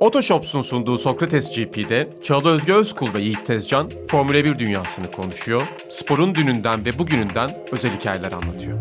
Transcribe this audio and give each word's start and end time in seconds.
Otoshops'un 0.00 0.62
sunduğu 0.62 0.98
Sokrates 0.98 1.56
GP'de 1.56 2.08
Çağla 2.22 2.48
Özge 2.48 2.72
Özkul 2.72 3.14
ve 3.14 3.20
Yiğit 3.22 3.46
Tezcan 3.46 3.90
Formula 4.08 4.44
1 4.44 4.58
dünyasını 4.58 5.12
konuşuyor, 5.12 5.66
sporun 5.88 6.34
dününden 6.34 6.84
ve 6.84 6.98
bugününden 6.98 7.58
özel 7.72 7.98
hikayeler 7.98 8.32
anlatıyor. 8.32 8.78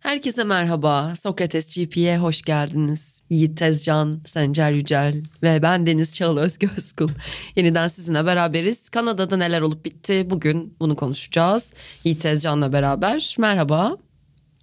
Herkese 0.00 0.44
merhaba. 0.44 1.16
Sokrates 1.16 1.76
GP'ye 1.76 2.18
hoş 2.18 2.42
geldiniz. 2.42 3.17
Yiğit 3.30 3.58
Tezcan, 3.58 4.20
Sencer 4.26 4.72
Yücel 4.72 5.22
ve 5.42 5.62
ben 5.62 5.86
Deniz 5.86 6.14
Çağla 6.14 6.40
Özgü 6.40 6.70
Özkul. 6.76 7.08
Yeniden 7.56 7.88
sizinle 7.88 8.26
beraberiz. 8.26 8.88
Kanada'da 8.88 9.36
neler 9.36 9.60
olup 9.60 9.84
bitti 9.84 10.26
bugün 10.30 10.74
bunu 10.80 10.96
konuşacağız. 10.96 11.72
Yiğit 12.04 12.22
Tezcan'la 12.22 12.72
beraber. 12.72 13.36
Merhaba. 13.38 13.96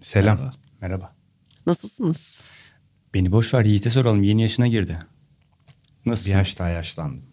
Selam. 0.02 0.38
Merhaba. 0.38 0.54
Merhaba. 0.82 1.16
Nasılsınız? 1.68 2.42
Beni 3.14 3.32
boş 3.32 3.54
ver 3.54 3.66
Yiğit'e 3.66 3.90
soralım. 3.90 4.24
Yeni 4.24 4.42
yaşına 4.42 4.68
girdi. 4.68 5.00
Nasıl? 6.06 6.26
Bir 6.30 6.36
yaş 6.36 6.60
daha 6.60 6.70
yaşlandım. 6.70 7.24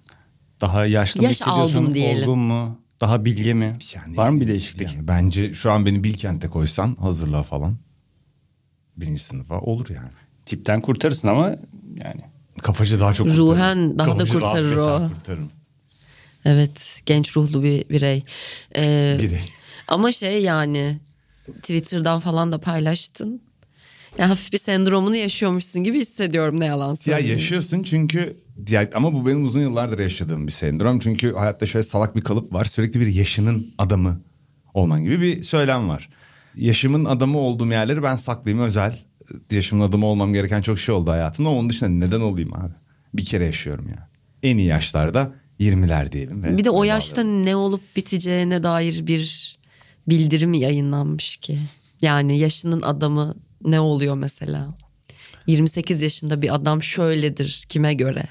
Daha 0.61 0.87
yaşlı 0.87 1.21
mı 1.21 1.25
Yaş 1.27 1.33
hissediyorsun? 1.41 1.75
aldım 1.77 1.95
diyelim. 1.95 2.23
Olgun 2.23 2.39
mu? 2.39 2.79
Daha 3.01 3.25
bilge 3.25 3.55
mi? 3.55 3.73
Yani 3.95 4.17
Var 4.17 4.29
mı 4.31 4.41
bir 4.41 4.49
değişiklik? 4.49 4.93
Yani 4.93 5.09
bence 5.09 5.55
şu 5.55 5.73
an 5.73 5.87
beni 5.87 6.05
Bilkent'e 6.05 6.49
koysan 6.49 6.97
hazırlığa 7.01 7.43
falan. 7.43 7.77
Birinci 8.97 9.23
sınıfa 9.23 9.61
olur 9.61 9.89
yani. 9.91 10.11
Tipten 10.47 10.81
kurtarırsın 10.81 11.29
ama 11.29 11.49
yani. 11.97 12.21
Kafacı 12.63 13.01
daha 13.01 13.15
çok 13.15 13.27
Ruhen 13.29 13.89
kurtarırım. 13.89 13.99
daha 13.99 14.07
da 14.09 14.13
Kafacı 14.13 14.33
kurtarır 14.33 14.77
hakikaten 14.77 15.05
o. 15.05 15.09
kurtarırım. 15.15 15.49
Evet, 16.45 17.01
genç 17.07 17.37
ruhlu 17.37 17.63
bir 17.63 17.89
birey. 17.89 18.25
Ee, 18.77 19.19
Biri. 19.23 19.39
Ama 19.89 20.13
şey 20.13 20.43
yani 20.43 20.99
Twitter'dan 21.57 22.21
falan 22.21 22.53
da 22.53 22.59
paylaştın. 22.59 23.43
Ya 24.19 24.31
hafif 24.31 24.53
bir 24.53 24.59
sendromunu 24.59 25.17
yaşıyormuşsun 25.17 25.85
gibi 25.85 26.01
hissediyorum 26.01 26.61
ne 26.61 26.65
yalan 26.65 26.89
Ya 26.89 26.95
söyleyeyim. 26.95 27.39
yaşıyorsun 27.39 27.83
çünkü 27.83 28.37
ya, 28.69 28.91
ama 28.95 29.13
bu 29.13 29.27
benim 29.27 29.45
uzun 29.45 29.61
yıllardır 29.61 29.99
yaşadığım 29.99 30.47
bir 30.47 30.53
sendrom. 30.53 30.99
Çünkü 30.99 31.33
hayatta 31.35 31.67
şöyle 31.67 31.83
salak 31.83 32.17
bir 32.17 32.21
kalıp 32.21 32.53
var. 32.53 32.65
Sürekli 32.65 33.01
bir 33.01 33.07
yaşının 33.07 33.75
adamı 33.79 34.21
olman 34.75 35.03
gibi 35.05 35.21
bir 35.21 35.43
söylem 35.43 35.89
var. 35.89 36.09
Yaşımın 36.57 37.05
adamı 37.05 37.39
olduğum 37.39 37.67
yerleri 37.71 38.03
ben 38.03 38.17
saklayayım 38.17 38.65
özel. 38.67 38.99
Yaşımın 39.51 39.85
adamı 39.89 40.07
olmam 40.07 40.33
gereken 40.35 40.63
çok 40.63 40.79
şey 40.79 40.95
oldu 40.95 41.11
hayatımda. 41.11 41.49
Onun 41.49 41.71
dışında 41.71 42.07
neden 42.07 42.21
olayım 42.21 42.55
abi? 42.55 42.73
Bir 43.15 43.25
kere 43.25 43.47
yaşıyorum 43.47 43.89
ya. 43.89 44.09
En 44.43 44.57
iyi 44.57 44.67
yaşlarda 44.69 45.33
20'ler 45.61 46.13
diyelim. 46.13 46.43
ve 46.43 46.57
Bir 46.59 46.65
de 46.65 46.71
o 46.71 46.85
yaşta 46.85 47.23
bağlıyorum. 47.23 47.47
ne 47.47 47.57
olup 47.57 47.81
biteceğine 47.97 48.63
dair 48.63 49.07
bir 49.07 49.59
bildirim 50.09 50.55
yayınlanmış 50.55 51.37
ki. 51.37 51.59
Yani 52.03 52.39
yaşının 52.39 52.83
adamı 52.83 53.35
ne 53.65 53.81
oluyor 53.81 54.15
mesela? 54.15 54.75
28 55.47 56.03
yaşında 56.03 56.43
bir 56.43 56.55
adam 56.55 56.83
şöyledir 56.83 57.65
kime 57.69 57.95
göre? 57.95 58.29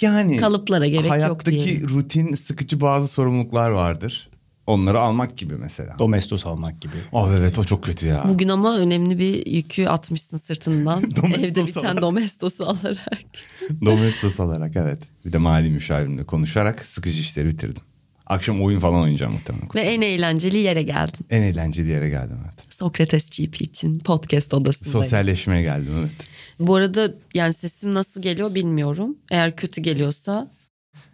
Yani 0.00 0.36
Kalıplara 0.36 0.86
gerek 0.86 1.02
yok 1.02 1.10
hayattaki 1.10 1.50
diyelim. 1.64 1.88
rutin 1.88 2.34
sıkıcı 2.34 2.80
bazı 2.80 3.08
sorumluluklar 3.08 3.70
vardır. 3.70 4.28
Onları 4.66 5.00
almak 5.00 5.36
gibi 5.36 5.54
mesela. 5.54 5.98
Domestos 5.98 6.46
almak 6.46 6.80
gibi. 6.80 6.92
Oh 7.12 7.30
evet 7.38 7.58
o 7.58 7.64
çok 7.64 7.84
kötü 7.84 8.06
ya. 8.06 8.24
Bugün 8.28 8.48
ama 8.48 8.78
önemli 8.78 9.18
bir 9.18 9.46
yükü 9.46 9.86
atmışsın 9.86 10.36
sırtından. 10.36 11.02
Domestos 11.16 11.44
Evde 11.44 11.66
biten 11.66 11.84
alarak. 11.84 12.02
domestosu 12.02 12.64
alarak. 12.64 13.20
Domestos 13.86 14.40
alarak 14.40 14.76
evet. 14.76 14.98
Bir 15.24 15.32
de 15.32 15.38
mali 15.38 15.70
müşavirimle 15.70 16.24
konuşarak 16.24 16.86
sıkıcı 16.86 17.20
işleri 17.20 17.48
bitirdim. 17.48 17.82
Akşam 18.26 18.62
oyun 18.62 18.80
falan 18.80 19.00
oynayacağım 19.02 19.32
muhtemelen. 19.32 19.68
Ve 19.74 19.80
en 19.80 20.00
eğlenceli 20.00 20.56
yere 20.56 20.82
geldin. 20.82 21.26
En 21.30 21.42
eğlenceli 21.42 21.88
yere 21.88 22.08
geldim 22.08 22.36
evet. 22.44 22.74
Sokrates 22.74 23.30
GP 23.30 23.60
için 23.60 23.98
podcast 23.98 24.54
odasındayız. 24.54 24.92
Sosyalleşmeye 24.92 25.62
geldim 25.62 25.92
evet. 26.00 26.10
Bu 26.60 26.74
arada 26.74 27.14
yani 27.34 27.52
sesim 27.52 27.94
nasıl 27.94 28.22
geliyor 28.22 28.54
bilmiyorum. 28.54 29.16
Eğer 29.30 29.56
kötü 29.56 29.80
geliyorsa 29.80 30.50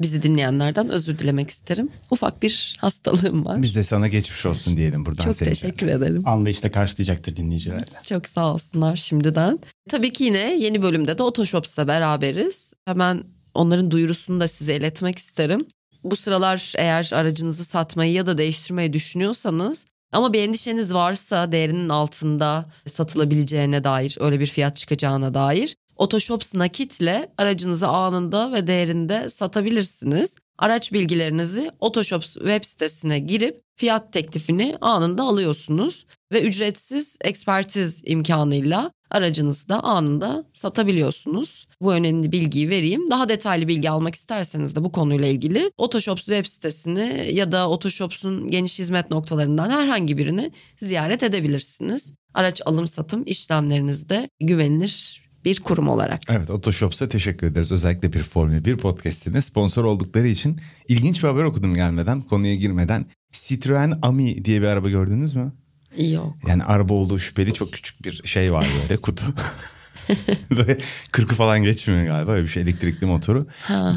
bizi 0.01 0.23
dinleyenlerden 0.23 0.89
özür 0.89 1.19
dilemek 1.19 1.51
isterim. 1.51 1.89
Ufak 2.11 2.43
bir 2.43 2.77
hastalığım 2.79 3.45
var. 3.45 3.63
Biz 3.63 3.77
de 3.77 3.85
sana 3.85 4.09
geçmiş 4.09 4.47
olsun 4.47 4.77
diyelim 4.77 5.07
buradan. 5.07 5.25
Çok 5.25 5.37
seninle. 5.37 5.55
teşekkür 5.55 5.87
ederim. 5.87 6.29
Anlayışla 6.29 6.71
karşılayacaktır 6.71 7.37
dinleyiciler. 7.37 7.85
Çok 8.09 8.29
sağ 8.29 8.55
olsunlar 8.55 8.97
şimdiden. 8.97 9.59
Tabii 9.89 10.13
ki 10.13 10.25
yine 10.25 10.55
yeni 10.59 10.83
bölümde 10.83 11.19
de 11.19 11.23
Otoshops'la 11.23 11.89
beraberiz. 11.89 12.73
Hemen 12.85 13.25
onların 13.55 13.91
duyurusunu 13.91 14.41
da 14.41 14.49
size 14.49 14.77
iletmek 14.77 15.19
isterim. 15.19 15.67
Bu 16.05 16.17
sıralar 16.17 16.73
eğer 16.77 17.11
aracınızı 17.15 17.65
satmayı 17.65 18.13
ya 18.13 18.27
da 18.27 18.39
değiştirmeyi 18.39 18.93
düşünüyorsanız 18.93 19.87
ama 20.13 20.33
bir 20.33 20.43
endişeniz 20.43 20.95
varsa 20.95 21.53
değerinin 21.53 21.89
altında 21.89 22.67
satılabileceğine 22.87 23.85
dair 23.85 24.17
öyle 24.21 24.41
bir 24.41 24.47
fiyat 24.47 24.77
çıkacağına 24.77 25.35
dair 25.35 25.77
Otoshops 26.01 26.55
nakitle 26.55 27.33
aracınızı 27.39 27.89
anında 27.89 28.53
ve 28.53 28.67
değerinde 28.67 29.31
satabilirsiniz. 29.31 30.37
Araç 30.59 30.93
bilgilerinizi 30.93 31.71
Otoshops 31.81 32.35
web 32.35 32.65
sitesine 32.65 33.19
girip 33.19 33.63
fiyat 33.77 34.13
teklifini 34.13 34.77
anında 34.81 35.23
alıyorsunuz 35.23 36.07
ve 36.33 36.43
ücretsiz 36.43 37.17
ekspertiz 37.21 38.03
imkanıyla 38.05 38.91
aracınızı 39.11 39.69
da 39.69 39.83
anında 39.83 40.45
satabiliyorsunuz. 40.53 41.67
Bu 41.81 41.93
önemli 41.93 42.33
bilgiyi 42.33 42.71
vereyim. 42.71 43.11
Daha 43.11 43.29
detaylı 43.29 43.69
bilgi 43.69 43.91
almak 43.91 44.15
isterseniz 44.15 44.77
de 44.77 44.85
bu 44.85 44.93
konuyla 44.93 45.29
ilgili 45.29 45.73
Otoshops 45.79 46.25
web 46.25 46.47
sitesini 46.47 47.31
ya 47.33 47.53
da 47.53 47.71
Otoshops'un 47.71 48.51
geniş 48.51 48.79
hizmet 48.79 49.11
noktalarından 49.11 49.71
herhangi 49.71 50.19
birini 50.19 50.53
ziyaret 50.77 51.23
edebilirsiniz. 51.23 52.13
Araç 52.35 52.61
alım 52.65 52.89
satım 52.89 53.23
işlemlerinizde 53.27 54.31
güvenilir 54.41 55.20
bir 55.45 55.61
kurum 55.61 55.89
olarak. 55.89 56.21
Evet 56.29 56.51
Otoshops'a 56.51 57.09
teşekkür 57.09 57.47
ederiz. 57.47 57.73
Özellikle 57.73 58.13
bir 58.13 58.23
Formula 58.23 58.65
1 58.65 58.77
podcastine 58.77 59.43
sponsor 59.43 59.85
oldukları 59.85 60.27
için. 60.27 60.61
ilginç 60.89 61.23
bir 61.23 61.29
haber 61.29 61.45
okudum 61.45 61.75
gelmeden 61.75 62.21
konuya 62.23 62.55
girmeden. 62.55 63.07
Citroen 63.33 63.99
Ami 64.03 64.45
diye 64.45 64.63
bir 64.63 64.67
araba 64.67 64.89
gördünüz 64.89 65.35
mü? 65.35 65.53
Yok. 65.97 66.37
Yani 66.49 66.65
araba 66.65 66.95
olduğu 66.95 67.19
şüpheli 67.19 67.55
çok 67.55 67.73
küçük 67.73 68.05
bir 68.05 68.23
şey 68.25 68.53
var 68.53 68.67
böyle 68.83 69.01
kutu. 69.01 69.25
Böyle 70.51 70.79
40'ı 71.13 71.35
falan 71.35 71.63
geçmiyor 71.63 72.05
galiba 72.07 72.31
öyle 72.33 72.43
bir 72.43 72.49
şey 72.49 72.63
elektrikli 72.63 73.05
motoru. 73.07 73.47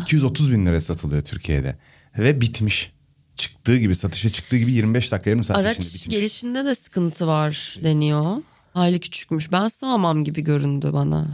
230 0.01 0.51
bin 0.51 0.65
liraya 0.65 0.81
satılıyor 0.81 1.21
Türkiye'de. 1.21 1.75
Ve 2.17 2.41
bitmiş. 2.41 2.91
Çıktığı 3.35 3.77
gibi 3.77 3.95
satışa 3.95 4.29
çıktığı 4.29 4.57
gibi 4.57 4.73
25 4.73 5.11
dakika 5.11 5.29
yarım 5.29 5.43
saat 5.43 5.57
içinde 5.57 5.67
Araç 5.67 5.79
bitmiş. 5.79 6.07
gelişinde 6.07 6.65
de 6.65 6.75
sıkıntı 6.75 7.27
var 7.27 7.77
deniyor. 7.83 8.35
Hayli 8.73 8.99
küçükmüş. 8.99 9.51
Ben 9.51 9.67
sağmam 9.67 10.23
gibi 10.23 10.41
göründü 10.41 10.89
bana. 10.93 11.27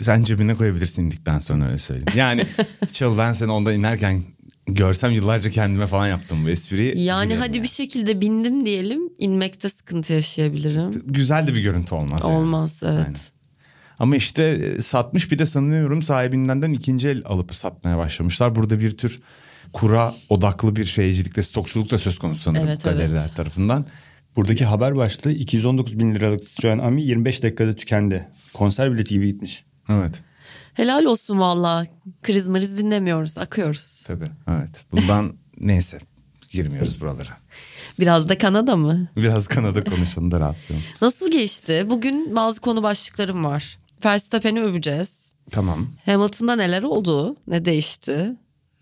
Sen 0.00 0.24
cebine 0.24 0.54
koyabilirsin 0.54 1.04
indikten 1.04 1.38
sonra 1.38 1.66
öyle 1.66 1.78
söyleyeyim. 1.78 2.12
Yani 2.16 2.46
Çal 2.92 3.18
ben 3.18 3.32
seni 3.32 3.50
ondan 3.52 3.74
inerken 3.74 4.22
görsem 4.66 5.12
yıllarca 5.12 5.50
kendime 5.50 5.86
falan 5.86 6.06
yaptım 6.06 6.44
bu 6.44 6.50
espriyi. 6.50 7.00
Yani 7.00 7.34
hadi 7.34 7.62
bir 7.62 7.68
şekilde 7.68 8.20
bindim 8.20 8.66
diyelim. 8.66 9.00
inmekte 9.18 9.68
sıkıntı 9.68 10.12
yaşayabilirim. 10.12 11.02
Güzel 11.06 11.46
de 11.46 11.54
bir 11.54 11.60
görüntü 11.60 11.94
olmaz. 11.94 12.22
yani. 12.24 12.34
Olmaz 12.34 12.80
evet. 12.84 12.98
Aynen. 13.06 13.14
Ama 13.98 14.16
işte 14.16 14.42
e, 14.42 14.82
satmış 14.82 15.32
bir 15.32 15.38
de 15.38 15.46
sanıyorum 15.46 16.02
sahibinden 16.02 16.62
de 16.62 16.72
ikinci 16.72 17.08
el 17.08 17.22
alıp 17.24 17.54
satmaya 17.54 17.98
başlamışlar. 17.98 18.54
Burada 18.54 18.80
bir 18.80 18.96
tür 18.96 19.20
kura 19.72 20.14
odaklı 20.28 20.76
bir 20.76 20.84
şeycilikle 20.84 21.42
stokçuluk 21.42 21.90
da 21.90 21.98
söz 21.98 22.18
konusu 22.18 22.42
sanırım 22.42 22.68
Evet, 22.68 22.84
galeriler 22.84 23.20
evet. 23.22 23.36
tarafından. 23.36 23.86
Buradaki 24.38 24.64
haber 24.64 24.96
başlığı 24.96 25.32
219 25.32 25.98
bin 25.98 26.14
liralık 26.14 26.48
Citroen 26.48 26.78
Ami 26.78 27.02
25 27.02 27.42
dakikada 27.42 27.72
tükendi. 27.76 28.28
Konser 28.54 28.92
bileti 28.92 29.14
gibi 29.14 29.26
gitmiş. 29.32 29.64
Evet 29.90 30.22
Helal 30.74 31.04
olsun 31.04 31.40
valla. 31.40 31.86
Kriz 32.22 32.48
mriz 32.48 32.78
dinlemiyoruz. 32.78 33.38
Akıyoruz. 33.38 34.04
tabii 34.06 34.28
evet. 34.48 34.84
Bundan 34.92 35.34
neyse 35.60 35.98
girmiyoruz 36.50 37.00
buralara. 37.00 37.36
Biraz 38.00 38.28
da 38.28 38.38
Kanada 38.38 38.76
mı? 38.76 39.08
Biraz 39.16 39.46
Kanada 39.46 39.84
konuşalım 39.84 40.30
da 40.30 40.40
rahatlayalım. 40.40 40.86
Nasıl 41.02 41.30
geçti? 41.30 41.86
Bugün 41.90 42.36
bazı 42.36 42.60
konu 42.60 42.82
başlıklarım 42.82 43.44
var. 43.44 43.78
Verstappen'i 44.04 44.60
öveceğiz. 44.60 45.34
Tamam. 45.50 45.90
Hamilton'da 46.06 46.56
neler 46.56 46.82
oldu? 46.82 47.36
Ne 47.46 47.64
değişti? 47.64 48.36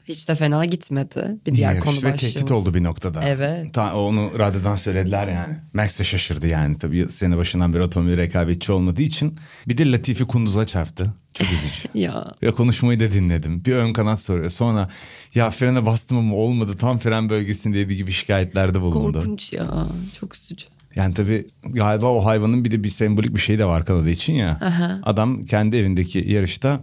Hiç 0.08 0.28
de 0.28 0.34
fena 0.34 0.64
gitmedi. 0.64 1.36
Bir 1.46 1.54
diğer 1.54 1.80
konu 1.80 1.90
Yarış 1.94 2.04
ve 2.04 2.12
başlığımız. 2.12 2.34
tehdit 2.34 2.50
oldu 2.50 2.74
bir 2.74 2.84
noktada. 2.84 3.22
Evet. 3.24 3.74
Ta, 3.74 3.96
onu 3.96 4.38
radyodan 4.38 4.76
söylediler 4.76 5.28
yani. 5.28 5.54
Max 5.74 5.98
de 5.98 6.04
şaşırdı 6.04 6.46
yani. 6.46 6.76
Tabii 6.78 7.06
sene 7.06 7.36
başından 7.36 7.74
beri 7.74 7.82
otomobil 7.82 8.16
rekabetçi 8.16 8.72
olmadığı 8.72 9.02
için. 9.02 9.36
Bir 9.68 9.78
de 9.78 9.92
Latifi 9.92 10.24
Kunduz'a 10.24 10.66
çarptı. 10.66 11.12
Çok 11.34 11.46
üzücü. 11.52 11.88
Ya 11.98 12.24
Ya 12.42 12.52
konuşmayı 12.54 13.00
da 13.00 13.12
dinledim. 13.12 13.64
Bir 13.64 13.72
ön 13.74 13.92
kanat 13.92 14.20
soruyor. 14.20 14.50
Sonra 14.50 14.88
ya 15.34 15.50
frene 15.50 15.86
bastım 15.86 16.18
ama 16.18 16.34
olmadı. 16.34 16.74
Tam 16.76 16.98
fren 16.98 17.28
bölgesindeydi 17.30 17.96
gibi 17.96 18.12
şikayetlerde 18.12 18.80
bulundu. 18.80 19.18
korkunç 19.18 19.52
ya. 19.52 19.86
Çok 20.20 20.36
üzücü. 20.36 20.66
Yani 20.96 21.14
tabii 21.14 21.46
galiba 21.64 22.06
o 22.06 22.24
hayvanın 22.24 22.64
bir 22.64 22.70
de 22.70 22.84
bir 22.84 22.90
sembolik 22.90 23.34
bir 23.34 23.40
şey 23.40 23.58
de 23.58 23.64
var 23.64 23.84
Kanada 23.84 24.10
için 24.10 24.32
ya. 24.32 24.50
Aha. 24.50 25.00
Adam 25.02 25.44
kendi 25.44 25.76
evindeki 25.76 26.24
yarışta 26.28 26.80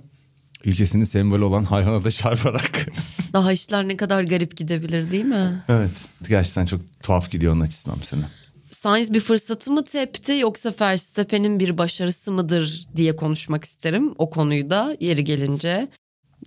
ülkesinin 0.65 1.03
sembolü 1.03 1.43
olan 1.43 1.63
hayvana 1.63 2.03
da 2.03 2.11
çarparak 2.11 2.87
Daha 3.33 3.51
işler 3.51 3.87
ne 3.87 3.97
kadar 3.97 4.23
garip 4.23 4.57
gidebilir 4.57 5.11
değil 5.11 5.25
mi? 5.25 5.63
Evet. 5.69 5.91
Gerçekten 6.29 6.65
çok 6.65 6.81
tuhaf 7.03 7.31
gidiyor 7.31 7.53
onun 7.53 7.61
açısından 7.61 7.99
bu 8.01 8.05
sene. 8.05 8.23
Sainz 8.71 9.13
bir 9.13 9.19
fırsatı 9.19 9.71
mı 9.71 9.85
tepti 9.85 10.31
yoksa 10.31 10.73
Verstappen'in 10.81 11.59
bir 11.59 11.77
başarısı 11.77 12.31
mıdır 12.31 12.87
diye 12.95 13.15
konuşmak 13.15 13.65
isterim 13.65 14.13
o 14.17 14.29
konuyu 14.29 14.69
da 14.69 14.97
yeri 14.99 15.23
gelince. 15.23 15.87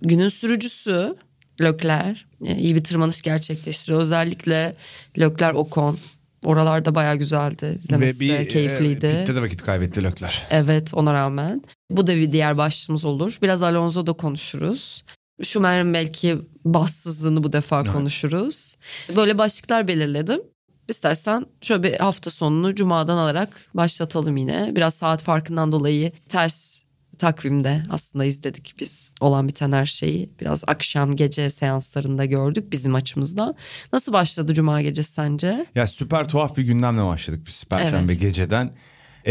Günün 0.01 0.29
sürücüsü 0.29 1.15
Leclerc 1.61 2.19
e, 2.45 2.57
iyi 2.57 2.75
bir 2.75 2.83
tırmanış 2.83 3.21
gerçekleştiriyor. 3.21 3.99
Özellikle 3.99 4.75
Leclerc 5.19 5.57
Ocon 5.57 5.97
oralarda 6.45 6.95
bayağı 6.95 7.15
güzeldi. 7.15 7.75
İzlemesi 7.79 8.19
de 8.19 8.47
keyifliydi. 8.47 9.05
E, 9.05 9.21
bitti 9.21 9.35
de 9.35 9.41
vakit 9.41 9.63
kaybetti 9.63 10.03
Lökler. 10.03 10.47
Evet 10.49 10.93
ona 10.93 11.13
rağmen. 11.13 11.61
Bu 11.89 12.07
da 12.07 12.15
bir 12.15 12.31
diğer 12.31 12.57
başlığımız 12.57 13.05
olur. 13.05 13.37
Biraz 13.41 13.61
Alonso'da 13.63 14.13
konuşuruz. 14.13 15.03
Schumacher'in 15.43 15.93
belki 15.93 16.37
bassızlığını 16.65 17.43
bu 17.43 17.53
defa 17.53 17.81
Evet. 17.81 17.91
konuşuruz. 17.93 18.75
Böyle 19.15 19.37
başlıklar 19.37 19.87
belirledim. 19.87 20.41
İstersen 20.87 21.45
şöyle 21.61 21.83
bir 21.83 21.93
hafta 21.93 22.29
sonunu 22.29 22.75
cumadan 22.75 23.17
alarak 23.17 23.65
başlatalım 23.73 24.37
yine. 24.37 24.71
Biraz 24.75 24.93
saat 24.93 25.23
farkından 25.23 25.71
dolayı 25.71 26.11
ters 26.29 26.76
takvimde 27.17 27.83
aslında 27.89 28.25
izledik 28.25 28.75
biz 28.79 29.11
olan 29.21 29.47
biten 29.47 29.71
her 29.71 29.85
şeyi. 29.85 30.29
Biraz 30.41 30.63
akşam 30.67 31.15
gece 31.15 31.49
seanslarında 31.49 32.25
gördük 32.25 32.71
bizim 32.71 32.95
açımızdan. 32.95 33.55
Nasıl 33.93 34.13
başladı 34.13 34.53
cuma 34.53 34.81
gecesi 34.81 35.13
sence? 35.13 35.65
Ya 35.75 35.87
süper 35.87 36.27
tuhaf 36.27 36.57
bir 36.57 36.63
gündemle 36.63 37.05
başladık 37.05 37.41
biz 37.47 37.63
Perşembe 37.63 38.11
Evet. 38.11 38.21
geceden. 38.21 38.73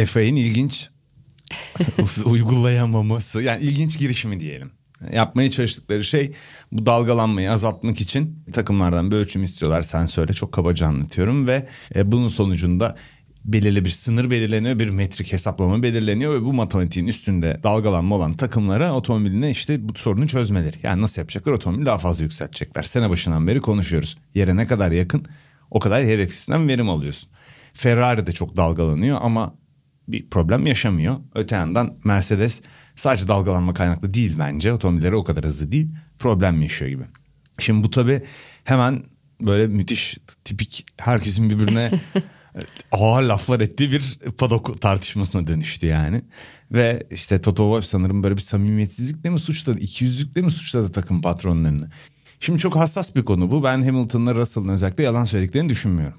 FA'nin 0.07 0.37
ilginç 0.37 0.89
uygulayamaması 2.25 3.43
yani 3.43 3.63
ilginç 3.63 3.99
girişimi 3.99 4.41
diyelim. 4.41 4.71
Yapmaya 5.13 5.51
çalıştıkları 5.51 6.05
şey 6.05 6.33
bu 6.73 6.87
dalgalanmayı 6.87 7.53
azaltmak 7.53 8.01
için 8.01 8.45
takımlardan 8.53 9.11
bir 9.11 9.17
ölçüm 9.17 9.43
istiyorlar. 9.43 9.83
Sen 9.83 10.07
söyle 10.07 10.33
çok 10.33 10.53
kabaca 10.53 10.87
anlatıyorum 10.87 11.47
ve 11.47 11.69
e, 11.95 12.13
bunun 12.13 12.29
sonucunda 12.29 12.97
belirli 13.47 13.85
bir 13.85 13.91
sınır 13.91 14.31
belirleniyor, 14.31 14.79
bir 14.79 14.89
metrik 14.89 15.33
hesaplama 15.33 15.83
belirleniyor 15.83 16.35
ve 16.35 16.43
bu 16.43 16.53
matematiğin 16.53 17.07
üstünde 17.07 17.61
dalgalanma 17.63 18.15
olan 18.15 18.35
takımlara 18.35 18.95
otomobiline 18.95 19.51
işte 19.51 19.89
bu 19.89 19.99
sorunu 19.99 20.29
çözmeleri. 20.29 20.77
Yani 20.83 21.03
nasıl 21.03 21.21
yapacaklar? 21.21 21.53
Otomobili 21.53 21.87
daha 21.87 21.99
fazla 21.99 22.25
yükseltecekler. 22.25 22.83
Sene 22.83 23.11
başından 23.11 23.47
beri 23.47 23.61
konuşuyoruz. 23.61 24.19
Yere 24.35 24.57
ne 24.57 24.67
kadar 24.67 24.93
yakın 24.93 25.27
o 25.71 25.81
kadar 25.81 26.01
yer 26.01 26.19
etkisinden 26.19 26.69
verim 26.69 26.89
alıyorsun. 26.89 27.29
Ferrari 27.73 28.27
de 28.27 28.33
çok 28.33 28.57
dalgalanıyor 28.57 29.19
ama 29.23 29.55
bir 30.09 30.31
problem 30.31 30.67
yaşamıyor. 30.67 31.17
Öte 31.35 31.57
yandan 31.57 31.95
Mercedes 32.05 32.63
sadece 32.97 33.29
dalgalanma 33.29 33.75
kaynaklı 33.75 34.15
değil 34.15 34.37
bence. 34.39 34.73
Otomobilleri 34.73 35.17
o 35.17 35.25
kadar 35.25 35.45
hızlı 35.45 35.73
değil. 35.73 35.89
Problem 36.19 36.63
yaşıyor 36.63 36.91
gibi. 36.91 37.05
Şimdi 37.59 37.85
bu 37.85 37.91
tabii 37.91 38.23
hemen 38.65 39.03
böyle 39.41 39.67
müthiş 39.67 40.19
tipik 40.45 40.87
herkesin 40.97 41.51
birbirine 41.51 41.91
ağır 42.93 43.23
laflar 43.23 43.61
ettiği 43.61 43.91
bir 43.91 44.19
padok 44.39 44.81
tartışmasına 44.81 45.47
dönüştü 45.47 45.87
yani. 45.87 46.23
Ve 46.73 47.07
işte 47.11 47.41
Toto 47.41 47.63
Wolff 47.63 47.85
sanırım 47.85 48.23
böyle 48.23 48.37
bir 48.37 48.41
samimiyetsizlikle 48.41 49.31
mi 49.31 49.41
suçladı, 49.41 49.81
ikiyüzlükle 49.81 50.43
mi 50.43 50.51
suçladı 50.51 50.93
takım 50.93 51.23
patronlarını? 51.23 51.91
Şimdi 52.41 52.59
çok 52.59 52.77
hassas 52.77 53.15
bir 53.15 53.25
konu 53.25 53.51
bu. 53.51 53.65
Ben 53.65 53.83
Hamilton'la 53.83 54.35
Russell'ın 54.35 54.69
özellikle 54.69 55.05
yalan 55.05 55.25
söylediklerini 55.25 55.69
düşünmüyorum. 55.69 56.19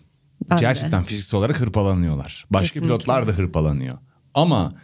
Ben 0.49 0.57
de. 0.57 0.61
Gerçekten 0.61 1.03
fiziksel 1.03 1.37
olarak 1.37 1.59
hırpalanıyorlar. 1.59 2.45
Başka 2.49 2.67
Kesinlikle. 2.67 2.87
pilotlar 2.87 3.27
da 3.27 3.31
hırpalanıyor. 3.31 3.97
Ama 4.33 4.75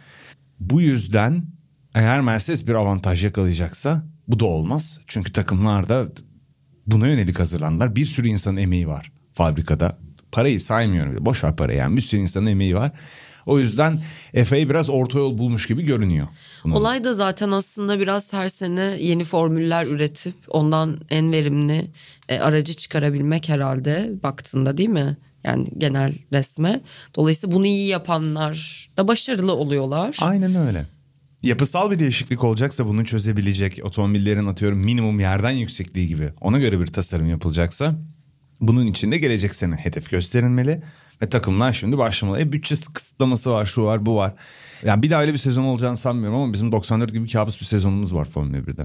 bu 0.60 0.80
yüzden 0.80 1.44
eğer 1.94 2.20
Mercedes 2.20 2.66
bir 2.66 2.74
avantaj 2.74 3.24
yakalayacaksa 3.24 4.04
bu 4.28 4.40
da 4.40 4.44
olmaz. 4.44 5.00
Çünkü 5.06 5.32
takımlar 5.32 5.88
da 5.88 6.08
buna 6.86 7.08
yönelik 7.08 7.38
hazırlandılar. 7.38 7.96
Bir 7.96 8.06
sürü 8.06 8.28
insanın 8.28 8.56
emeği 8.56 8.88
var 8.88 9.12
fabrikada. 9.32 9.98
Parayı 10.34 10.60
saymıyorum. 10.60 11.26
Boş 11.26 11.44
ver 11.44 11.56
parayı 11.56 11.78
yani. 11.78 11.96
Bir 11.96 12.02
sürü 12.02 12.20
insanın 12.20 12.46
emeği 12.46 12.76
var. 12.76 12.92
O 13.46 13.58
yüzden 13.58 14.02
FA 14.44 14.56
biraz 14.56 14.90
orta 14.90 15.18
yol 15.18 15.38
bulmuş 15.38 15.66
gibi 15.66 15.82
görünüyor. 15.84 16.26
Bunun. 16.64 16.74
Olay 16.74 17.04
da 17.04 17.12
zaten 17.12 17.50
aslında 17.50 18.00
biraz 18.00 18.32
her 18.32 18.48
sene 18.48 18.96
yeni 19.00 19.24
formüller 19.24 19.86
üretip 19.86 20.34
ondan 20.48 20.98
en 21.10 21.32
verimli 21.32 21.90
e, 22.28 22.38
aracı 22.38 22.74
çıkarabilmek 22.74 23.48
herhalde 23.48 24.10
baktığında 24.22 24.76
değil 24.76 24.88
mi? 24.88 25.16
Yani 25.44 25.68
genel 25.78 26.14
resme. 26.32 26.80
Dolayısıyla 27.14 27.56
bunu 27.56 27.66
iyi 27.66 27.88
yapanlar 27.88 28.88
da 28.96 29.08
başarılı 29.08 29.52
oluyorlar. 29.54 30.16
Aynen 30.20 30.54
öyle. 30.54 30.86
Yapısal 31.42 31.90
bir 31.90 31.98
değişiklik 31.98 32.44
olacaksa 32.44 32.86
bunu 32.86 33.04
çözebilecek 33.04 33.80
otomobillerin 33.82 34.46
atıyorum 34.46 34.78
minimum 34.78 35.20
yerden 35.20 35.50
yüksekliği 35.50 36.08
gibi 36.08 36.32
ona 36.40 36.58
göre 36.58 36.80
bir 36.80 36.86
tasarım 36.86 37.30
yapılacaksa 37.30 37.94
bunun 38.60 38.86
için 38.86 39.12
de 39.12 39.18
gelecek 39.18 39.54
sene 39.54 39.74
hedef 39.74 40.10
gösterilmeli 40.10 40.82
ve 41.22 41.28
takımlar 41.28 41.72
şimdi 41.72 41.98
başlamalı. 41.98 42.40
E 42.40 42.52
bütçe 42.52 42.74
kısıtlaması 42.94 43.50
var 43.50 43.66
şu 43.66 43.82
var 43.82 44.06
bu 44.06 44.16
var. 44.16 44.34
Yani 44.84 45.02
bir 45.02 45.10
daha 45.10 45.22
öyle 45.22 45.32
bir 45.32 45.38
sezon 45.38 45.64
olacağını 45.64 45.96
sanmıyorum 45.96 46.38
ama 46.38 46.52
bizim 46.52 46.72
94 46.72 47.12
gibi 47.12 47.28
kabus 47.28 47.60
bir 47.60 47.66
sezonumuz 47.66 48.14
var 48.14 48.24
Formula 48.24 48.56
1'de. 48.56 48.84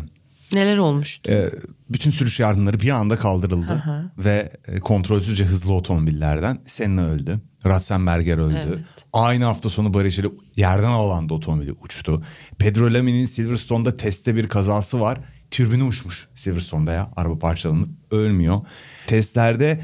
Neler 0.53 0.77
olmuştu? 0.77 1.31
Ee, 1.31 1.49
bütün 1.89 2.11
sürüş 2.11 2.39
yardımları 2.39 2.79
bir 2.79 2.89
anda 2.89 3.15
kaldırıldı 3.15 3.83
ve 4.17 4.51
e, 4.67 4.79
kontrolsüzce 4.79 5.45
hızlı 5.45 5.73
otomobillerden 5.73 6.59
Senna 6.67 7.01
öldü. 7.01 7.39
Ratzenberger 7.65 8.37
öldü. 8.37 8.65
Evet. 8.67 8.79
Aynı 9.13 9.45
hafta 9.45 9.69
sonu 9.69 9.93
Barrichello 9.93 10.31
yerden 10.55 10.89
alanda 10.89 11.33
otomobili 11.33 11.71
uçtu. 11.71 12.23
Pedro 12.57 12.93
Lami'nin 12.93 13.25
Silverstone'da 13.25 13.97
testte 13.97 14.35
bir 14.35 14.47
kazası 14.47 14.99
var. 14.99 15.17
Türbünü 15.51 15.83
uçmuş 15.83 16.27
Silverstone'da 16.35 16.91
ya. 16.91 17.11
Araba 17.15 17.39
parçalanıp 17.39 17.89
ölmüyor. 18.11 18.61
Testlerde 19.07 19.81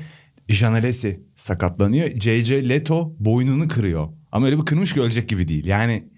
Janelesi 0.49 1.23
sakatlanıyor. 1.35 2.09
JJ 2.09 2.51
Leto 2.51 3.15
boynunu 3.19 3.67
kırıyor. 3.67 4.09
Ama 4.31 4.45
öyle 4.45 4.57
bir 4.59 4.65
kırmış 4.65 4.93
ki 4.93 5.01
ölecek 5.01 5.29
gibi 5.29 5.47
değil. 5.47 5.65
Yani 5.65 6.09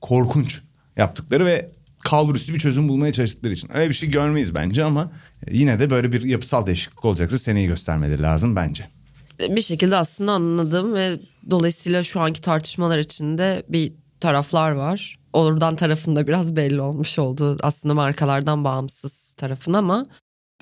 korkunç 0.00 0.60
yaptıkları 0.96 1.46
ve 1.46 1.68
kalburüstü 2.00 2.54
bir 2.54 2.58
çözüm 2.58 2.88
bulmaya 2.88 3.12
çalıştıkları 3.12 3.52
için. 3.52 3.76
Öyle 3.76 3.88
bir 3.88 3.94
şey 3.94 4.10
görmeyiz 4.10 4.54
bence 4.54 4.84
ama 4.84 5.12
yine 5.50 5.80
de 5.80 5.90
böyle 5.90 6.12
bir 6.12 6.22
yapısal 6.22 6.66
değişiklik 6.66 7.04
olacaksa 7.04 7.38
seneyi 7.38 7.66
göstermeleri 7.66 8.22
lazım 8.22 8.56
bence. 8.56 8.88
bir 9.40 9.62
şekilde 9.62 9.96
aslında 9.96 10.32
anladım 10.32 10.94
ve 10.94 11.20
dolayısıyla 11.50 12.02
şu 12.02 12.20
anki 12.20 12.40
tartışmalar 12.40 12.98
içinde 12.98 13.62
bir 13.68 13.92
taraflar 14.20 14.72
var. 14.72 15.18
Oradan 15.32 15.76
tarafında 15.76 16.26
biraz 16.26 16.56
belli 16.56 16.80
olmuş 16.80 17.18
oldu 17.18 17.58
aslında 17.62 17.94
markalardan 17.94 18.64
bağımsız 18.64 19.34
tarafın 19.36 19.72
ama 19.72 20.06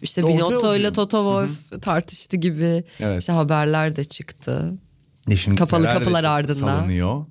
işte 0.03 0.25
Orta 0.25 0.35
Binotto 0.35 0.77
ile 0.77 0.93
Toto 0.93 1.47
Wolff 1.47 1.83
tartıştı 1.83 2.37
gibi 2.37 2.85
Evet. 3.01 3.21
işte 3.21 3.33
haberler 3.33 3.97
de 3.97 4.05
çıktı. 4.05 4.75
E 5.31 5.37
şimdi 5.37 5.57
Kapalı 5.57 5.85
Ferrari 5.85 5.99
kapılar 5.99 6.25
ardında. 6.25 6.55
Salınıyor. 6.55 7.25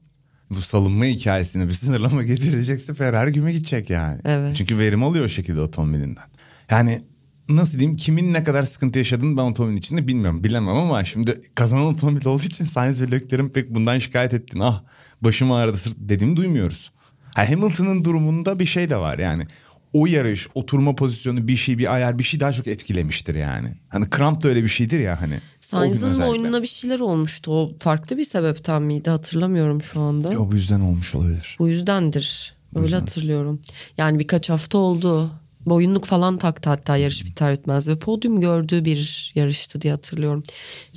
Bu 0.50 0.62
salınma 0.62 1.05
hikayesine 1.05 1.67
bir 1.67 1.74
sınırlama 1.74 2.24
getirecekse 2.24 2.93
Ferrari 2.93 3.31
güme 3.31 3.53
gidecek 3.53 3.89
yani. 3.89 4.22
Evet. 4.25 4.55
Çünkü 4.55 4.77
verim 4.77 5.03
alıyor 5.03 5.25
o 5.25 5.29
şekilde 5.29 5.62
otomobilinden. 5.62 6.24
Yani 6.69 7.03
nasıl 7.50 7.79
diyeyim 7.79 7.98
kimin 7.98 8.34
ne 8.34 8.43
kadar 8.43 8.63
sıkıntı 8.63 9.00
yaşadığını 9.00 9.38
ben 9.38 9.41
otomobilin 9.41 9.77
içinde 9.77 10.07
bilmiyorum. 10.07 10.43
Bilemem 10.43 10.75
ama 10.75 11.03
şimdi 11.03 11.41
kazanan 11.55 11.86
otomobil 11.86 12.25
olduğu 12.25 12.43
için 12.43 12.65
Sainz 12.65 13.01
ve 13.01 13.12
Leclerc'in 13.12 13.50
pek 13.50 13.75
bundan 13.75 14.00
şikayet 14.00 14.34
ettiğini 14.34 14.63
ah 14.63 14.84
başım 15.21 15.51
ağrıdı 15.51 15.77
sırt 15.77 15.95
dediğimi 15.97 16.38
duymuyoruz. 16.38 16.91
Ha, 17.36 17.50
Hamilton'ın 17.50 18.03
durumunda 18.03 18.59
bir 18.59 18.65
şey 18.65 18.89
de 18.89 18.97
var 18.97 19.19
yani. 19.19 19.47
O 19.93 20.05
yarış, 20.05 20.47
oturma 20.55 20.95
pozisyonu 20.95 21.47
bir 21.47 21.55
şey, 21.55 21.77
bir 21.77 21.93
ayar 21.93 22.19
bir 22.19 22.24
şey 22.24 22.39
daha 22.39 22.51
çok 22.53 22.67
etkilemiştir 22.67 23.36
yani. 23.36 23.69
Hani 23.89 24.09
kramp 24.09 24.43
da 24.43 24.50
öyle 24.50 24.63
bir 24.63 24.69
şeydir 24.69 25.00
ya 25.00 25.21
hani. 25.21 25.39
Sainz'ın 25.62 26.19
boynuna 26.19 26.62
bir 26.62 26.67
şeyler 26.67 27.00
olmuştu. 27.00 27.51
O 27.51 27.71
farklı 27.79 28.17
bir 28.17 28.24
sebepten 28.24 28.81
miydi 28.81 29.09
hatırlamıyorum 29.09 29.81
şu 29.81 30.00
anda. 30.00 30.39
O 30.39 30.51
bu 30.51 30.55
yüzden 30.55 30.79
olmuş 30.79 31.15
olabilir. 31.15 31.55
Bu 31.59 31.67
yüzdendir. 31.67 32.53
Öyle 32.75 32.86
yüzden. 32.86 33.00
hatırlıyorum. 33.00 33.62
Yani 33.97 34.19
birkaç 34.19 34.50
hafta 34.50 34.77
oldu. 34.77 35.31
Boyunluk 35.65 36.05
falan 36.05 36.38
taktı 36.38 36.69
hatta 36.69 36.97
yarış 36.97 37.25
biter 37.25 37.53
bitmez 37.53 37.88
ve 37.88 38.00
podyum 38.00 38.41
gördüğü 38.41 38.86
bir 38.86 39.31
yarıştı 39.36 39.81
diye 39.81 39.93
hatırlıyorum. 39.93 40.43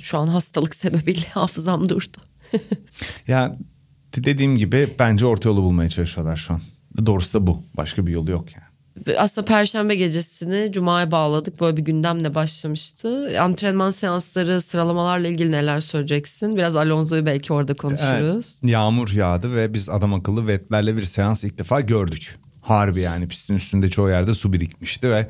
Şu 0.01 0.17
an 0.17 0.27
hastalık 0.27 0.75
sebebiyle 0.81 1.27
hafızam 1.29 1.89
durdu. 1.89 2.17
Ya 3.27 3.57
dediğim 4.17 4.57
gibi 4.57 4.95
bence 4.99 5.25
orta 5.25 5.49
yolu 5.49 5.63
bulmaya 5.63 5.89
çalışıyorlar 5.89 6.37
şu 6.37 6.53
an. 6.53 6.61
Doğrusu 7.05 7.41
da 7.41 7.47
bu. 7.47 7.63
Başka 7.77 8.07
bir 8.07 8.11
yolu 8.11 8.31
yok 8.31 8.45
yani. 8.55 8.71
Aslında 9.17 9.45
perşembe 9.45 9.95
gecesini 9.95 10.71
cumaya 10.71 11.11
bağladık. 11.11 11.61
Böyle 11.61 11.77
bir 11.77 11.81
gündemle 11.81 12.35
başlamıştı. 12.35 13.41
Antrenman 13.41 13.91
seansları, 13.91 14.61
sıralamalarla 14.61 15.27
ilgili 15.27 15.51
neler 15.51 15.79
söyleyeceksin? 15.79 16.55
Biraz 16.55 16.75
Alonso'yu 16.75 17.25
belki 17.25 17.53
orada 17.53 17.73
konuşuruz. 17.73 18.59
Yağmur 18.63 19.09
yağdı 19.11 19.55
ve 19.55 19.73
biz 19.73 19.89
adam 19.89 20.13
akıllı 20.13 20.47
vetlerle 20.47 20.97
bir 20.97 21.03
seans 21.03 21.43
ilk 21.43 21.57
defa 21.57 21.81
gördük. 21.81 22.35
Harbi 22.61 23.01
yani 23.01 23.27
pistin 23.27 23.55
üstünde 23.55 23.89
çoğu 23.89 24.09
yerde 24.09 24.33
su 24.33 24.53
birikmişti 24.53 25.09
ve 25.09 25.27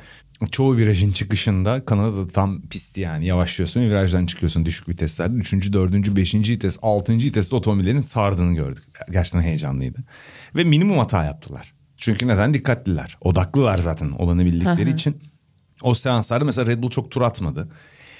çoğu 0.50 0.76
virajın 0.76 1.12
çıkışında 1.12 1.84
Kanada'da 1.84 2.28
tam 2.28 2.62
pisti 2.62 3.00
yani 3.00 3.26
yavaşlıyorsun 3.26 3.80
virajdan 3.80 4.26
çıkıyorsun 4.26 4.66
düşük 4.66 4.88
viteslerde. 4.88 5.36
Üçüncü, 5.36 5.72
dördüncü, 5.72 6.16
beşinci 6.16 6.52
vites, 6.52 6.78
altıncı 6.82 7.26
viteste 7.26 7.56
otomobillerin 7.56 7.98
sardığını 7.98 8.54
gördük. 8.54 8.84
Gerçekten 9.10 9.40
heyecanlıydı. 9.40 9.98
Ve 10.54 10.64
minimum 10.64 10.98
hata 10.98 11.24
yaptılar. 11.24 11.74
Çünkü 11.96 12.28
neden? 12.28 12.54
Dikkatliler. 12.54 13.16
Odaklılar 13.20 13.78
zaten 13.78 14.10
olanı 14.10 14.44
bildikleri 14.44 14.90
için. 14.90 15.22
O 15.82 15.94
seanslarda 15.94 16.44
mesela 16.44 16.66
Red 16.66 16.82
Bull 16.82 16.90
çok 16.90 17.10
tur 17.10 17.22
atmadı. 17.22 17.68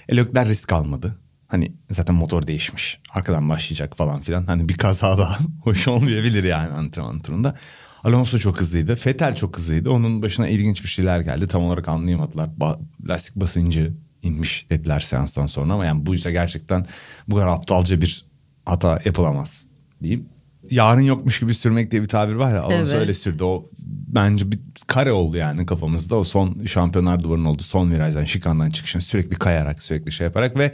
E, 0.08 0.16
Leclerc 0.16 0.50
risk 0.50 0.72
almadı. 0.72 1.18
Hani 1.48 1.72
zaten 1.90 2.14
motor 2.14 2.46
değişmiş. 2.46 3.00
Arkadan 3.10 3.48
başlayacak 3.48 3.96
falan 3.96 4.20
filan. 4.20 4.46
Hani 4.46 4.68
bir 4.68 4.74
kaza 4.76 5.18
daha 5.18 5.38
hoş 5.62 5.88
olmayabilir 5.88 6.44
yani 6.44 6.68
antrenman 6.68 7.20
turunda. 7.20 7.56
Alonso 8.04 8.38
çok 8.38 8.60
hızlıydı. 8.60 8.96
Vettel 9.06 9.36
çok 9.36 9.58
hızlıydı. 9.58 9.90
Onun 9.90 10.22
başına 10.22 10.48
ilginç 10.48 10.82
bir 10.84 10.88
şeyler 10.88 11.20
geldi. 11.20 11.46
Tam 11.46 11.62
olarak 11.62 11.88
anlayamadılar. 11.88 12.50
Ba- 12.60 12.78
lastik 13.08 13.36
basıncı 13.36 13.92
inmiş 14.22 14.66
dediler 14.70 15.00
seanstan 15.00 15.46
sonra 15.46 15.72
ama 15.72 15.86
yani 15.86 16.06
bu 16.06 16.14
ise 16.14 16.32
gerçekten 16.32 16.86
bu 17.28 17.36
kadar 17.36 17.46
aptalca 17.48 18.00
bir 18.00 18.24
hata 18.66 18.98
yapılamaz 19.04 19.64
diyeyim. 20.02 20.26
Yarın 20.70 21.00
yokmuş 21.00 21.40
gibi 21.40 21.54
sürmek 21.54 21.90
diye 21.90 22.02
bir 22.02 22.08
tabir 22.08 22.34
var 22.34 22.54
ya 22.54 22.62
Alonso 22.62 22.76
Evet. 22.76 22.94
öyle 22.94 23.14
sürdü. 23.14 23.44
O 23.44 23.64
bence 23.86 24.52
bir 24.52 24.58
kare 24.86 25.12
oldu 25.12 25.36
yani 25.36 25.66
kafamızda. 25.66 26.16
O 26.16 26.24
son 26.24 26.64
şampiyonlar 26.64 27.22
duvarının 27.22 27.44
oldu. 27.44 27.62
Son 27.62 27.90
virajdan 27.90 28.24
şikandan 28.24 28.70
çıkışın 28.70 29.00
sürekli 29.00 29.36
kayarak 29.36 29.82
sürekli 29.82 30.12
şey 30.12 30.24
yaparak 30.24 30.56
ve 30.58 30.72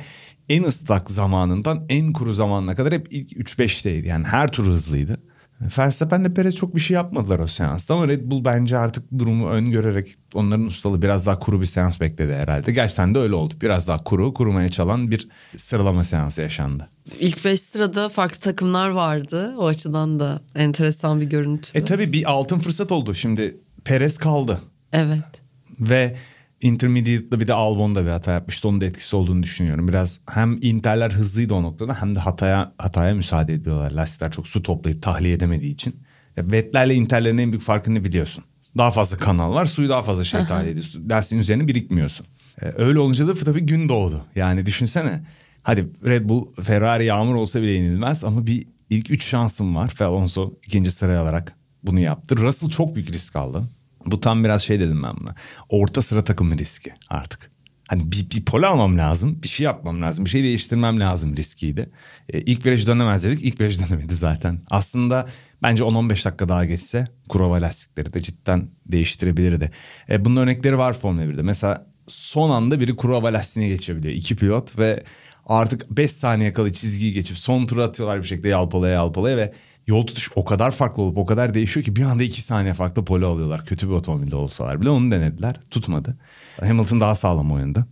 en 0.48 0.62
ıslak 0.62 1.10
zamanından 1.10 1.84
en 1.88 2.12
kuru 2.12 2.34
zamanına 2.34 2.74
kadar 2.74 2.92
hep 2.92 3.06
ilk 3.10 3.32
3-5'teydi. 3.32 4.06
Yani 4.06 4.24
her 4.26 4.48
tur 4.48 4.66
hızlıydı. 4.66 5.18
Verstappen 5.60 6.24
de 6.24 6.34
Perez 6.34 6.56
çok 6.56 6.74
bir 6.74 6.80
şey 6.80 6.94
yapmadılar 6.94 7.38
o 7.38 7.46
seansta 7.46 7.94
ama 7.94 8.08
Red 8.08 8.30
Bull 8.30 8.44
bence 8.44 8.78
artık 8.78 9.18
durumu 9.18 9.48
öngörerek 9.48 10.14
onların 10.34 10.66
ustalı 10.66 11.02
biraz 11.02 11.26
daha 11.26 11.38
kuru 11.38 11.60
bir 11.60 11.66
seans 11.66 12.00
bekledi 12.00 12.34
herhalde. 12.34 12.72
Gerçekten 12.72 13.14
de 13.14 13.18
öyle 13.18 13.34
oldu. 13.34 13.54
Biraz 13.62 13.88
daha 13.88 14.04
kuru, 14.04 14.34
kurumaya 14.34 14.68
çalan 14.68 15.10
bir 15.10 15.28
sıralama 15.56 16.04
seansı 16.04 16.42
yaşandı. 16.42 16.88
İlk 17.20 17.44
5 17.44 17.60
sırada 17.60 18.08
farklı 18.08 18.40
takımlar 18.40 18.90
vardı. 18.90 19.54
O 19.58 19.66
açıdan 19.66 20.20
da 20.20 20.40
enteresan 20.54 21.20
bir 21.20 21.26
görüntü. 21.26 21.78
E 21.78 21.84
tabii 21.84 22.12
bir 22.12 22.30
altın 22.30 22.58
fırsat 22.58 22.92
oldu. 22.92 23.14
Şimdi 23.14 23.56
Perez 23.84 24.18
kaldı 24.18 24.60
evet. 24.92 25.42
ve 25.80 26.16
Intermediate'da 26.60 27.40
bir 27.40 27.48
de 27.48 27.52
Albon'da 27.54 28.04
bir 28.04 28.10
hata 28.10 28.32
yapmıştı. 28.32 28.68
Onun 28.68 28.80
da 28.80 28.84
etkisi 28.84 29.16
olduğunu 29.16 29.42
düşünüyorum. 29.42 29.88
Biraz 29.88 30.20
hem 30.30 30.58
Inter'ler 30.62 31.10
hızlıydı 31.10 31.54
o 31.54 31.62
noktada 31.62 32.00
hem 32.00 32.14
de 32.14 32.18
hataya 32.18 32.72
hataya 32.78 33.14
müsaade 33.14 33.54
ediyorlar. 33.54 33.90
Lastikler 33.90 34.30
çok 34.30 34.48
su 34.48 34.62
toplayıp 34.62 35.02
tahliye 35.02 35.34
edemediği 35.34 35.72
için. 35.72 35.96
Ya 36.36 36.50
Vettel'le 36.50 36.90
Inter'lerin 36.94 37.38
en 37.38 37.52
büyük 37.52 37.64
farkını 37.64 38.04
biliyorsun. 38.04 38.44
Daha 38.76 38.90
fazla 38.90 39.16
kanal 39.16 39.54
var. 39.54 39.66
Suyu 39.66 39.88
daha 39.88 40.02
fazla 40.02 40.24
şey 40.24 40.46
tahliye 40.46 40.70
ediyorsun. 40.72 41.08
Lastiğin 41.08 41.40
üzerine 41.40 41.68
birikmiyorsun. 41.68 42.26
Ee, 42.62 42.72
öyle 42.76 42.98
olunca 42.98 43.28
da 43.28 43.34
tabii 43.34 43.60
gün 43.60 43.88
doğdu. 43.88 44.24
Yani 44.36 44.66
düşünsene. 44.66 45.22
Hadi 45.62 45.88
Red 46.04 46.28
Bull 46.28 46.54
Ferrari 46.62 47.04
yağmur 47.04 47.34
olsa 47.34 47.62
bile 47.62 47.70
yenilmez 47.70 48.24
ama 48.24 48.46
bir 48.46 48.66
ilk 48.90 49.10
üç 49.10 49.24
şansım 49.24 49.76
var. 49.76 49.94
Ve 50.00 50.04
Alonso 50.04 50.52
ikinci 50.66 50.90
sıraya 50.90 51.20
alarak 51.22 51.54
bunu 51.82 52.00
yaptı. 52.00 52.36
Russell 52.36 52.70
çok 52.70 52.94
büyük 52.94 53.12
risk 53.12 53.36
aldı. 53.36 53.62
Bu 54.10 54.20
tam 54.20 54.44
biraz 54.44 54.62
şey 54.62 54.80
dedim 54.80 55.02
ben 55.02 55.12
buna. 55.20 55.34
Orta 55.68 56.02
sıra 56.02 56.24
takımı 56.24 56.58
riski 56.58 56.92
artık. 57.10 57.50
Hani 57.88 58.12
bir, 58.12 58.30
bir 58.30 58.44
pole 58.44 58.66
almam 58.66 58.98
lazım. 58.98 59.42
Bir 59.42 59.48
şey 59.48 59.64
yapmam 59.64 60.02
lazım. 60.02 60.24
Bir 60.24 60.30
şey 60.30 60.42
değiştirmem 60.42 61.00
lazım 61.00 61.36
riskiydi. 61.36 61.90
E, 62.28 62.40
ilk 62.40 62.66
viraj 62.66 62.86
dönemez 62.86 63.24
dedik. 63.24 63.44
İlk 63.44 63.60
viraj 63.60 63.78
dönemedi 63.88 64.14
zaten. 64.14 64.60
Aslında 64.70 65.26
bence 65.62 65.82
10-15 65.82 66.24
dakika 66.24 66.48
daha 66.48 66.64
geçse 66.64 67.04
Kurova 67.28 67.54
lastikleri 67.54 68.12
de 68.12 68.22
cidden 68.22 68.68
değiştirebilirdi. 68.86 69.70
E, 70.10 70.24
bunun 70.24 70.36
örnekleri 70.36 70.78
var 70.78 70.92
Formula 70.92 71.24
1'de. 71.24 71.42
Mesela 71.42 71.86
son 72.08 72.50
anda 72.50 72.80
biri 72.80 72.96
Kurova 72.96 73.32
lastiğine 73.32 73.68
geçebiliyor. 73.68 74.14
İki 74.14 74.36
pilot 74.36 74.78
ve 74.78 75.04
artık 75.46 75.90
5 75.90 76.12
saniye 76.12 76.52
kala 76.52 76.72
çizgiyi 76.72 77.12
geçip 77.12 77.38
son 77.38 77.66
tura 77.66 77.84
atıyorlar 77.84 78.18
bir 78.22 78.26
şekilde 78.26 78.48
yalpalaya 78.48 78.94
yalpalaya 78.94 79.36
ve 79.36 79.52
yol 79.88 80.06
tutuş 80.06 80.30
o 80.34 80.44
kadar 80.44 80.70
farklı 80.70 81.02
olup 81.02 81.18
o 81.18 81.26
kadar 81.26 81.54
değişiyor 81.54 81.84
ki 81.84 81.96
bir 81.96 82.02
anda 82.02 82.22
2 82.22 82.42
saniye 82.42 82.74
farklı 82.74 83.04
pole 83.04 83.26
alıyorlar. 83.26 83.64
Kötü 83.64 83.88
bir 83.88 83.92
otomobilde 83.92 84.36
olsalar 84.36 84.80
bile 84.80 84.90
onu 84.90 85.10
denediler. 85.10 85.60
Tutmadı. 85.70 86.16
Hamilton 86.60 87.00
daha 87.00 87.14
sağlam 87.14 87.52
oynadı. 87.52 87.86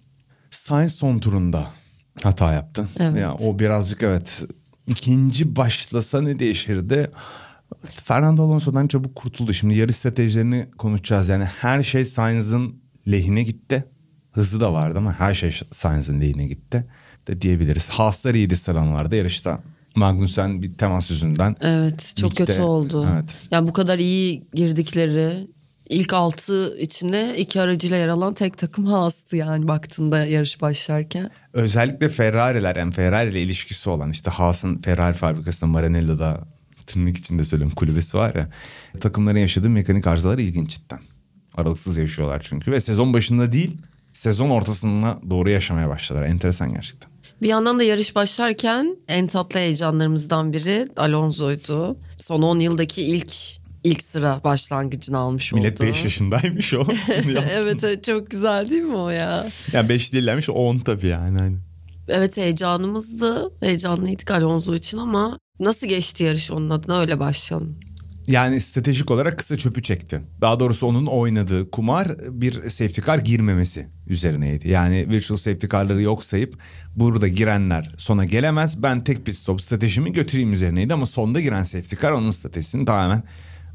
Sainz 0.50 0.94
son 0.94 1.18
turunda 1.18 1.70
hata 2.22 2.52
yaptı. 2.52 2.88
Evet. 2.98 3.20
Ya 3.20 3.34
o 3.34 3.58
birazcık 3.58 4.02
evet 4.02 4.42
ikinci 4.86 5.56
başlasa 5.56 6.20
ne 6.20 6.38
değişirdi? 6.38 7.10
Fernando 7.84 8.42
Alonso'dan 8.42 8.86
çabuk 8.86 9.16
kurtuldu. 9.16 9.52
Şimdi 9.52 9.74
yarış 9.74 9.96
stratejilerini 9.96 10.66
konuşacağız. 10.78 11.28
Yani 11.28 11.44
her 11.44 11.82
şey 11.82 12.04
Sainz'ın 12.04 12.74
lehine 13.10 13.42
gitti. 13.42 13.84
Hızı 14.32 14.60
da 14.60 14.72
vardı 14.72 14.98
ama 14.98 15.12
her 15.20 15.34
şey 15.34 15.60
Sainz'ın 15.72 16.20
lehine 16.20 16.46
gitti 16.46 16.86
de 17.26 17.40
diyebiliriz. 17.40 17.88
Haaslar 17.88 18.34
iyiydi 18.34 18.56
sıralamalarda 18.56 19.16
yarışta. 19.16 19.60
Magnussen 19.96 20.62
bir 20.62 20.74
temas 20.74 21.10
yüzünden. 21.10 21.56
Evet 21.60 22.14
çok 22.16 22.30
Ligde, 22.30 22.44
kötü 22.44 22.60
oldu. 22.60 23.08
evet. 23.12 23.36
Yani 23.50 23.68
bu 23.68 23.72
kadar 23.72 23.98
iyi 23.98 24.46
girdikleri 24.54 25.46
ilk 25.88 26.12
altı 26.12 26.78
içinde 26.78 27.36
iki 27.38 27.60
aracıyla 27.60 27.96
yer 27.96 28.08
alan 28.08 28.34
tek 28.34 28.58
takım 28.58 28.86
Haas'tı 28.86 29.36
yani 29.36 29.68
baktığında 29.68 30.26
yarış 30.26 30.62
başlarken. 30.62 31.30
Özellikle 31.52 32.08
Ferrari'ler 32.08 32.76
yani 32.76 32.92
Ferrari 32.92 33.30
ile 33.30 33.42
ilişkisi 33.42 33.90
olan 33.90 34.10
işte 34.10 34.30
Haas'ın 34.30 34.78
Ferrari 34.78 35.14
fabrikasında 35.14 35.70
Maranello'da 35.70 36.40
tırnak 36.86 37.16
içinde 37.16 37.44
söyleyeyim 37.44 37.74
kulübesi 37.74 38.16
var 38.16 38.34
ya. 38.34 38.48
Takımların 39.00 39.38
yaşadığı 39.38 39.70
mekanik 39.70 40.06
arızalar 40.06 40.38
ilginç 40.38 40.70
cidden. 40.70 41.00
Aralıksız 41.54 41.96
yaşıyorlar 41.96 42.40
çünkü 42.48 42.72
ve 42.72 42.80
sezon 42.80 43.14
başında 43.14 43.52
değil 43.52 43.76
sezon 44.14 44.50
ortasına 44.50 45.18
doğru 45.30 45.50
yaşamaya 45.50 45.88
başladılar. 45.88 46.24
Enteresan 46.24 46.72
gerçekten. 46.72 47.10
Bir 47.42 47.48
yandan 47.48 47.78
da 47.78 47.82
yarış 47.82 48.14
başlarken 48.14 48.96
en 49.08 49.26
tatlı 49.26 49.60
heyecanlarımızdan 49.60 50.52
biri 50.52 50.88
Alonso'ydu. 50.96 51.96
Son 52.16 52.42
10 52.42 52.58
yıldaki 52.58 53.02
ilk 53.02 53.32
ilk 53.84 54.02
sıra 54.02 54.40
başlangıcını 54.44 55.18
almış 55.18 55.52
Millet 55.52 55.80
oldu. 55.80 55.88
5 55.88 56.04
yaşındaymış 56.04 56.74
o. 56.74 56.86
evet 57.08 57.84
evet 57.84 58.04
çok 58.04 58.30
güzel 58.30 58.70
değil 58.70 58.82
mi 58.82 58.96
o 58.96 59.08
ya? 59.08 59.46
Yani 59.72 59.88
5 59.88 60.12
değillermiş 60.12 60.50
10 60.50 60.78
tabii 60.78 61.06
yani. 61.06 61.38
Hani. 61.38 61.56
Evet 62.08 62.36
heyecanımızdı. 62.36 63.52
Heyecanlıydık 63.60 64.30
Alonso 64.30 64.74
için 64.74 64.98
ama 64.98 65.38
nasıl 65.60 65.86
geçti 65.86 66.24
yarış 66.24 66.50
onun 66.50 66.70
adına 66.70 67.00
öyle 67.00 67.20
başlayalım. 67.20 67.78
Yani 68.28 68.60
stratejik 68.60 69.10
olarak 69.10 69.38
kısa 69.38 69.58
çöpü 69.58 69.82
çekti. 69.82 70.20
Daha 70.40 70.60
doğrusu 70.60 70.86
onun 70.86 71.06
oynadığı 71.06 71.70
kumar 71.70 72.08
bir 72.18 72.52
safety 72.52 73.00
car 73.06 73.18
girmemesi 73.18 73.88
üzerineydi. 74.06 74.68
Yani 74.68 75.10
virtual 75.10 75.38
safety 75.38 75.66
car'ları 75.66 76.02
yok 76.02 76.24
sayıp 76.24 76.58
burada 76.96 77.28
girenler 77.28 77.94
sona 77.98 78.24
gelemez. 78.24 78.82
Ben 78.82 79.04
tek 79.04 79.26
pit 79.26 79.36
stop 79.36 79.62
stratejimi 79.62 80.12
götüreyim 80.12 80.52
üzerineydi 80.52 80.94
ama 80.94 81.06
sonda 81.06 81.40
giren 81.40 81.62
safety 81.62 81.96
car 82.02 82.12
onun 82.12 82.30
stratejisini 82.30 82.84
tamamen 82.84 83.22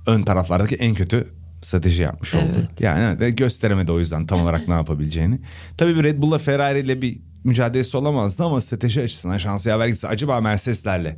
ön 0.07 0.23
taraflardaki 0.23 0.75
en 0.75 0.95
kötü 0.95 1.27
strateji 1.61 2.03
yapmış 2.03 2.35
oldu. 2.35 2.55
Evet. 2.57 2.81
Yani 2.81 3.19
de 3.19 3.31
gösteremedi 3.31 3.91
o 3.91 3.99
yüzden 3.99 4.25
tam 4.25 4.41
olarak 4.41 4.67
ne 4.67 4.73
yapabileceğini. 4.73 5.39
Tabii 5.77 5.95
bir 5.95 6.03
Red 6.03 6.21
Bull'la 6.21 6.37
Ferrari 6.37 6.79
ile 6.79 7.01
bir 7.01 7.17
mücadelesi 7.43 7.97
olamazdı 7.97 8.43
ama 8.43 8.61
strateji 8.61 9.01
açısından 9.01 9.37
şansı 9.37 9.69
yaver 9.69 9.87
gitse 9.87 10.07
acaba 10.07 10.41
Mercedes'lerle 10.41 11.17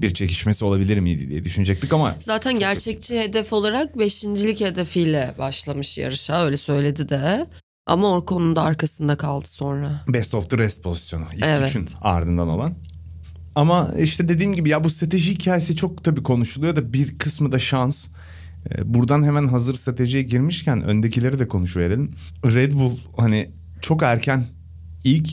bir 0.00 0.14
çekişmesi 0.14 0.64
olabilir 0.64 0.98
miydi 0.98 1.28
diye 1.28 1.44
düşünecektik 1.44 1.92
ama 1.92 2.16
Zaten 2.20 2.58
gerçekçi 2.58 3.20
hedef 3.20 3.52
olarak 3.52 3.98
beşincilik 3.98 4.60
hedefiyle 4.60 5.34
başlamış 5.38 5.98
yarışa 5.98 6.44
öyle 6.44 6.56
söyledi 6.56 7.08
de. 7.08 7.46
Ama 7.86 8.10
Orcon'un 8.12 8.56
da 8.56 8.62
arkasında 8.62 9.16
kaldı 9.16 9.46
sonra. 9.48 10.02
Best 10.08 10.34
of 10.34 10.50
the 10.50 10.58
rest 10.58 10.82
pozisyonu. 10.82 11.24
İlk 11.34 11.44
Evet. 11.44 11.68
üçün 11.68 11.88
ardından 12.00 12.48
olan. 12.48 12.74
Ama 13.54 13.94
işte 13.98 14.28
dediğim 14.28 14.54
gibi 14.54 14.68
ya 14.68 14.84
bu 14.84 14.90
strateji 14.90 15.30
hikayesi 15.32 15.76
çok 15.76 16.04
tabii 16.04 16.22
konuşuluyor 16.22 16.76
da 16.76 16.92
bir 16.92 17.18
kısmı 17.18 17.52
da 17.52 17.58
şans. 17.58 18.06
Ee, 18.70 18.94
Buradan 18.94 19.22
hemen 19.24 19.48
hazır 19.48 19.74
stratejiye 19.74 20.22
girmişken 20.22 20.82
öndekileri 20.82 21.38
de 21.38 21.48
konuşuverelim. 21.48 22.14
Red 22.44 22.72
Bull 22.72 22.96
hani 23.16 23.50
çok 23.82 24.02
erken 24.02 24.44
ilk 25.04 25.28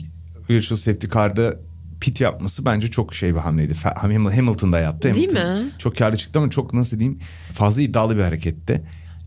virtual 0.50 0.78
safety 0.78 1.06
car'da 1.14 1.56
pit 2.00 2.20
yapması 2.20 2.64
bence 2.66 2.90
çok 2.90 3.14
şey 3.14 3.34
bir 3.34 3.40
hamleydi. 3.40 3.74
Hamilton'da 3.94 4.78
yaptı. 4.78 5.14
Değil 5.14 5.34
Hamilton 5.36 5.64
mi? 5.64 5.70
Çok 5.78 5.96
karlı 5.96 6.16
çıktı 6.16 6.38
ama 6.38 6.50
çok 6.50 6.74
nasıl 6.74 6.98
diyeyim 6.98 7.20
fazla 7.52 7.82
iddialı 7.82 8.16
bir 8.16 8.22
hareketti. 8.22 8.82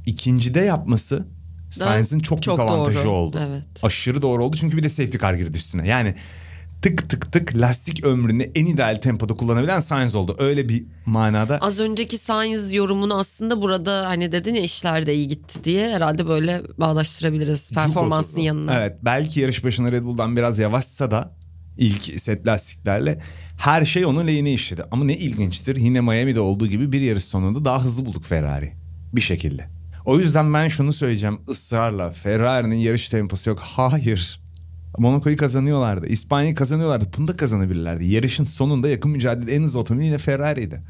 İkincide 0.06 0.60
yapması 0.60 1.28
Sainz'in 1.72 2.20
çok, 2.20 2.44
Çok 2.44 2.58
büyük 2.58 2.70
avantajı 2.72 3.00
doğru. 3.00 3.10
oldu. 3.10 3.40
Evet. 3.50 3.66
Aşırı 3.84 4.22
doğru 4.22 4.46
oldu 4.46 4.58
çünkü 4.60 4.78
bir 4.78 4.84
de 4.84 4.90
safety 4.90 5.18
car 5.18 5.34
girdi 5.34 5.58
üstüne. 5.58 5.88
Yani 5.88 6.16
tık 6.82 7.10
tık 7.10 7.32
tık 7.32 7.56
lastik 7.56 8.04
ömrünü 8.06 8.44
en 8.56 8.66
ideal 8.66 8.96
tempoda 8.96 9.34
kullanabilen 9.34 9.80
Sainz 9.80 10.16
oldu. 10.16 10.36
Öyle 10.40 10.70
bir 10.70 10.86
manada 11.06 11.58
Az 11.62 11.80
önceki 11.80 12.18
Sainz 12.18 12.74
yorumunu 12.74 13.20
aslında 13.20 13.62
burada 13.62 14.08
hani 14.08 14.32
dedin 14.32 14.54
ya 14.54 14.62
işler 14.62 15.06
de 15.06 15.16
iyi 15.16 15.28
gitti 15.28 15.64
diye 15.64 15.90
herhalde 15.96 16.28
böyle 16.28 16.62
bağdaştırabiliriz 16.78 17.72
performansının 17.72 18.42
yanına. 18.42 18.74
Evet 18.80 18.98
belki 19.02 19.40
yarış 19.40 19.64
başına 19.64 19.92
Red 19.92 20.04
Bull'dan 20.04 20.36
biraz 20.36 20.60
yavaşsa 20.60 21.12
da 21.12 21.39
ilk 21.80 22.22
set 22.22 22.48
lastiklerle 22.48 23.20
her 23.58 23.86
şey 23.86 24.06
onun 24.06 24.28
lehine 24.28 24.54
işledi. 24.54 24.84
Ama 24.92 25.04
ne 25.06 25.18
ilginçtir 25.18 25.76
yine 25.76 26.02
Miami'de 26.02 26.40
olduğu 26.40 26.68
gibi 26.68 26.92
bir 26.92 27.02
yarış 27.02 27.24
sonunda 27.24 27.66
daha 27.66 27.84
hızlı 27.84 28.06
bulduk 28.06 28.26
Ferrari 28.26 28.74
bir 29.14 29.22
şekilde. 29.22 29.70
O 30.06 30.20
yüzden 30.20 30.54
ben 30.54 30.68
şunu 30.68 30.94
söyleyeceğim 30.94 31.40
ısrarla 31.50 32.12
Ferrari'nin 32.12 32.76
yarış 32.76 33.10
temposu 33.10 33.50
yok. 33.50 33.60
Hayır. 33.62 34.42
Monaco'yu 34.98 35.38
kazanıyorlardı. 35.38 36.08
İspanya'yı 36.08 36.56
kazanıyorlardı. 36.56 37.06
Bunu 37.18 37.28
da 37.28 37.38
kazanabilirlerdi. 37.38 38.06
Yarışın 38.06 38.46
sonunda 38.46 38.90
yakın 38.90 39.12
mücadelede 39.12 39.56
en 39.56 39.64
hızlı 39.64 39.80
otomobil 39.80 40.06
yine 40.06 40.18
Ferrari'ydi. 40.18 40.84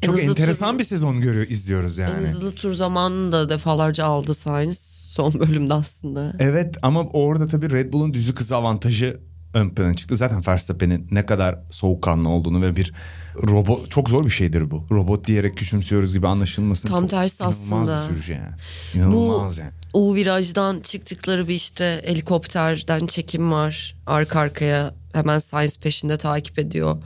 Çok 0.00 0.14
hızlı 0.16 0.30
enteresan 0.30 0.70
tur- 0.72 0.78
bir 0.78 0.84
sezon 0.84 1.20
görüyor 1.20 1.46
izliyoruz 1.48 1.98
yani. 1.98 2.12
En 2.20 2.24
hızlı 2.28 2.52
tur 2.54 2.72
zamanını 2.72 3.32
da 3.32 3.48
defalarca 3.48 4.04
aldı 4.04 4.34
Sainz. 4.34 4.78
son 5.14 5.34
bölümde 5.40 5.74
aslında. 5.74 6.36
Evet 6.38 6.76
ama 6.82 7.02
orada 7.02 7.46
tabii 7.46 7.70
Red 7.70 7.92
Bull'un 7.92 8.14
düzü 8.14 8.34
kızı 8.34 8.56
avantajı 8.56 9.20
ön 9.54 9.70
plana 9.70 9.94
çıktı. 9.94 10.16
Zaten 10.16 10.46
Verstappen'in 10.46 11.08
ne 11.10 11.26
kadar 11.26 11.58
soğukkanlı 11.70 12.28
olduğunu 12.28 12.62
ve 12.62 12.76
bir 12.76 12.92
robot 13.42 13.90
çok 13.90 14.08
zor 14.10 14.24
bir 14.24 14.30
şeydir 14.30 14.70
bu. 14.70 14.86
Robot 14.90 15.26
diyerek 15.26 15.56
küçümsüyoruz 15.56 16.12
gibi 16.14 16.28
anlaşılmasın. 16.28 16.88
Tam 16.88 17.00
çok 17.00 17.10
tersi 17.10 17.42
inanılmaz 17.42 17.88
aslında. 17.88 18.02
bir 18.02 18.08
sürücü 18.08 18.32
yani. 18.32 18.54
İnanılmaz 18.94 19.58
yani. 19.58 19.70
U 19.94 20.14
virajdan 20.14 20.80
çıktıkları 20.80 21.48
bir 21.48 21.54
işte 21.54 22.02
helikopterden 22.06 23.06
çekim 23.06 23.52
var. 23.52 23.96
Arka 24.06 24.40
arkaya 24.40 24.94
hemen 25.12 25.38
Sainz 25.38 25.78
peşinde 25.78 26.16
takip 26.16 26.58
ediyor. 26.58 26.96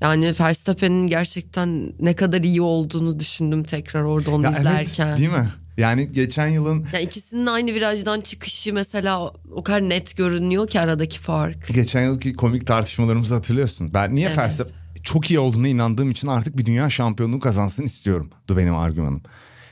Yani 0.00 0.34
Verstappen'in 0.40 1.06
gerçekten 1.06 1.92
ne 2.00 2.16
kadar 2.16 2.40
iyi 2.42 2.62
olduğunu 2.62 3.20
düşündüm 3.20 3.64
tekrar 3.64 4.02
orada 4.02 4.30
onu 4.30 4.44
Ya 4.44 4.50
izlerken. 4.50 5.06
Evet, 5.06 5.18
değil 5.18 5.30
mi? 5.30 5.48
Yani 5.78 6.10
geçen 6.10 6.46
yılın 6.46 6.86
Ya 6.92 7.00
ikisinin 7.00 7.46
aynı 7.46 7.74
virajdan 7.74 8.20
çıkışı 8.20 8.74
mesela 8.74 9.32
o 9.52 9.62
kadar 9.62 9.80
net 9.88 10.16
görünüyor 10.16 10.66
ki 10.66 10.80
aradaki 10.80 11.18
fark. 11.18 11.74
geçen 11.74 12.02
yılki 12.02 12.34
komik 12.34 12.66
tartışmalarımızı 12.66 13.34
hatırlıyorsun. 13.34 13.94
Ben 13.94 14.14
niye 14.14 14.26
Evet. 14.26 14.38
Verstappen 14.38 14.74
çok 15.02 15.30
iyi 15.30 15.38
olduğuna 15.38 15.68
inandığım 15.68 16.10
için 16.10 16.28
artık 16.28 16.58
bir 16.58 16.66
dünya 16.66 16.90
şampiyonluğu 16.90 17.40
kazansın 17.40 17.82
istiyorum. 17.82 18.30
Bu 18.48 18.56
benim 18.56 18.76
argümanım. 18.76 19.22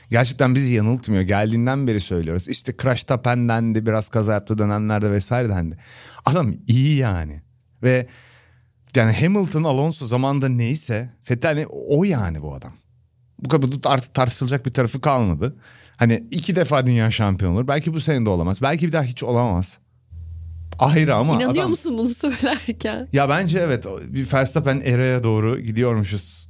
Gerçekten 0.09 0.55
bizi 0.55 0.73
yanıltmıyor. 0.73 1.23
Geldiğinden 1.23 1.87
beri 1.87 2.01
söylüyoruz. 2.01 2.47
İşte 2.47 2.73
Crash 2.81 3.03
Tapen 3.03 3.49
dendi, 3.49 3.85
biraz 3.85 4.09
kaza 4.09 4.33
yaptığı 4.33 4.57
dönemlerde 4.57 5.11
vesaire 5.11 5.49
dendi. 5.49 5.77
Adam 6.25 6.55
iyi 6.67 6.97
yani. 6.97 7.41
Ve 7.83 8.07
yani 8.95 9.13
Hamilton, 9.13 9.63
Alonso 9.63 10.05
zamanında 10.05 10.49
neyse 10.49 11.09
Vettel 11.29 11.65
o 11.69 12.03
yani 12.03 12.41
bu 12.41 12.53
adam. 12.53 12.73
Bu 13.39 13.49
kadar 13.49 13.69
artık 13.85 14.13
tartışılacak 14.13 14.65
bir 14.65 14.73
tarafı 14.73 15.01
kalmadı. 15.01 15.55
Hani 15.97 16.23
iki 16.31 16.55
defa 16.55 16.85
dünya 16.85 17.11
şampiyonu 17.11 17.55
olur. 17.55 17.67
Belki 17.67 17.93
bu 17.93 18.01
sene 18.01 18.25
de 18.25 18.29
olamaz. 18.29 18.61
Belki 18.61 18.87
bir 18.87 18.91
daha 18.91 19.03
hiç 19.03 19.23
olamaz. 19.23 19.77
Ayrı 20.79 21.15
ama 21.15 21.33
İnanıyor 21.33 21.51
adam... 21.51 21.69
musun 21.69 21.97
bunu 21.97 22.09
söylerken? 22.09 23.07
Ya 23.13 23.29
bence 23.29 23.59
evet 23.59 23.85
bir 24.07 24.33
Verstappen 24.33 24.81
eraya 24.85 25.23
doğru 25.23 25.59
gidiyormuşuz. 25.59 26.49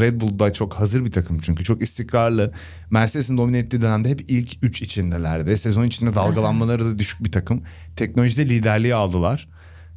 Red 0.00 0.20
Bull 0.20 0.38
da 0.38 0.52
çok 0.52 0.74
hazır 0.74 1.04
bir 1.04 1.12
takım 1.12 1.38
çünkü 1.40 1.64
çok 1.64 1.82
istikrarlı. 1.82 2.52
Mercedes'in 2.90 3.38
domine 3.38 3.58
ettiği 3.58 3.82
dönemde 3.82 4.10
hep 4.10 4.30
ilk 4.30 4.56
3 4.62 4.82
içindelerdi. 4.82 5.58
Sezon 5.58 5.84
içinde 5.84 6.14
dalgalanmaları 6.14 6.84
da 6.84 6.98
düşük 6.98 7.24
bir 7.24 7.32
takım. 7.32 7.62
Teknolojide 7.96 8.48
liderliği 8.48 8.94
aldılar. 8.94 9.48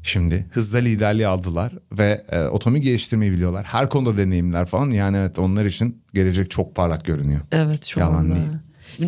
Şimdi 0.03 0.45
hızda 0.51 0.77
liderliği 0.77 1.27
aldılar 1.27 1.73
ve 1.91 2.25
e, 2.29 2.41
otomobil 2.43 2.81
geliştirmeyi 2.81 3.31
biliyorlar. 3.31 3.65
Her 3.65 3.89
konuda 3.89 4.17
deneyimler 4.17 4.65
falan. 4.65 4.89
Yani 4.89 5.17
evet 5.17 5.39
onlar 5.39 5.65
için 5.65 6.03
gelecek 6.13 6.51
çok 6.51 6.75
parlak 6.75 7.05
görünüyor. 7.05 7.41
Evet 7.51 7.85
şu 7.85 7.99
Yalan 7.99 8.15
anda. 8.15 8.35
değil. 8.35 8.47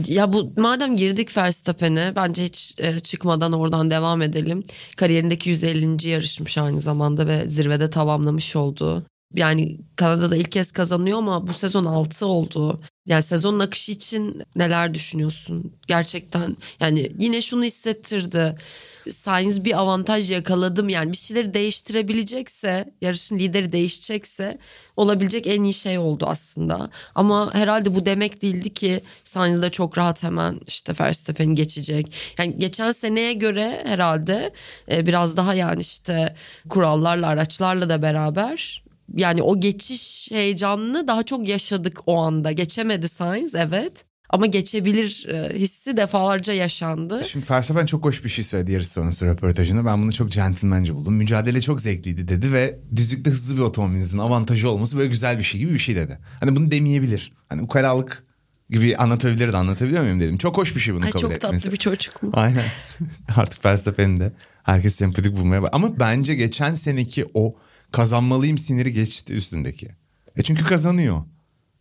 Ya 0.07 0.33
bu 0.33 0.53
madem 0.57 0.95
girdik 0.95 1.37
Verstappen'e 1.37 2.13
bence 2.15 2.43
hiç 2.43 2.75
e, 2.77 2.99
çıkmadan 2.99 3.53
oradan 3.53 3.91
devam 3.91 4.21
edelim. 4.21 4.63
Kariyerindeki 4.97 5.49
150. 5.49 6.07
yarışmış 6.09 6.57
aynı 6.57 6.81
zamanda 6.81 7.27
ve 7.27 7.47
zirvede 7.47 7.89
tamamlamış 7.89 8.55
oldu. 8.55 9.05
Yani 9.33 9.77
Kanada'da 9.95 10.35
ilk 10.35 10.51
kez 10.51 10.71
kazanıyor 10.71 11.17
ama 11.17 11.47
bu 11.47 11.53
sezon 11.53 11.85
6 11.85 12.25
oldu. 12.25 12.81
Yani 13.05 13.23
sezonun 13.23 13.59
akışı 13.59 13.91
için 13.91 14.43
neler 14.55 14.93
düşünüyorsun? 14.93 15.73
Gerçekten 15.87 16.57
yani 16.79 17.11
yine 17.19 17.41
şunu 17.41 17.63
hissettirdi. 17.63 18.57
Sainz 19.09 19.65
bir 19.65 19.79
avantaj 19.79 20.31
yakaladım 20.31 20.89
yani 20.89 21.11
bir 21.11 21.17
şeyleri 21.17 21.53
değiştirebilecekse 21.53 22.93
yarışın 23.01 23.39
lideri 23.39 23.71
değişecekse 23.71 24.57
olabilecek 24.97 25.47
en 25.47 25.63
iyi 25.63 25.73
şey 25.73 25.97
oldu 25.97 26.25
aslında. 26.27 26.89
Ama 27.15 27.53
herhalde 27.53 27.95
bu 27.95 28.05
demek 28.05 28.41
değildi 28.41 28.73
ki 28.73 29.03
Sainz 29.23 29.61
de 29.61 29.69
çok 29.69 29.97
rahat 29.97 30.23
hemen 30.23 30.59
işte 30.67 30.93
Verstappen'i 30.99 31.55
geçecek. 31.55 32.13
Yani 32.39 32.55
geçen 32.59 32.91
seneye 32.91 33.33
göre 33.33 33.81
herhalde 33.85 34.53
e, 34.91 35.05
biraz 35.05 35.37
daha 35.37 35.53
yani 35.53 35.81
işte 35.81 36.35
kurallarla 36.69 37.27
araçlarla 37.27 37.89
da 37.89 38.01
beraber 38.01 38.83
yani 39.15 39.43
o 39.43 39.59
geçiş 39.59 40.31
heyecanını 40.31 41.07
daha 41.07 41.23
çok 41.23 41.47
yaşadık 41.47 41.99
o 42.05 42.17
anda. 42.17 42.51
Geçemedi 42.51 43.07
Sainz 43.07 43.55
evet. 43.55 44.10
Ama 44.31 44.45
geçebilir 44.45 45.27
e, 45.27 45.59
hissi 45.59 45.97
defalarca 45.97 46.53
yaşandı. 46.53 47.21
Şimdi 47.27 47.45
Verstappen 47.49 47.85
çok 47.85 48.05
hoş 48.05 48.23
bir 48.23 48.29
şey 48.29 48.43
söyledi 48.43 48.71
yarış 48.71 48.87
sonrası 48.87 49.25
röportajında. 49.25 49.85
Ben 49.85 50.01
bunu 50.01 50.13
çok 50.13 50.31
centilmence 50.31 50.95
buldum. 50.95 51.13
Mücadele 51.13 51.61
çok 51.61 51.81
zevkliydi 51.81 52.27
dedi 52.27 52.53
ve 52.53 52.79
düzlükte 52.95 53.29
hızlı 53.29 53.55
bir 53.57 53.61
otomobilinizin 53.61 54.17
avantajı 54.17 54.69
olması 54.69 54.97
böyle 54.97 55.09
güzel 55.09 55.37
bir 55.37 55.43
şey 55.43 55.59
gibi 55.59 55.73
bir 55.73 55.79
şey 55.79 55.95
dedi. 55.95 56.19
Hani 56.39 56.55
bunu 56.55 56.71
demeyebilir. 56.71 57.33
Hani 57.49 57.61
ukalalık 57.61 58.23
gibi 58.69 58.97
anlatabilirdi 58.97 59.57
anlatabiliyor 59.57 60.01
muyum 60.03 60.19
dedim. 60.19 60.37
Çok 60.37 60.57
hoş 60.57 60.75
bir 60.75 60.79
şey 60.81 60.93
bunu 60.93 61.05
Ay 61.05 61.11
kabul 61.11 61.21
çok 61.21 61.31
etmesi. 61.31 61.63
tatlı 61.63 61.71
bir 61.71 61.77
çocuk 61.77 62.23
mu? 62.23 62.29
Aynen. 62.33 62.65
Artık 63.35 63.65
Verstappen'i 63.65 64.19
de 64.19 64.31
herkes 64.63 64.95
sempatik 64.95 65.35
bulmaya 65.35 65.61
bak. 65.61 65.69
Ama 65.73 65.99
bence 65.99 66.35
geçen 66.35 66.75
seneki 66.75 67.25
o 67.33 67.55
kazanmalıyım 67.91 68.57
siniri 68.57 68.93
geçti 68.93 69.33
üstündeki. 69.33 69.87
E 70.37 70.41
çünkü 70.41 70.63
kazanıyor. 70.63 71.23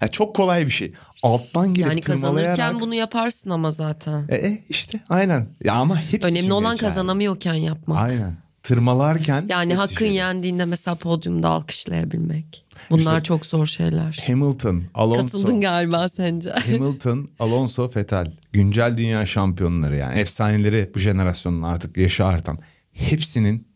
Ya 0.00 0.08
çok 0.08 0.36
kolay 0.36 0.66
bir 0.66 0.70
şey. 0.70 0.92
Alttan 1.22 1.74
girip 1.74 1.88
Yani 1.90 2.00
tırmalayarak... 2.00 2.56
kazanırken 2.56 2.80
bunu 2.80 2.94
yaparsın 2.94 3.50
ama 3.50 3.70
zaten. 3.70 4.26
E, 4.28 4.34
e, 4.36 4.64
işte 4.68 5.00
aynen. 5.08 5.48
Ya 5.64 5.74
ama 5.74 6.00
hepsi 6.00 6.28
Önemli 6.28 6.52
olan 6.52 6.72
geçerli. 6.72 6.88
kazanamıyorken 6.88 7.54
yapmak. 7.54 7.98
Aynen. 8.02 8.36
Tırmalarken... 8.62 9.46
Yani 9.48 9.74
hakkın 9.74 9.96
şey. 9.96 10.12
yendiğinde 10.14 10.64
mesela 10.64 10.94
podyumda 10.94 11.48
alkışlayabilmek. 11.48 12.64
Bunlar 12.90 13.12
İşte- 13.16 13.22
çok 13.22 13.46
zor 13.46 13.66
şeyler. 13.66 14.22
Hamilton, 14.26 14.82
Alonso... 14.94 15.20
Katıldın 15.22 15.60
galiba 15.60 16.08
sence. 16.08 16.50
Hamilton, 16.50 17.28
Alonso, 17.38 17.90
Vettel. 17.96 18.32
Güncel 18.52 18.96
dünya 18.96 19.26
şampiyonları 19.26 19.96
yani. 19.96 20.18
Efsaneleri 20.18 20.90
bu 20.94 20.98
jenerasyonun 20.98 21.62
artık 21.62 21.96
yaşı 21.96 22.24
artan. 22.26 22.58
Hepsinin 22.92 23.69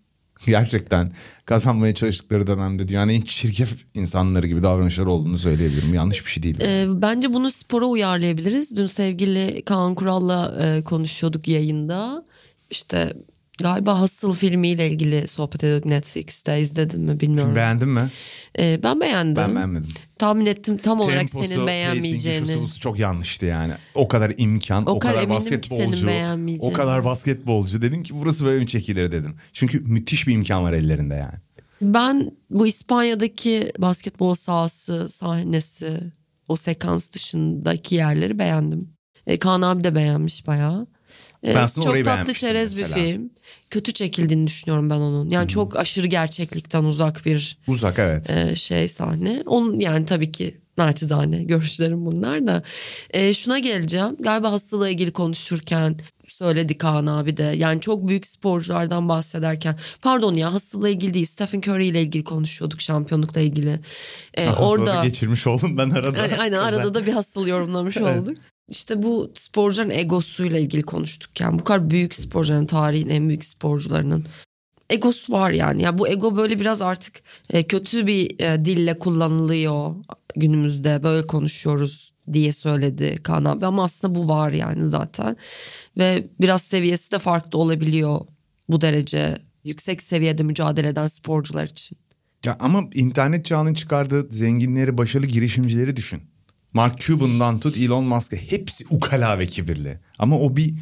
gerçekten 0.50 1.12
kazanmaya 1.44 1.94
çalıştıkları 1.94 2.46
dönemde 2.46 2.88
dünyanın 2.88 3.12
en 3.12 3.20
çirkef 3.20 3.84
insanları 3.94 4.46
gibi 4.46 4.62
davranışları 4.62 5.10
olduğunu 5.10 5.38
söyleyebilirim. 5.38 5.94
Yanlış 5.94 6.24
bir 6.24 6.30
şey 6.30 6.42
değil. 6.42 6.60
Ee, 6.60 6.86
bence 7.02 7.32
bunu 7.32 7.50
spora 7.50 7.86
uyarlayabiliriz. 7.86 8.76
Dün 8.76 8.86
sevgili 8.86 9.62
Kaan 9.62 9.94
Kural'la 9.94 10.56
e, 10.60 10.84
konuşuyorduk 10.84 11.48
yayında. 11.48 12.24
İşte 12.70 13.14
galiba 13.58 14.00
Hustle 14.00 14.32
filmiyle 14.32 14.90
ilgili 14.90 15.28
sohbet 15.28 15.64
ediyorduk 15.64 15.86
Netflix'te. 15.86 16.60
İzledin 16.60 17.00
mi 17.00 17.20
bilmiyorum. 17.20 17.54
Beğendin 17.54 17.88
mi? 17.88 18.10
Ee, 18.58 18.80
ben 18.82 19.00
beğendim. 19.00 19.42
Ben 19.44 19.54
beğenmedim. 19.54 19.90
Tahmin 20.18 20.46
ettim 20.46 20.76
tam 20.76 21.00
olarak 21.00 21.18
Temposu, 21.18 21.48
senin 21.48 21.66
beğenmeyeceğini. 21.66 22.60
busu 22.60 22.80
çok 22.80 22.98
yanlıştı 22.98 23.46
yani. 23.46 23.72
O 23.94 24.08
kadar 24.08 24.32
imkan, 24.36 24.86
o, 24.86 24.90
O 24.90 24.98
kadar 24.98 25.14
kadar 25.14 25.28
basketbolcu, 25.28 26.08
o 26.60 26.72
kadar 26.72 27.04
basketbolcu. 27.04 27.82
Dedim 27.82 28.02
ki 28.02 28.14
burası 28.16 28.44
böyle 28.44 28.60
mi 28.60 28.66
çekilir 28.66 29.12
dedim. 29.12 29.34
Çünkü 29.52 29.80
müthiş 29.80 30.26
bir 30.26 30.34
imkan 30.34 30.64
var 30.64 30.72
ellerinde 30.72 31.14
yani. 31.14 31.34
Ben 31.82 32.32
bu 32.50 32.66
İspanya'daki 32.66 33.72
basketbol 33.78 34.34
sahası, 34.34 35.08
sahnesi, 35.08 36.00
o 36.48 36.56
sekans 36.56 37.10
dışındaki 37.12 37.94
yerleri 37.94 38.38
beğendim. 38.38 38.88
E, 39.26 39.38
Kaan 39.38 39.62
abi 39.62 39.84
de 39.84 39.94
beğenmiş 39.94 40.46
bayağı. 40.46 40.86
E, 41.44 41.54
Ben 41.54 41.66
çok 41.66 42.04
tatlı 42.04 42.34
çerez 42.34 42.78
bir 42.78 42.82
mesela. 42.82 43.04
film. 43.04 43.30
Kötü 43.70 43.92
çekildiğini 43.92 44.46
düşünüyorum 44.46 44.90
ben 44.90 44.94
onun. 44.94 45.30
Yani 45.30 45.48
çok 45.48 45.76
aşırı 45.76 46.06
gerçeklikten 46.06 46.84
uzak 46.84 47.26
bir 47.26 47.58
Uzak 47.66 47.98
evet. 47.98 48.30
e, 48.30 48.56
şey 48.56 48.88
sahne. 48.88 49.42
Onun 49.46 49.80
yani 49.80 50.06
tabii 50.06 50.32
ki 50.32 50.60
naçizane 50.78 51.44
görüşlerim 51.44 52.06
bunlar 52.06 52.46
da. 52.46 52.62
E, 53.10 53.34
şuna 53.34 53.58
geleceğim. 53.58 54.16
Galiba 54.20 54.52
hastalığa 54.52 54.88
ilgili 54.88 55.12
konuşurken 55.12 55.96
söyledi 56.28 56.78
Kaan 56.78 57.06
abi 57.06 57.36
de. 57.36 57.42
Yani 57.42 57.80
çok 57.80 58.08
büyük 58.08 58.26
sporculardan 58.26 59.08
bahsederken. 59.08 59.78
Pardon 60.02 60.34
ya 60.34 60.52
hastalığa 60.52 60.88
ilgili 60.88 61.14
değil. 61.14 61.26
Stephen 61.26 61.58
Curry 61.60 61.86
ile 61.86 62.02
ilgili 62.02 62.24
konuşuyorduk 62.24 62.80
şampiyonlukla 62.80 63.40
ilgili. 63.40 63.80
E, 64.34 64.50
orada 64.50 65.02
geçirmiş 65.04 65.46
oldum 65.46 65.78
ben 65.78 65.90
arada. 65.90 66.18
Aynen, 66.38 66.58
arada 66.58 66.94
da 66.94 67.06
bir 67.06 67.12
hastalığı 67.12 67.48
yorumlamış 67.48 67.96
olduk. 67.96 68.38
İşte 68.68 69.02
bu 69.02 69.30
sporcuların 69.34 69.90
egosuyla 69.90 70.58
ilgili 70.58 70.82
konuştuk. 70.82 71.40
Yani 71.40 71.58
bu 71.58 71.64
kadar 71.64 71.90
büyük 71.90 72.14
sporcuların 72.14 72.66
tarihin 72.66 73.08
en 73.08 73.28
büyük 73.28 73.44
sporcularının 73.44 74.24
egosu 74.90 75.32
var 75.32 75.50
yani. 75.50 75.82
Ya 75.82 75.98
bu 75.98 76.08
ego 76.08 76.36
böyle 76.36 76.60
biraz 76.60 76.82
artık 76.82 77.22
e, 77.50 77.66
kötü 77.66 78.06
bir 78.06 78.40
e, 78.40 78.64
dille 78.64 78.98
kullanılıyor 78.98 79.94
günümüzde. 80.36 81.02
Böyle 81.02 81.26
konuşuyoruz 81.26 82.14
diye 82.32 82.52
söyledi 82.52 83.22
Kaan 83.22 83.44
abi 83.44 83.66
ama 83.66 83.84
aslında 83.84 84.14
bu 84.14 84.28
var 84.28 84.50
yani 84.50 84.88
zaten. 84.88 85.36
Ve 85.98 86.26
biraz 86.40 86.62
seviyesi 86.62 87.12
de 87.12 87.18
farklı 87.18 87.58
olabiliyor 87.58 88.20
bu 88.68 88.80
derece 88.80 89.38
yüksek 89.64 90.02
seviyede 90.02 90.42
mücadele 90.42 90.88
eden 90.88 91.06
sporcular 91.06 91.64
için. 91.64 91.98
Ya 92.44 92.56
ama 92.60 92.82
internet 92.94 93.44
çağının 93.44 93.74
çıkardığı 93.74 94.28
zenginleri, 94.30 94.98
başarılı 94.98 95.26
girişimcileri 95.26 95.96
düşün. 95.96 96.22
Mark 96.74 96.98
Cuban'dan 96.98 97.60
tut 97.60 97.76
Elon 97.76 98.04
Musk'a 98.04 98.36
hepsi 98.36 98.84
ukala 98.90 99.38
ve 99.38 99.46
kibirli. 99.46 99.98
Ama 100.18 100.38
o 100.38 100.56
bir 100.56 100.74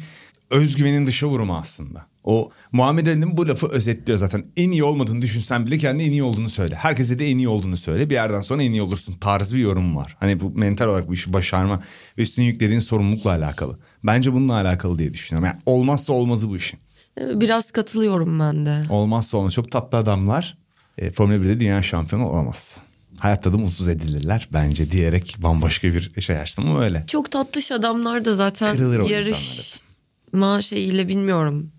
özgüvenin 0.49 1.07
dışa 1.07 1.27
vurumu 1.27 1.57
aslında. 1.57 2.05
O 2.23 2.51
Muhammed 2.71 3.07
Ali'nin 3.07 3.37
bu 3.37 3.47
lafı 3.47 3.67
özetliyor 3.67 4.19
zaten. 4.19 4.45
En 4.57 4.71
iyi 4.71 4.83
olmadığını 4.83 5.21
düşünsen 5.21 5.65
bile 5.65 5.77
kendi 5.77 6.03
en 6.03 6.11
iyi 6.11 6.23
olduğunu 6.23 6.49
söyle. 6.49 6.75
Herkese 6.75 7.19
de 7.19 7.29
en 7.29 7.37
iyi 7.37 7.47
olduğunu 7.47 7.77
söyle. 7.77 8.09
Bir 8.09 8.15
yerden 8.15 8.41
sonra 8.41 8.63
en 8.63 8.71
iyi 8.71 8.81
olursun 8.81 9.13
tarzı 9.13 9.55
bir 9.55 9.59
yorum 9.59 9.95
var. 9.95 10.17
Hani 10.19 10.39
bu 10.39 10.51
mental 10.51 10.87
olarak 10.87 11.07
bu 11.07 11.13
işi 11.13 11.33
başarma 11.33 11.79
ve 12.17 12.21
üstüne 12.21 12.45
yüklediğin 12.45 12.79
sorumlulukla 12.79 13.29
alakalı. 13.31 13.79
Bence 14.03 14.33
bununla 14.33 14.53
alakalı 14.53 14.99
diye 14.99 15.13
düşünüyorum. 15.13 15.45
Yani 15.45 15.59
olmazsa 15.65 16.13
olmazı 16.13 16.49
bu 16.49 16.57
işin. 16.57 16.79
Biraz 17.19 17.71
katılıyorum 17.71 18.39
ben 18.39 18.65
de. 18.65 18.81
Olmazsa 18.89 19.37
olmaz. 19.37 19.53
Çok 19.53 19.71
tatlı 19.71 19.97
adamlar 19.97 20.57
e, 20.97 21.11
Formula 21.11 21.37
1'de 21.37 21.59
dünya 21.59 21.81
şampiyonu 21.83 22.29
olamaz. 22.29 22.81
Hayatta 23.23 23.53
da 23.53 23.57
mutsuz 23.57 23.87
edilirler 23.87 24.49
bence 24.53 24.91
diyerek 24.91 25.35
bambaşka 25.37 25.87
bir 25.87 26.21
şey 26.21 26.37
açtım 26.37 26.69
ama 26.69 26.83
öyle. 26.83 27.03
Çok 27.07 27.31
tatlış 27.31 27.71
adamlar 27.71 28.25
da 28.25 28.33
zaten 28.33 28.75
Kırılır 28.75 28.99
o 28.99 29.07
yarışma 29.07 30.61
şeyiyle 30.61 31.07
bilmiyorum. 31.07 31.71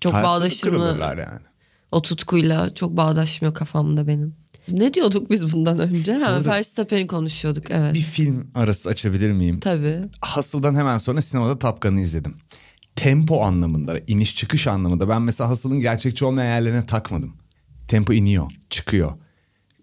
Çok 0.00 0.12
Hayatta 0.12 0.28
da 0.28 0.34
bağdaşır 0.34 0.72
mı? 0.72 0.96
yani. 1.00 1.40
O 1.92 2.02
tutkuyla 2.02 2.74
çok 2.74 2.96
bağdaşmıyor 2.96 3.54
kafamda 3.54 4.06
benim. 4.06 4.36
Ne 4.68 4.94
diyorduk 4.94 5.30
biz 5.30 5.52
bundan 5.52 5.78
önce? 5.78 6.12
Ha, 6.14 6.44
Verstappen'i 6.44 7.06
konuşuyorduk 7.06 7.70
evet. 7.70 7.94
Bir 7.94 8.00
film 8.00 8.50
arası 8.54 8.88
açabilir 8.88 9.30
miyim? 9.30 9.60
Tabii. 9.60 10.00
Hasıl'dan 10.20 10.74
hemen 10.74 10.98
sonra 10.98 11.22
sinemada 11.22 11.58
Top 11.58 11.82
Gun'ı 11.82 12.00
izledim. 12.00 12.36
Tempo 12.96 13.42
anlamında, 13.42 13.98
iniş 14.06 14.36
çıkış 14.36 14.66
anlamında 14.66 15.08
ben 15.08 15.22
mesela 15.22 15.50
Hasıl'ın 15.50 15.80
gerçekçi 15.80 16.24
olmayan 16.24 16.54
yerlerine 16.54 16.86
takmadım. 16.86 17.36
Tempo 17.88 18.12
iniyor, 18.12 18.52
çıkıyor. 18.70 19.12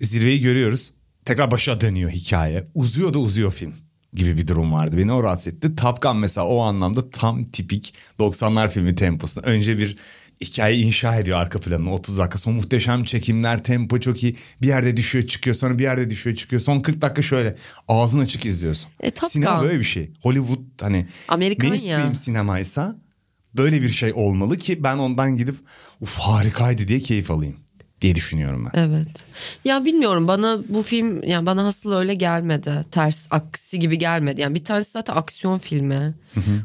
Zirveyi 0.02 0.42
görüyoruz. 0.42 0.92
Tekrar 1.30 1.52
başa 1.52 1.82
dönüyor 1.82 2.10
hikaye. 2.10 2.64
Uzuyor 2.76 3.14
da 3.14 3.20
uzuyor 3.20 3.52
film 3.52 3.74
gibi 4.14 4.38
bir 4.38 4.48
durum 4.48 4.74
vardı. 4.74 4.98
Beni 4.98 5.12
o 5.12 5.24
rahatsız 5.24 5.54
etti. 5.54 5.76
Top 5.76 6.02
Gun 6.02 6.18
mesela 6.18 6.48
o 6.48 6.60
anlamda 6.60 7.10
tam 7.10 7.46
tipik 7.46 7.94
90'lar 8.20 8.70
filmi 8.70 8.96
temposu. 8.96 9.42
Önce 9.42 9.78
bir 9.78 9.98
hikaye 10.42 10.78
inşa 10.78 11.16
ediyor 11.16 11.40
arka 11.40 11.60
planını 11.60 11.94
30 11.94 12.18
dakika. 12.18 12.38
Sonra 12.38 12.56
muhteşem 12.56 13.04
çekimler, 13.04 13.64
tempo 13.64 14.00
çok 14.00 14.24
iyi. 14.24 14.36
Bir 14.62 14.68
yerde 14.68 14.98
düşüyor 14.98 15.28
çıkıyor 15.28 15.56
sonra 15.56 15.78
bir 15.78 15.84
yerde 15.84 16.10
düşüyor 16.10 16.36
çıkıyor. 16.36 16.60
Son 16.62 16.80
40 16.80 17.02
dakika 17.02 17.22
şöyle 17.22 17.56
ağzın 17.88 18.20
açık 18.20 18.46
izliyorsun. 18.46 18.92
E, 19.00 19.12
Top 19.12 19.32
Sinema 19.32 19.60
Gun. 19.60 19.68
böyle 19.68 19.80
bir 19.80 19.84
şey. 19.84 20.12
Hollywood 20.22 20.60
hani 20.82 21.08
Amerikan 21.28 21.70
mainstream 21.70 22.10
ya. 22.10 22.16
sinemaysa 22.16 22.96
böyle 23.56 23.82
bir 23.82 23.90
şey 23.90 24.14
olmalı 24.16 24.58
ki 24.58 24.84
ben 24.84 24.98
ondan 24.98 25.38
gidip 25.38 25.56
uf 26.02 26.18
harikaydı 26.18 26.88
diye 26.88 27.00
keyif 27.00 27.32
alayım 27.32 27.56
diye 28.02 28.16
düşünüyorum 28.16 28.66
ben. 28.66 28.80
Evet. 28.80 29.26
Ya 29.66 29.86
bilmiyorum 29.86 30.28
bana 30.28 30.58
bu 30.70 30.82
film 30.82 31.24
yani 31.24 31.46
bana 31.46 31.68
asıl 31.68 31.94
öyle 31.94 32.14
gelmedi. 32.14 32.82
Ters 32.92 33.28
aksi 33.32 33.80
gibi 33.80 33.98
gelmedi. 33.98 34.42
Yani 34.42 34.56
bir 34.56 34.66
tanesi 34.66 34.92
zaten 34.92 35.16
aksiyon 35.16 35.60
filmi. 35.60 36.16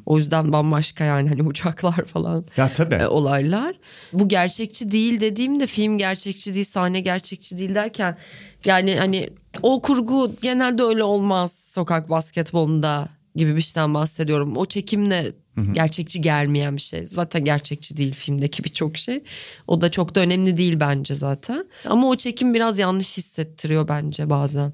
O 0.07 0.19
yüzden 0.19 0.53
bambaşka 0.53 1.05
yani 1.05 1.29
hani 1.29 1.43
uçaklar 1.43 2.05
falan. 2.05 2.45
Ya 2.57 2.69
tabii. 2.69 2.95
e, 2.95 3.07
olaylar. 3.07 3.75
Bu 4.13 4.29
gerçekçi 4.29 4.91
değil 4.91 5.21
dediğimde 5.21 5.67
film 5.67 5.99
gerçekçi 5.99 6.55
değil, 6.55 6.65
sahne 6.65 7.01
gerçekçi 7.01 7.59
değil 7.59 7.75
derken 7.75 8.17
yani 8.65 8.97
hani 8.97 9.29
o 9.63 9.83
kurgu 9.83 10.37
genelde 10.43 10.83
öyle 10.83 11.05
olmaz 11.05 11.53
sokak 11.71 12.11
basketbolunda 12.11 13.09
gibi 13.37 13.57
bir 13.57 13.61
şeyden 13.61 13.95
bahsediyorum. 13.95 14.57
O 14.57 14.67
çekimle 14.67 15.33
gerçekçi 15.73 16.21
gelmeyen 16.21 16.77
bir 16.77 16.81
şey. 16.81 17.07
Zaten 17.07 17.45
gerçekçi 17.45 17.97
değil 17.97 18.15
filmdeki 18.15 18.65
birçok 18.65 18.99
şey. 18.99 19.23
O 19.67 19.81
da 19.81 19.91
çok 19.91 20.15
da 20.15 20.21
önemli 20.21 20.57
değil 20.57 20.81
bence 20.81 21.15
zaten. 21.15 21.65
Ama 21.89 22.09
o 22.09 22.17
çekim 22.17 22.55
biraz 22.55 22.79
yanlış 22.79 23.17
hissettiriyor 23.19 23.89
bence 23.89 24.31
bazen. 24.31 24.73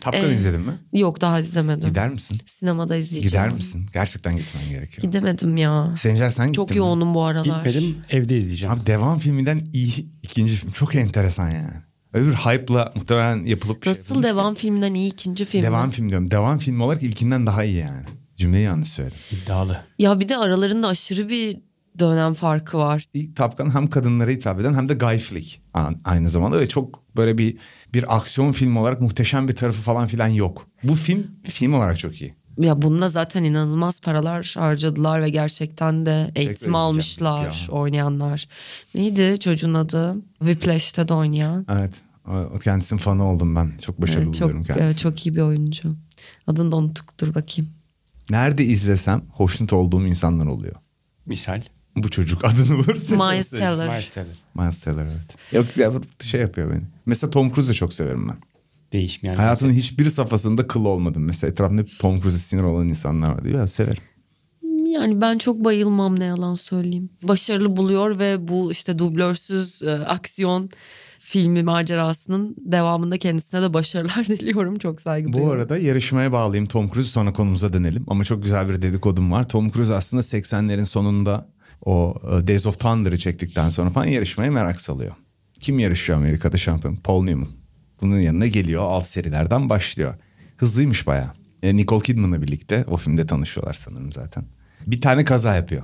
Top 0.00 0.14
Gun 0.14 0.20
e, 0.30 0.34
izledin 0.34 0.60
mi? 0.60 0.72
Yok 0.92 1.20
daha 1.20 1.40
izlemedim. 1.40 1.88
Gider 1.88 2.08
misin? 2.08 2.38
Sinemada 2.46 2.96
izleyeceğim. 2.96 3.46
Gider 3.46 3.56
misin? 3.56 3.86
Gerçekten 3.92 4.36
gitmen 4.36 4.68
gerekiyor. 4.70 5.02
Gidemedim 5.02 5.56
ya. 5.56 5.94
Sencer 5.98 6.30
sen 6.30 6.52
Çok 6.52 6.68
gittin 6.68 6.82
mi? 6.82 6.86
yoğunum 6.86 7.14
bu 7.14 7.22
aralar. 7.22 7.64
Gitmedim 7.64 7.96
evde 8.10 8.36
izleyeceğim. 8.38 8.74
Abi 8.74 8.86
devam 8.86 9.18
filminden 9.18 9.68
iyi 9.72 10.06
ikinci 10.22 10.54
film. 10.56 10.70
Çok 10.72 10.94
enteresan 10.94 11.50
yani. 11.50 11.72
Bir 12.14 12.20
hype'la 12.32 12.92
muhtemelen 12.94 13.44
yapılıp 13.44 13.80
bir 13.80 13.84
şey 13.84 13.90
Nasıl 13.92 14.22
devam 14.22 14.54
filminden 14.54 14.94
iyi 14.94 15.12
ikinci 15.12 15.44
ki- 15.44 15.50
film? 15.50 15.60
mi? 15.60 15.66
Devam 15.66 15.90
film 15.90 16.08
diyorum. 16.08 16.30
Devam 16.30 16.58
film 16.58 16.80
olarak 16.80 17.02
ilkinden 17.02 17.46
daha 17.46 17.64
iyi 17.64 17.76
yani. 17.76 18.04
Cümleyi 18.42 18.64
yanlış 18.64 18.88
söyledim. 18.88 19.16
İddialı. 19.30 19.80
Ya 19.98 20.20
bir 20.20 20.28
de 20.28 20.36
aralarında 20.36 20.88
aşırı 20.88 21.28
bir 21.28 21.58
dönem 21.98 22.34
farkı 22.34 22.78
var. 22.78 23.06
İlk 23.14 23.36
Top 23.36 23.58
Gun 23.58 23.74
hem 23.74 23.90
kadınlara 23.90 24.30
hitap 24.30 24.60
eden 24.60 24.74
hem 24.74 24.88
de 24.88 24.94
Guy 24.94 25.18
Flick 25.18 25.60
a- 25.74 25.90
aynı 26.04 26.28
zamanda 26.28 26.60
ve 26.60 26.68
çok 26.68 27.16
böyle 27.16 27.38
bir 27.38 27.56
bir 27.94 28.16
aksiyon 28.16 28.52
film 28.52 28.76
olarak 28.76 29.00
muhteşem 29.00 29.48
bir 29.48 29.56
tarafı 29.56 29.82
falan 29.82 30.06
filan 30.06 30.26
yok. 30.28 30.66
Bu 30.84 30.94
film 30.94 31.26
film 31.44 31.74
olarak 31.74 31.98
çok 31.98 32.22
iyi. 32.22 32.34
Ya 32.58 32.82
bununla 32.82 33.08
zaten 33.08 33.44
inanılmaz 33.44 34.00
paralar 34.00 34.54
harcadılar 34.58 35.22
ve 35.22 35.30
gerçekten 35.30 36.06
de 36.06 36.30
eğitim 36.34 36.74
almışlar 36.74 37.44
ya. 37.44 37.52
oynayanlar. 37.70 38.48
Neydi 38.94 39.38
çocuğun 39.40 39.74
adı? 39.74 40.16
Whiplash'te 40.38 41.08
de 41.08 41.14
oynayan. 41.14 41.66
Evet. 41.70 41.94
Kendisinin 42.64 42.98
fanı 43.00 43.24
oldum 43.30 43.56
ben. 43.56 43.72
Çok 43.82 44.02
başarılı 44.02 44.24
Evet, 44.24 44.34
buluyorum 44.34 44.58
çok 44.64 44.66
kendisini. 44.66 44.86
evet, 44.86 44.98
çok 44.98 45.26
iyi 45.26 45.34
bir 45.36 45.40
oyuncu. 45.40 45.94
Adını 46.46 46.72
da 46.72 46.76
unuttuk 46.76 47.20
dur 47.20 47.34
bakayım. 47.34 47.70
Nerede 48.32 48.64
izlesem 48.64 49.22
hoşnut 49.32 49.72
olduğum 49.72 50.06
insanlar 50.06 50.46
oluyor. 50.46 50.74
Misal. 51.26 51.62
Bu 51.96 52.10
çocuk 52.10 52.44
adını 52.44 52.74
vursa. 52.74 53.14
Miles 53.32 53.50
Teller. 53.50 53.88
Miles 53.88 54.08
Teller. 54.08 54.36
Miles 54.54 54.80
Teller 54.80 55.02
evet. 55.04 55.52
Yok 55.52 55.76
ya 55.76 55.94
bu 55.94 56.24
şey 56.24 56.40
yapıyor 56.40 56.70
beni. 56.70 56.82
Mesela 57.06 57.30
Tom 57.30 57.54
Cruise'u 57.54 57.74
çok 57.74 57.94
severim 57.94 58.28
ben. 58.28 58.36
Değişmeyen. 58.92 59.34
Hayatımın 59.34 59.72
hiçbir 59.72 60.10
safhasında 60.10 60.66
kıl 60.66 60.84
olmadım. 60.84 61.24
Mesela 61.24 61.50
etrafımda 61.50 61.82
hep 61.82 61.90
Tom 61.98 62.20
Cruise'e 62.20 62.38
sinir 62.38 62.62
olan 62.62 62.88
insanlar 62.88 63.32
var 63.32 63.44
diyor 63.44 63.58
ya 63.60 63.68
severim. 63.68 64.02
Yani 64.86 65.20
ben 65.20 65.38
çok 65.38 65.64
bayılmam 65.64 66.20
ne 66.20 66.24
yalan 66.24 66.54
söyleyeyim. 66.54 67.10
Başarılı 67.22 67.76
buluyor 67.76 68.18
ve 68.18 68.48
bu 68.48 68.72
işte 68.72 68.98
dublörsüz 68.98 69.82
e, 69.82 69.90
aksiyon 69.90 70.70
filmi 71.24 71.62
macerasının 71.62 72.56
devamında 72.58 73.18
kendisine 73.18 73.62
de 73.62 73.74
başarılar 73.74 74.26
diliyorum. 74.28 74.78
Çok 74.78 75.00
saygı 75.00 75.28
Bu 75.28 75.32
duyuyorum. 75.32 75.60
arada 75.60 75.78
yarışmaya 75.78 76.32
bağlayayım 76.32 76.68
Tom 76.68 76.90
Cruise 76.90 77.10
sonra 77.10 77.32
konumuza 77.32 77.72
dönelim. 77.72 78.04
Ama 78.08 78.24
çok 78.24 78.42
güzel 78.42 78.68
bir 78.68 78.82
dedikodum 78.82 79.32
var. 79.32 79.48
Tom 79.48 79.70
Cruise 79.72 79.94
aslında 79.94 80.22
80'lerin 80.22 80.86
sonunda 80.86 81.48
o 81.84 82.14
e, 82.24 82.46
Days 82.46 82.66
of 82.66 82.80
Thunder'ı 82.80 83.18
çektikten 83.18 83.70
sonra 83.70 83.90
falan 83.90 84.06
yarışmaya 84.06 84.50
merak 84.50 84.80
salıyor. 84.80 85.12
Kim 85.60 85.78
yarışıyor 85.78 86.18
Amerika'da 86.18 86.56
şampiyon? 86.56 86.96
Paul 86.96 87.24
Newman. 87.24 87.48
Bunun 88.02 88.18
yanına 88.20 88.46
geliyor 88.46 88.82
alt 88.82 89.06
serilerden 89.06 89.70
başlıyor. 89.70 90.14
Hızlıymış 90.56 91.06
bayağı. 91.06 91.30
E, 91.62 91.76
Nicole 91.76 92.02
Kidman'la 92.02 92.42
birlikte 92.42 92.84
o 92.88 92.96
filmde 92.96 93.26
tanışıyorlar 93.26 93.74
sanırım 93.74 94.12
zaten. 94.12 94.44
Bir 94.86 95.00
tane 95.00 95.24
kaza 95.24 95.56
yapıyor. 95.56 95.82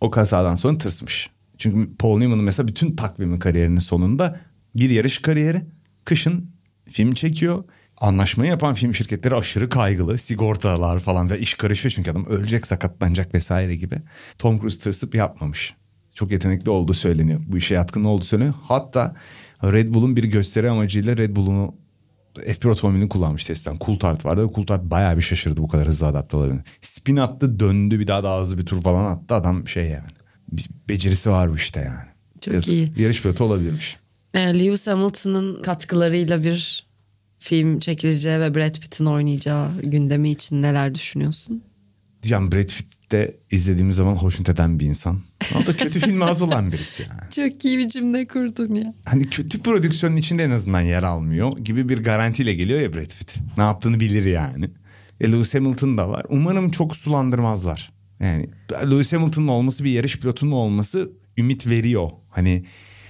O 0.00 0.10
kazadan 0.10 0.56
sonra 0.56 0.78
tırsmış. 0.78 1.30
Çünkü 1.58 1.96
Paul 1.96 2.18
Newman'ın 2.18 2.44
mesela 2.44 2.68
bütün 2.68 2.96
takvimi 2.96 3.38
kariyerinin 3.38 3.78
sonunda 3.78 4.40
bir 4.74 4.90
yarış 4.90 5.18
kariyeri. 5.18 5.62
Kışın 6.04 6.50
film 6.90 7.14
çekiyor. 7.14 7.64
Anlaşmayı 7.96 8.50
yapan 8.50 8.74
film 8.74 8.94
şirketleri 8.94 9.34
aşırı 9.34 9.68
kaygılı. 9.68 10.18
Sigortalar 10.18 10.98
falan 10.98 11.30
ve 11.30 11.38
iş 11.38 11.54
karışıyor 11.54 11.92
çünkü 11.92 12.10
adam 12.10 12.26
ölecek, 12.26 12.66
sakatlanacak 12.66 13.34
vesaire 13.34 13.76
gibi. 13.76 13.96
Tom 14.38 14.60
Cruise 14.60 14.80
tırsıp 14.80 15.14
yapmamış. 15.14 15.74
Çok 16.14 16.32
yetenekli 16.32 16.70
olduğu 16.70 16.94
söyleniyor. 16.94 17.40
Bu 17.46 17.56
işe 17.58 17.74
yatkın 17.74 18.04
olduğu 18.04 18.24
söyleniyor. 18.24 18.54
Hatta 18.62 19.14
Red 19.62 19.88
Bull'un 19.88 20.16
bir 20.16 20.24
gösteri 20.24 20.70
amacıyla 20.70 21.16
Red 21.16 21.36
Bull'unu 21.36 21.74
F1 22.36 22.68
otomobilini 22.68 23.08
kullanmış 23.08 23.44
testten. 23.44 23.78
Coulthard 23.80 24.24
vardı 24.24 24.48
ve 24.48 24.52
Coulthard 24.54 24.90
bayağı 24.90 25.16
bir 25.16 25.22
şaşırdı 25.22 25.62
bu 25.62 25.68
kadar 25.68 25.88
hızlı 25.88 26.06
adapte 26.06 26.36
olabildiğini. 26.36 26.64
Spin 26.82 27.16
attı 27.16 27.60
döndü 27.60 28.00
bir 28.00 28.06
daha 28.06 28.24
daha 28.24 28.40
hızlı 28.40 28.58
bir 28.58 28.66
tur 28.66 28.82
falan 28.82 29.12
attı. 29.12 29.34
Adam 29.34 29.68
şey 29.68 29.84
yani. 29.84 30.08
Bir 30.52 30.68
becerisi 30.88 31.30
var 31.30 31.50
bu 31.50 31.56
işte 31.56 31.80
yani. 31.80 32.08
Çok 32.40 32.54
Yazık. 32.54 32.72
iyi. 32.72 32.92
Yarış 32.96 33.22
pilotu 33.22 33.44
olabilirmiş. 33.44 33.96
E, 34.34 34.38
Lewis 34.38 34.86
Hamilton'ın 34.86 35.62
katkılarıyla 35.62 36.44
bir 36.44 36.88
film 37.38 37.80
çekileceği 37.80 38.40
ve 38.40 38.54
Brad 38.54 38.74
Pitt'in 38.80 39.06
oynayacağı 39.06 39.80
gündemi 39.82 40.30
için 40.30 40.62
neler 40.62 40.94
düşünüyorsun? 40.94 41.62
Diyeceğim 42.22 42.52
Brad 42.52 42.68
Pitt'te 42.68 43.36
izlediğimiz 43.50 43.96
zaman 43.96 44.14
hoşnut 44.14 44.48
eden 44.48 44.80
bir 44.80 44.86
insan. 44.86 45.20
O 45.62 45.66
da 45.66 45.76
kötü 45.76 46.00
filme 46.00 46.24
az 46.24 46.42
olan 46.42 46.72
birisi 46.72 47.02
yani. 47.02 47.30
Çok 47.50 47.64
iyi 47.64 47.78
bir 47.78 47.90
cümle 47.90 48.24
kurdun 48.24 48.74
ya. 48.74 48.94
Hani 49.04 49.30
kötü 49.30 49.62
prodüksiyonun 49.62 50.16
içinde 50.16 50.44
en 50.44 50.50
azından 50.50 50.80
yer 50.80 51.02
almıyor 51.02 51.58
gibi 51.58 51.88
bir 51.88 52.04
garantiyle 52.04 52.54
geliyor 52.54 52.80
ya 52.80 52.94
Brad 52.94 53.18
Pitt. 53.18 53.34
Ne 53.56 53.62
yaptığını 53.62 54.00
bilir 54.00 54.24
yani. 54.24 54.70
E, 55.20 55.32
Lewis 55.32 55.54
Hamilton 55.54 55.98
da 55.98 56.08
var. 56.08 56.26
Umarım 56.28 56.70
çok 56.70 56.96
sulandırmazlar. 56.96 57.92
Yani 58.20 58.46
Lewis 58.72 59.12
Hamilton'ın 59.12 59.48
olması 59.48 59.84
bir 59.84 59.90
yarış 59.90 60.20
pilotunun 60.20 60.52
olması 60.52 61.12
ümit 61.38 61.66
veriyor. 61.66 62.10
Hani 62.30 62.64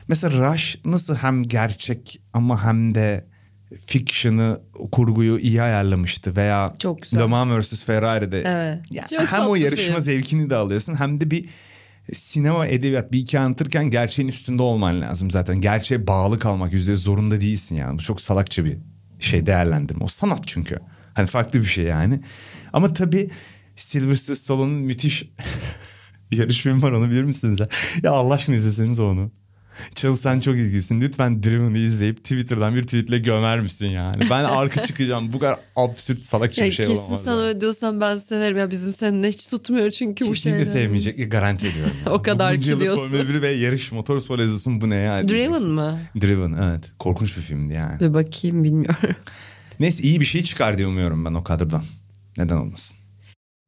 mesela 0.08 0.52
Rush 0.52 0.78
nasıl 0.84 1.16
hem 1.16 1.42
gerçek 1.42 2.20
ama 2.32 2.64
hem 2.64 2.94
de 2.94 3.26
fiction'ı, 3.86 4.60
kurguyu 4.92 5.38
iyi 5.38 5.62
ayarlamıştı 5.62 6.36
veya 6.36 6.74
Çok 6.78 7.02
güzel. 7.02 7.20
Le 7.20 7.24
Mans 7.26 7.72
vs 7.72 7.84
Ferrari'de. 7.84 8.42
Evet. 8.46 8.80
Ya 8.90 9.06
Çok 9.06 9.32
hem 9.32 9.46
o 9.46 9.54
yarışma 9.54 9.86
film. 9.86 10.00
zevkini 10.00 10.50
de 10.50 10.56
alıyorsun 10.56 10.94
hem 10.94 11.20
de 11.20 11.30
bir 11.30 11.48
sinema 12.12 12.66
edebiyat 12.66 13.12
bir 13.12 13.18
iki 13.18 13.38
anlatırken 13.38 13.90
gerçeğin 13.90 14.28
üstünde 14.28 14.62
olman 14.62 15.00
lazım 15.00 15.30
zaten. 15.30 15.60
Gerçeğe 15.60 16.06
bağlı 16.06 16.38
kalmak 16.38 16.72
yüzde 16.72 16.90
yüz 16.90 17.02
zorunda 17.02 17.40
değilsin 17.40 17.76
yani. 17.76 17.98
Bu 17.98 18.02
çok 18.02 18.20
salakça 18.20 18.64
bir 18.64 18.78
şey 19.18 19.46
değerlendirme. 19.46 20.04
O 20.04 20.08
sanat 20.08 20.40
çünkü. 20.46 20.78
Hani 21.14 21.26
farklı 21.26 21.60
bir 21.60 21.66
şey 21.66 21.84
yani. 21.84 22.20
Ama 22.72 22.92
tabii 22.92 23.30
Sylvester 23.76 24.34
Stallone'un 24.34 24.80
müthiş 24.82 25.30
yarış 26.30 26.60
film 26.60 26.82
var 26.82 26.92
onu 26.92 27.10
bilir 27.10 27.22
misiniz? 27.24 27.60
Ya, 27.60 27.68
ya 28.02 28.12
Allah 28.12 28.34
aşkına 28.34 28.56
izleseniz 28.56 29.00
onu. 29.00 29.30
Çıl 29.94 30.16
sen 30.16 30.40
çok 30.40 30.56
ilgilisin. 30.56 31.00
Lütfen 31.00 31.42
Driven'ı 31.42 31.78
izleyip 31.78 32.16
Twitter'dan 32.16 32.74
bir 32.74 32.82
tweetle 32.82 33.18
gömer 33.18 33.60
misin 33.60 33.86
yani? 33.86 34.22
Ben 34.30 34.44
arka 34.44 34.84
çıkacağım. 34.84 35.32
Bu 35.32 35.38
kadar 35.38 35.56
absürt 35.76 36.24
salakça 36.24 36.64
bir 36.64 36.72
şey 36.72 36.86
kesin 36.86 37.00
olamaz. 37.02 37.24
sana 37.24 37.36
yani. 37.36 37.46
öyle 37.48 37.60
diyorsan 37.60 38.00
ben 38.00 38.16
severim. 38.16 38.56
Ya 38.56 38.70
bizim 38.70 38.92
seninle 38.92 39.28
hiç 39.28 39.46
tutmuyor 39.46 39.90
çünkü 39.90 40.26
bu 40.26 40.32
Kesinlikle 40.32 40.64
şeyler. 40.64 40.80
sevmeyecek. 40.82 41.32
Garanti 41.32 41.66
ediyorum. 41.66 41.92
yani. 42.06 42.14
O 42.18 42.22
kadar 42.22 42.54
Bunca 42.56 42.74
ki 42.74 42.80
diyorsun. 42.80 43.08
Formula 43.08 43.28
1 43.28 43.42
ve 43.42 43.48
yarış 43.48 43.92
motorspor 43.92 44.38
yazıyorsun 44.38 44.80
bu 44.80 44.90
ne 44.90 44.94
ya? 44.96 45.28
Driven 45.28 45.62
mı? 45.66 45.98
Driven 46.20 46.56
evet. 46.62 46.84
Korkunç 46.98 47.36
bir 47.36 47.42
filmdi 47.42 47.74
yani. 47.74 48.00
Bir 48.00 48.14
bakayım 48.14 48.64
bilmiyorum. 48.64 49.16
Neyse 49.80 50.02
iyi 50.02 50.20
bir 50.20 50.26
şey 50.26 50.42
çıkar 50.42 50.78
diye 50.78 50.86
umuyorum 50.86 51.24
ben 51.24 51.34
o 51.34 51.44
kadrodan. 51.44 51.84
Neden 52.38 52.56
olmasın? 52.56 52.97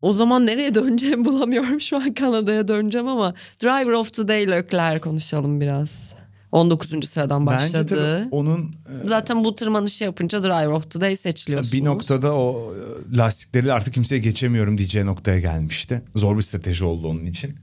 O 0.02 0.12
zaman 0.12 0.46
nereye 0.46 0.74
döneceğimi 0.74 1.24
bulamıyorum. 1.24 1.80
Şu 1.80 1.96
an 1.96 2.14
Kanada'ya 2.14 2.68
döneceğim 2.68 3.08
ama 3.08 3.34
Driver 3.62 3.92
of 3.92 4.12
the 4.14 4.28
Day 4.28 4.50
Leclerc 4.50 5.00
konuşalım 5.00 5.60
biraz. 5.60 6.12
19. 6.52 7.08
sıradan 7.08 7.46
Bence 7.46 7.64
başladı. 7.64 8.18
tabii 8.24 8.34
onun 8.34 8.60
e, 8.64 9.06
Zaten 9.06 9.44
bu 9.44 9.54
tırmanışı 9.54 10.04
yapınca 10.04 10.42
Driver 10.42 10.66
of 10.72 10.90
the 10.90 11.00
Day 11.00 11.16
seçiliyorsunuz. 11.16 11.72
bir 11.72 11.84
noktada 11.84 12.34
o 12.34 12.74
e, 13.12 13.16
lastikleri 13.16 13.72
artık 13.72 13.94
kimseye 13.94 14.18
geçemiyorum 14.18 14.78
diyeceği 14.78 15.06
noktaya 15.06 15.40
gelmişti. 15.40 16.02
Zor 16.14 16.36
bir 16.36 16.42
strateji 16.42 16.84
oldu 16.84 17.08
onun 17.08 17.26
için. 17.26 17.54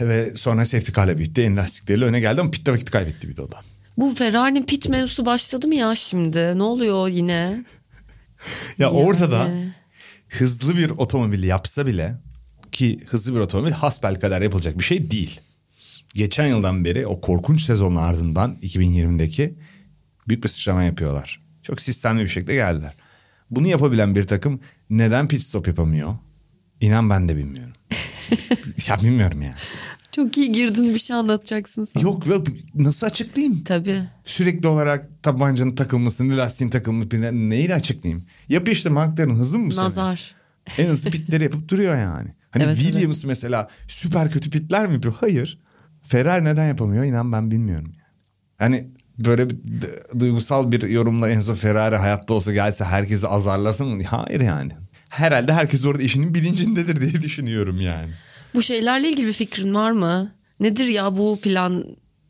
Ve 0.00 0.32
sonra 0.36 0.66
safety 0.66 0.92
car'la 1.00 1.18
bitti. 1.18 1.40
Yeni 1.40 1.56
lastikleriyle 1.56 2.04
öne 2.04 2.20
geldi 2.20 2.40
ama 2.40 2.50
pitte 2.50 2.72
vakit 2.72 2.90
kaybetti 2.90 3.28
bir 3.28 3.36
de 3.36 3.42
o 3.42 3.50
da. 3.50 3.56
Bu 3.96 4.14
Ferrari'nin 4.14 4.62
pit 4.62 4.88
mevzusu 4.88 5.26
başladı 5.26 5.68
mı 5.68 5.74
ya 5.74 5.94
şimdi? 5.94 6.58
Ne 6.58 6.62
oluyor 6.62 7.08
yine? 7.08 7.62
Ya 8.78 8.86
Yani. 8.86 8.98
ortada 8.98 9.48
hızlı 10.38 10.76
bir 10.76 10.90
otomobil 10.90 11.42
yapsa 11.42 11.86
bile 11.86 12.14
ki 12.72 13.00
hızlı 13.06 13.34
bir 13.34 13.40
otomobil 13.40 13.72
hasbel 13.72 14.20
kadar 14.20 14.42
yapılacak 14.42 14.78
bir 14.78 14.84
şey 14.84 15.10
değil. 15.10 15.40
Geçen 16.14 16.46
yıldan 16.46 16.84
beri 16.84 17.06
o 17.06 17.20
korkunç 17.20 17.62
sezonun 17.62 17.96
ardından 17.96 18.58
2020'deki 18.62 19.54
büyük 20.28 20.44
bir 20.44 20.48
sıçrama 20.48 20.82
yapıyorlar. 20.82 21.42
Çok 21.62 21.80
sistemli 21.80 22.22
bir 22.22 22.28
şekilde 22.28 22.54
geldiler. 22.54 22.94
Bunu 23.50 23.66
yapabilen 23.66 24.14
bir 24.14 24.22
takım 24.22 24.60
neden 24.90 25.28
pit 25.28 25.42
stop 25.42 25.66
yapamıyor? 25.66 26.14
İnan 26.80 27.10
ben 27.10 27.28
de 27.28 27.36
bilmiyorum. 27.36 27.72
ya 28.88 29.00
bilmiyorum 29.02 29.42
yani. 29.42 29.54
Çok 30.12 30.38
iyi 30.38 30.52
girdin 30.52 30.94
bir 30.94 30.98
şey 30.98 31.16
anlatacaksın 31.16 31.84
sen. 31.84 32.00
Yok 32.00 32.26
yok 32.26 32.46
nasıl 32.74 33.06
açıklayayım? 33.06 33.64
Tabii. 33.64 34.02
Sürekli 34.24 34.68
olarak 34.68 35.22
tabancanın 35.22 35.74
takılmasını, 35.74 36.36
lastiğin 36.36 36.70
takılmasını 36.70 37.50
neyle 37.50 37.74
açıklayayım? 37.74 38.24
Yap 38.48 38.68
işte 38.68 38.88
McLaren 38.88 39.34
hızlı 39.34 39.58
mı 39.58 39.66
bu 39.70 39.72
sene? 39.72 39.84
Nazar. 39.84 40.34
En 40.78 40.86
hızlı 40.86 41.10
pitleri 41.10 41.44
yapıp 41.44 41.68
duruyor 41.68 41.94
yani. 41.96 42.28
Hani 42.50 42.62
Evet, 42.64 42.78
Williams 42.78 43.24
mesela 43.24 43.68
süper 43.88 44.30
kötü 44.30 44.50
pitler 44.50 44.86
mi 44.86 44.94
yapıyor? 44.94 45.14
Hayır. 45.20 45.58
Ferrari 46.02 46.44
neden 46.44 46.68
yapamıyor? 46.68 47.04
İnan 47.04 47.32
ben 47.32 47.50
bilmiyorum. 47.50 47.92
Yani 48.60 48.88
böyle 49.18 49.50
bir 49.50 49.56
duygusal 50.18 50.72
bir 50.72 50.82
yorumla 50.88 51.28
Enzo 51.30 51.54
Ferrari 51.54 51.96
hayatta 51.96 52.34
olsa 52.34 52.52
gelse 52.52 52.84
herkesi 52.84 53.28
azarlasın 53.28 53.88
mı? 53.88 54.02
Hayır 54.04 54.40
yani. 54.40 54.72
Herhalde 55.08 55.52
herkes 55.52 55.84
orada 55.84 56.02
işinin 56.02 56.34
bilincindedir 56.34 57.00
diye 57.00 57.12
düşünüyorum 57.22 57.80
yani. 57.80 58.10
Bu 58.54 58.62
şeylerle 58.62 59.08
ilgili 59.10 59.26
bir 59.26 59.32
fikrin 59.32 59.74
var 59.74 59.90
mı? 59.90 60.32
Nedir 60.60 60.86
ya 60.86 61.16
bu 61.16 61.38
plan 61.42 61.84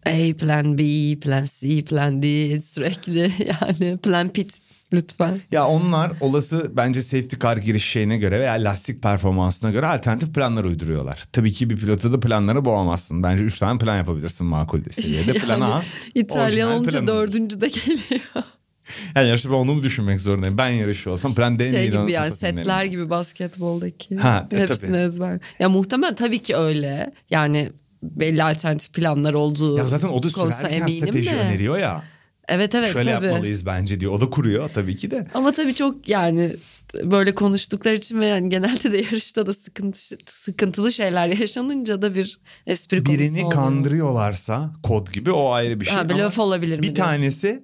A, 0.06 0.36
plan 0.38 0.78
B, 0.78 0.82
plan 1.20 1.44
C, 1.60 1.84
plan 1.84 2.22
D 2.22 2.60
sürekli 2.60 3.20
yani 3.60 3.98
plan 3.98 4.28
pit 4.28 4.58
lütfen. 4.92 5.40
Ya 5.52 5.66
onlar 5.68 6.12
olası 6.20 6.72
bence 6.76 7.02
safety 7.02 7.36
car 7.42 7.56
giriş 7.56 7.84
şeyine 7.84 8.18
göre 8.18 8.40
veya 8.40 8.52
lastik 8.52 9.02
performansına 9.02 9.70
göre 9.70 9.86
alternatif 9.86 10.34
planlar 10.34 10.64
uyduruyorlar. 10.64 11.24
Tabii 11.32 11.52
ki 11.52 11.70
bir 11.70 11.76
pilotu 11.76 12.12
da 12.12 12.20
planları 12.20 12.64
boğamazsın. 12.64 13.22
Bence 13.22 13.44
üç 13.44 13.58
tane 13.58 13.78
plan 13.78 13.96
yapabilirsin 13.96 14.46
makul 14.46 14.80
seviyede. 14.90 15.32
Plan 15.32 15.60
A. 15.60 15.68
Yani 15.68 15.84
İtalyan 16.14 16.46
orijinal 16.48 16.76
olunca 16.76 17.06
dördüncü 17.06 17.60
de 17.60 17.68
geliyor. 17.68 18.44
Yani 19.14 19.28
yarışta 19.28 19.50
ben 19.50 19.54
onu 19.54 19.74
mu 19.74 19.82
düşünmek 19.82 20.20
zorundayım? 20.20 20.58
Ben 20.58 20.68
yarışıyor 20.68 21.14
olsam 21.14 21.34
plan 21.34 21.58
D 21.58 21.70
şey 21.70 21.90
gibi 21.90 22.12
yani 22.12 22.30
setler 22.30 22.80
derim. 22.80 22.90
gibi 22.90 23.10
basketboldaki. 23.10 24.16
Ha, 24.16 24.48
e, 24.52 24.56
Hepsini 24.58 24.90
tabii. 24.90 24.96
ezber. 25.00 25.38
Ya 25.58 25.68
muhtemelen 25.68 26.14
tabii 26.14 26.38
ki 26.42 26.56
öyle. 26.56 27.12
Yani 27.30 27.70
belli 28.02 28.42
alternatif 28.44 28.92
planlar 28.92 29.34
olduğu 29.34 29.78
Ya 29.78 29.84
zaten 29.84 30.08
o 30.08 30.22
da 30.22 30.30
sürerken 30.30 30.88
strateji 30.88 31.30
de. 31.30 31.36
öneriyor 31.36 31.78
ya. 31.78 32.02
Evet 32.48 32.74
evet 32.74 32.92
Şöyle 32.92 33.12
tabii. 33.14 33.26
yapmalıyız 33.26 33.66
bence 33.66 34.00
diyor. 34.00 34.12
O 34.12 34.20
da 34.20 34.30
kuruyor 34.30 34.70
tabii 34.74 34.96
ki 34.96 35.10
de. 35.10 35.26
Ama 35.34 35.52
tabii 35.52 35.74
çok 35.74 36.08
yani 36.08 36.56
böyle 37.02 37.34
konuştukları 37.34 37.94
için 37.94 38.20
ve 38.20 38.26
yani 38.26 38.48
genelde 38.48 38.92
de 38.92 38.96
yarışta 39.10 39.46
da 39.46 39.52
sıkıntı, 39.52 39.98
sıkıntılı 40.26 40.92
şeyler 40.92 41.26
yaşanınca 41.28 42.02
da 42.02 42.14
bir 42.14 42.40
espri 42.66 43.02
konusu 43.02 43.18
Birini 43.22 43.48
kandırıyorlarsa 43.48 44.72
kod 44.82 45.12
gibi 45.12 45.30
o 45.32 45.50
ayrı 45.50 45.80
bir 45.80 45.84
şey. 45.86 45.94
Ha, 45.94 46.08
blöf 46.08 46.38
olabilir 46.38 46.76
mi 46.76 46.82
Bir 46.82 46.94
diyorsun? 46.96 47.04
tanesi 47.12 47.62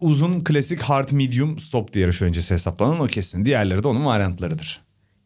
uzun 0.00 0.40
klasik 0.40 0.80
hard 0.80 1.08
medium 1.12 1.58
stop 1.58 1.92
diye 1.92 2.02
yarış 2.02 2.22
öncesi 2.22 2.54
hesaplanan 2.54 3.00
o 3.00 3.06
kesin. 3.06 3.44
Diğerleri 3.44 3.82
de 3.82 3.88
onun 3.88 4.04
varyantlarıdır. 4.04 4.80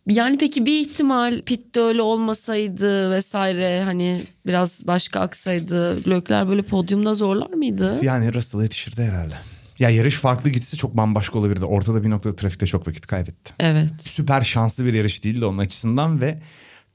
Yani 0.06 0.38
peki 0.38 0.66
bir 0.66 0.80
ihtimal 0.80 1.42
pitte 1.42 1.80
öyle 1.80 2.02
olmasaydı 2.02 3.11
vesaire 3.11 3.82
hani 3.82 4.20
biraz 4.46 4.87
başka 4.87 5.20
aksaydı 5.20 6.08
Lökler 6.11 6.48
böyle 6.48 6.62
podyumda 6.62 7.14
zorlar 7.14 7.50
mıydı? 7.50 7.98
Yani 8.02 8.35
Russell 8.35 8.62
yetişirdi 8.62 9.02
herhalde. 9.02 9.35
Ya 9.78 9.90
yarış 9.90 10.14
farklı 10.14 10.50
gitse 10.50 10.76
çok 10.76 10.96
bambaşka 10.96 11.38
olabilirdi. 11.38 11.64
Ortada 11.64 12.02
bir 12.02 12.11
noktada 12.11 12.37
trafikte 12.37 12.66
çok 12.66 12.88
vakit 12.88 13.06
kaybetti. 13.06 13.54
Evet. 13.58 13.90
Süper 14.00 14.42
şanslı 14.42 14.87
bir 14.87 14.92
yarış 14.94 15.24
değildi 15.24 15.44
onun 15.44 15.58
açısından 15.58 16.20
ve 16.20 16.42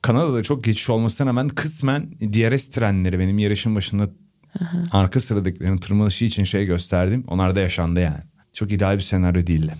Kanada'da 0.01 0.43
çok 0.43 0.63
geçiş 0.63 0.89
olmasına 0.89 1.27
rağmen 1.27 1.49
kısmen 1.49 2.11
DRS 2.11 2.67
trenleri 2.67 3.19
benim 3.19 3.39
yarışın 3.39 3.75
başında 3.75 4.09
arka 4.91 5.19
sıradakilerin 5.19 5.77
tırmanışı 5.77 6.25
için 6.25 6.43
şey 6.43 6.65
gösterdim. 6.65 7.23
Onlar 7.27 7.55
da 7.55 7.59
yaşandı 7.59 7.99
yani. 7.99 8.21
Çok 8.53 8.71
ideal 8.71 8.97
bir 8.97 9.01
senaryo 9.01 9.47
değildi. 9.47 9.73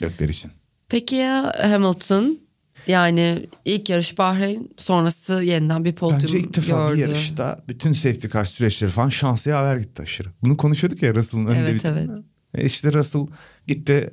Gökler 0.00 0.28
için. 0.28 0.50
Peki 0.88 1.14
ya 1.14 1.52
Hamilton? 1.62 2.38
Yani 2.86 3.46
ilk 3.64 3.88
yarış 3.90 4.18
Bahreyn 4.18 4.68
sonrası 4.76 5.32
yeniden 5.42 5.84
bir 5.84 5.92
podyum 5.94 6.20
Bence 6.22 6.38
ilk 6.38 6.56
defa 6.56 6.76
gördü. 6.88 6.96
bir 6.98 7.02
yarışta 7.02 7.64
bütün 7.68 7.92
safety 7.92 8.26
car 8.28 8.44
süreçleri 8.44 8.90
falan 8.90 9.08
şansı 9.08 9.50
yaver 9.50 9.76
gitti 9.76 10.02
aşırı. 10.02 10.28
Bunu 10.42 10.56
konuşuyorduk 10.56 11.02
ya 11.02 11.14
Russell'ın 11.14 11.46
önünde 11.46 11.58
Evet, 11.60 11.74
bitti. 11.74 11.88
evet. 11.92 12.10
E 12.54 12.64
işte 12.66 12.92
Russell 12.92 13.26
gitti 13.66 14.10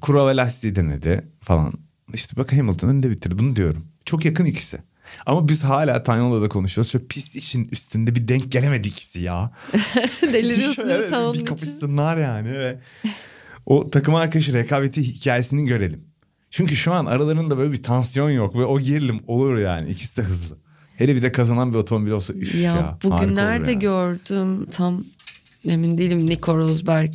kura 0.00 0.26
ve 0.28 0.36
lastiği 0.36 0.76
denedi 0.76 1.24
falan. 1.40 1.72
İşte 2.14 2.36
bak 2.36 2.52
Hamilton 2.52 2.88
önünde 2.88 3.10
bitirdi 3.10 3.38
bunu 3.38 3.56
diyorum. 3.56 3.84
Çok 4.04 4.24
yakın 4.24 4.44
ikisi. 4.44 4.78
Ama 5.26 5.48
biz 5.48 5.64
hala 5.64 6.02
Tanyola'da 6.02 6.42
da 6.42 6.48
konuşuyoruz. 6.48 6.92
Şöyle 6.92 7.06
pist 7.06 7.34
işin 7.36 7.68
üstünde 7.72 8.14
bir 8.14 8.28
denk 8.28 8.52
gelemedi 8.52 8.88
ikisi 8.88 9.20
ya. 9.20 9.50
Deliriyorsun 10.22 10.82
Şöyle 10.82 10.88
değil 10.88 11.04
mi 11.04 11.10
sen 11.10 11.20
onun 11.20 11.32
bir 11.32 11.38
için? 11.38 11.46
kapışsınlar 11.46 12.16
yani. 12.16 12.52
Ve 12.52 12.80
o 13.66 13.90
takım 13.90 14.14
arkadaşı 14.14 14.52
rekabeti 14.52 15.02
hikayesini 15.02 15.66
görelim. 15.66 16.04
Çünkü 16.50 16.76
şu 16.76 16.92
an 16.92 17.06
aralarında 17.06 17.58
böyle 17.58 17.72
bir 17.72 17.82
tansiyon 17.82 18.30
yok 18.30 18.56
ve 18.56 18.64
o 18.64 18.80
gerilim 18.80 19.20
olur 19.26 19.58
yani. 19.58 19.90
İkisi 19.90 20.16
de 20.16 20.22
hızlı. 20.22 20.56
Hele 20.96 21.16
bir 21.16 21.22
de 21.22 21.32
kazanan 21.32 21.72
bir 21.72 21.78
otomobil 21.78 22.10
olsa 22.10 22.32
üf 22.32 22.54
ya. 22.54 22.60
Ya, 22.60 22.98
bugünlerde 23.02 23.70
yani. 23.70 23.78
gördüm 23.80 24.66
tam 24.70 25.04
emin 25.68 25.98
değilim 25.98 26.26
Nico 26.26 26.56
Rosberg 26.56 27.12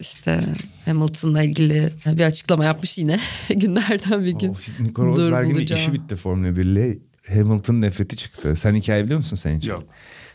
işte 0.00 0.40
Hamilton'la 0.84 1.42
ilgili 1.42 1.90
bir 2.06 2.24
açıklama 2.24 2.64
yapmış 2.64 2.98
yine 2.98 3.20
günlerden 3.56 4.24
bir 4.24 4.32
gün. 4.32 4.48
Oh, 4.48 4.80
Nico 4.80 5.06
Rosberg'in 5.06 5.56
işi 5.76 5.92
bitti 5.92 6.16
Formula 6.16 6.48
1'le. 6.48 6.98
Hamilton 7.34 7.80
nefreti 7.80 8.16
çıktı. 8.16 8.56
Sen 8.56 8.74
hikaye 8.74 9.04
biliyor 9.04 9.18
musun 9.18 9.36
sen 9.36 9.56
hiç? 9.56 9.66
Yok. 9.66 9.84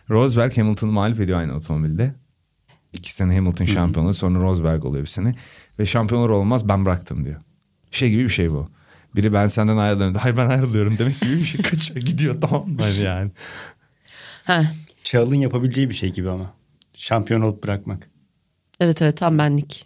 Rosberg 0.10 0.58
Hamilton'ı 0.58 0.92
mağlup 0.92 1.20
ediyor 1.20 1.40
aynı 1.40 1.56
otomobilde. 1.56 2.16
İki 2.94 3.14
sene 3.14 3.36
Hamilton 3.36 3.66
şampiyonu 3.66 4.14
sonra 4.14 4.40
Rosberg 4.40 4.86
oluyor 4.86 5.04
bir 5.04 5.10
sene. 5.10 5.36
Ve 5.80 5.86
şampiyonlar 5.86 6.30
olmaz 6.30 6.70
ben 6.70 6.86
bıraktım 6.86 7.26
diyor. 7.26 7.42
Şey 7.92 8.10
gibi 8.10 8.24
bir 8.24 8.30
şey 8.30 8.52
bu. 8.52 8.70
Biri 9.16 9.34
ben 9.34 9.48
senden 9.48 9.78
ayrılıyorum. 9.78 10.16
Hayır 10.16 10.38
ben 10.38 10.50
ayrılıyorum 10.50 10.98
demek 10.98 11.22
gibi 11.22 11.36
bir 11.36 11.44
şey 11.46 11.62
kaçıyor 11.72 12.00
gidiyor 12.00 12.42
tamam 12.42 12.70
mı 12.70 12.82
Hani 12.82 13.00
yani. 13.00 13.32
Heh, 14.44 14.64
Çağıl'ın 15.04 15.36
yapabileceği 15.36 15.90
bir 15.90 15.94
şey 15.94 16.12
gibi 16.12 16.30
ama. 16.30 16.54
Şampiyon 16.94 17.42
olup 17.42 17.64
bırakmak. 17.64 18.10
evet 18.80 19.02
evet 19.02 19.18
tam 19.18 19.38
benlik. 19.38 19.86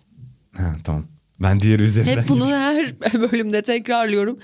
Ha, 0.57 0.75
tamam. 0.83 1.05
Ben 1.41 1.59
diğeri 1.59 1.81
üzerinden 1.83 2.21
Hep 2.21 2.27
bunu 2.27 2.47
her 2.47 2.99
bölümde 3.13 3.61
tekrarlıyorum. 3.61 4.39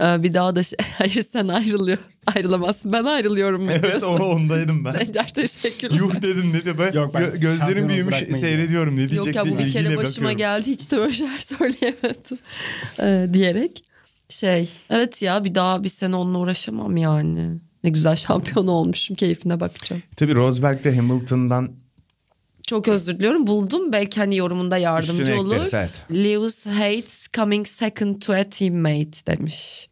Ee, 0.00 0.22
bir 0.22 0.34
daha 0.34 0.56
da 0.56 0.62
şey, 0.62 0.78
hayır 0.98 1.22
sen 1.32 1.48
ayrılıyor. 1.48 1.98
Ayrılamazsın 2.26 2.92
ben 2.92 3.04
ayrılıyorum. 3.04 3.70
Evet 3.70 4.02
o 4.04 4.08
ondaydım 4.08 4.84
ben. 4.84 4.92
Sencer 4.98 5.28
teşekkürler. 5.28 5.96
Yuh 5.98 6.22
dedim 6.22 6.52
ne 6.52 6.64
diyor 6.64 6.76
ben, 6.78 6.92
Yok, 6.92 7.14
ben 7.14 7.22
gö- 7.22 7.38
gözlerim 7.40 7.88
büyümüş 7.88 8.16
seyrediyorum 8.16 8.94
ne 8.94 8.96
diyecek 9.08 9.26
Yok 9.26 9.34
ya 9.34 9.44
bu 9.46 9.58
bir 9.58 9.72
kere 9.72 9.96
başıma 9.96 10.04
bakıyorum. 10.28 10.36
geldi 10.38 10.70
hiç 10.70 10.90
de 10.92 10.96
böyle 10.98 11.12
şeyler 11.12 11.38
söyleyemedim 11.40 12.38
Ee, 13.00 13.26
diyerek. 13.34 13.82
Şey 14.28 14.70
evet 14.90 15.22
ya 15.22 15.44
bir 15.44 15.54
daha 15.54 15.84
bir 15.84 15.88
sene 15.88 16.16
onunla 16.16 16.38
uğraşamam 16.38 16.96
yani. 16.96 17.58
Ne 17.84 17.90
güzel 17.90 18.16
şampiyon 18.16 18.66
olmuşum 18.66 19.16
keyfine 19.16 19.60
bakacağım. 19.60 20.02
Tabii 20.16 20.34
Rosberg 20.34 20.84
de 20.84 20.96
Hamilton'dan 20.96 21.70
Çok 22.68 22.88
özür 22.88 23.14
diliyorum. 23.18 23.46
Buldum. 23.46 23.92
Belki 23.92 24.20
hani 24.20 24.36
yorumunda 24.36 24.78
yardımcı 24.78 25.22
Üstüne 25.22 25.38
olur. 25.40 25.54
ekleriz, 25.54 25.74
evet. 25.74 25.90
Lewis 26.10 26.66
hates 26.66 27.28
coming 27.36 27.66
second 27.66 28.20
to 28.22 28.32
a 28.32 28.44
teammate 28.44 29.26
demiş. 29.26 29.88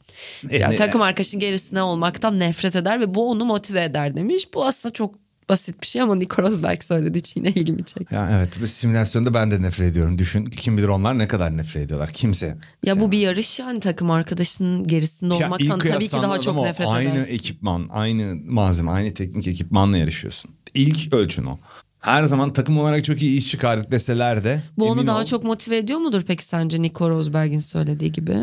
E, 0.51 0.57
Yani 0.59 0.73
ne- 0.73 0.77
takım 0.77 1.03
arkadaşın 1.03 1.41
gerisine 1.41 1.83
olmaktan 1.83 2.39
nefret 2.39 2.77
eder 2.77 3.01
ve 3.01 3.15
bu 3.15 3.31
onu 3.31 3.45
motive 3.45 3.85
eder 3.85 4.17
demiş. 4.17 4.45
Bu 4.55 4.65
aslında 4.67 4.93
çok 4.93 5.15
basit 5.49 5.83
bir 5.83 5.87
şey 5.87 6.03
ama 6.03 6.15
Nico 6.15 6.43
Rosberg 6.43 6.83
söylediği 6.83 7.21
için 7.21 7.41
yine 7.45 7.51
ilgimi 7.55 7.85
çekti. 7.85 8.15
Ya 8.15 8.31
evet 8.37 8.59
bu 8.63 8.67
simülasyonda 8.67 9.35
ben 9.35 9.51
de 9.51 9.63
nefret 9.63 9.91
ediyorum. 9.91 10.19
Düşün 10.19 10.45
kim 10.45 10.77
bilir 10.79 10.89
onlar 10.89 11.19
ne 11.19 11.29
kadar 11.29 11.57
nefret 11.57 11.83
ediyorlar. 11.83 12.11
Kimse. 12.13 12.57
Ya 12.85 13.01
bu 13.01 13.13
bir 13.13 13.19
yarış 13.19 13.59
yani 13.59 13.81
takım 13.81 14.11
arkadaşının 14.11 14.87
gerisinde 14.87 15.35
Ya 15.35 15.47
olmaktan 15.47 15.79
tabii 15.79 16.09
ki 16.09 16.13
daha 16.13 16.41
çok 16.41 16.55
ama 16.57 16.63
nefret 16.67 16.87
aynı 16.89 17.09
edersin. 17.09 17.35
ekipman, 17.35 17.89
aynı 17.93 18.37
malzeme, 18.47 18.91
aynı 18.91 19.15
teknik 19.15 19.49
ekipmanla 19.49 19.99
yarışıyorsun. 19.99 20.51
İlk 20.75 21.15
ölçün 21.15 21.45
o. 21.45 21.59
Her 22.07 22.25
zaman 22.25 22.53
takım 22.53 22.79
olarak 22.79 23.05
çok 23.05 23.23
iyi 23.23 23.39
iş 23.39 23.51
çıkardık 23.51 23.91
deseler 23.91 24.45
de. 24.45 24.63
Bu 24.79 24.91
onu 24.91 25.07
daha 25.07 25.21
ol, 25.21 25.25
çok 25.25 25.45
motive 25.45 25.77
ediyor 25.77 25.99
mudur 25.99 26.23
peki 26.27 26.45
sence 26.45 26.83
Nico 26.83 27.11
Rosberg'in 27.11 27.61
söylediği 27.61 28.13
gibi? 28.13 28.37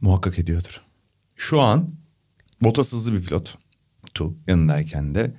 Muhakkak 0.00 0.38
ediyordur. 0.38 0.80
Şu 1.36 1.60
an 1.60 1.90
Bottas 2.62 2.92
hızlı 2.92 3.12
bir 3.12 3.22
pilot. 3.22 3.58
Tu 4.14 4.34
yanındayken 4.46 5.14
de. 5.14 5.34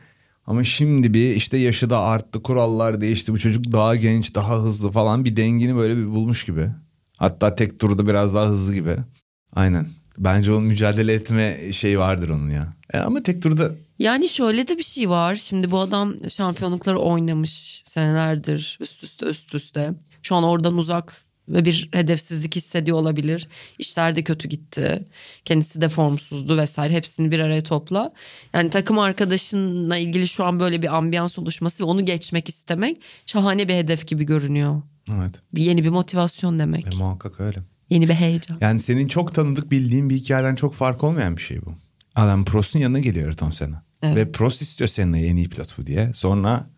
Ama 0.48 0.64
şimdi 0.64 1.14
bir 1.14 1.36
işte 1.36 1.58
yaşı 1.58 1.90
da 1.90 2.00
arttı, 2.00 2.44
kurallar 2.44 3.02
değişti. 3.02 3.34
Bu 3.34 3.40
çocuk 3.40 3.72
daha 3.72 3.96
genç, 3.96 4.36
daha 4.36 4.62
hızlı 4.62 4.92
falan 4.92 5.26
bir 5.26 5.36
dengini 5.36 5.76
böyle 5.76 5.98
bir 5.98 6.06
bulmuş 6.06 6.46
gibi. 6.46 6.70
Hatta 7.18 7.56
tek 7.56 7.80
turda 7.80 8.08
biraz 8.08 8.36
daha 8.36 8.48
hızlı 8.48 8.74
gibi. 8.74 8.96
Aynen. 9.54 9.88
Bence 10.18 10.52
onun 10.52 10.64
mücadele 10.64 11.14
etme 11.14 11.60
şeyi 11.72 12.00
vardır 12.00 12.30
onun 12.30 12.50
ya. 12.50 12.74
E 12.94 12.98
ama 12.98 13.24
tek 13.24 13.44
turda 13.44 13.72
Yani 14.02 14.30
şöyle 14.30 14.68
de 14.68 14.78
bir 14.78 14.84
şey 14.84 15.10
var. 15.10 15.36
Şimdi 15.36 15.72
bu 15.72 15.80
adam 15.80 16.30
şampiyonlukları 16.30 17.00
oynamış 17.00 17.82
senelerdir 17.86 18.78
üst 18.82 19.04
üste 19.04 19.26
üst 19.26 19.56
üste. 19.56 19.94
Şu 20.22 20.36
an 20.36 20.44
oradan 20.44 20.78
uzak 20.78 21.26
ve 21.50 21.66
bir 21.66 21.90
hedefsizlik 21.94 22.56
hissediyor 22.56 22.98
olabilir. 22.98 23.48
İşler 23.80 24.16
de 24.16 24.24
kötü 24.24 24.48
gitti. 24.48 25.06
Kendisi 25.46 25.82
de 25.82 25.90
formsuzdu 25.90 26.58
vesaire. 26.58 26.94
Hepsini 26.94 27.32
bir 27.32 27.40
araya 27.40 27.62
topla. 27.64 28.14
Yani 28.54 28.70
takım 28.70 29.00
arkadaşınla 29.00 29.98
ilgili 29.98 30.28
şu 30.28 30.46
an 30.46 30.60
böyle 30.60 30.82
bir 30.82 30.96
ambiyans 30.98 31.40
oluşması 31.40 31.84
ve 31.84 31.88
onu 31.88 32.06
geçmek 32.06 32.50
istemek 32.50 33.02
şahane 33.26 33.68
bir 33.68 33.74
hedef 33.74 34.08
gibi 34.08 34.24
görünüyor. 34.24 34.82
evet 35.12 35.36
Bir 35.54 35.62
yeni 35.62 35.84
bir 35.84 35.90
motivasyon 35.90 36.60
demek. 36.60 36.88
e, 36.94 36.98
muhakkak 36.98 37.40
öyle. 37.42 37.60
Yeni 37.90 38.08
bir 38.10 38.14
heyecan. 38.14 38.58
Yani 38.62 38.80
senin 38.80 39.08
çok 39.08 39.34
tanıdık 39.36 39.72
bildiğin 39.72 40.10
bir 40.10 40.16
hikayeden 40.16 40.56
çok 40.56 40.74
fark 40.74 41.04
olmayan 41.04 41.38
bir 41.38 41.42
şey 41.42 41.66
bu. 41.66 41.76
Adam 42.16 42.46
Prost'un 42.46 42.80
yanına 42.80 43.00
geliyor 43.00 43.28
Ayrton 43.28 43.52
Senna. 43.52 43.84
Evet. 44.02 44.16
Ve 44.16 44.32
Prost 44.32 44.62
istiyor 44.62 44.88
Senna'yı 44.88 45.26
en 45.26 45.36
iyi 45.36 45.50
diye. 45.86 46.12
Sonra 46.14 46.70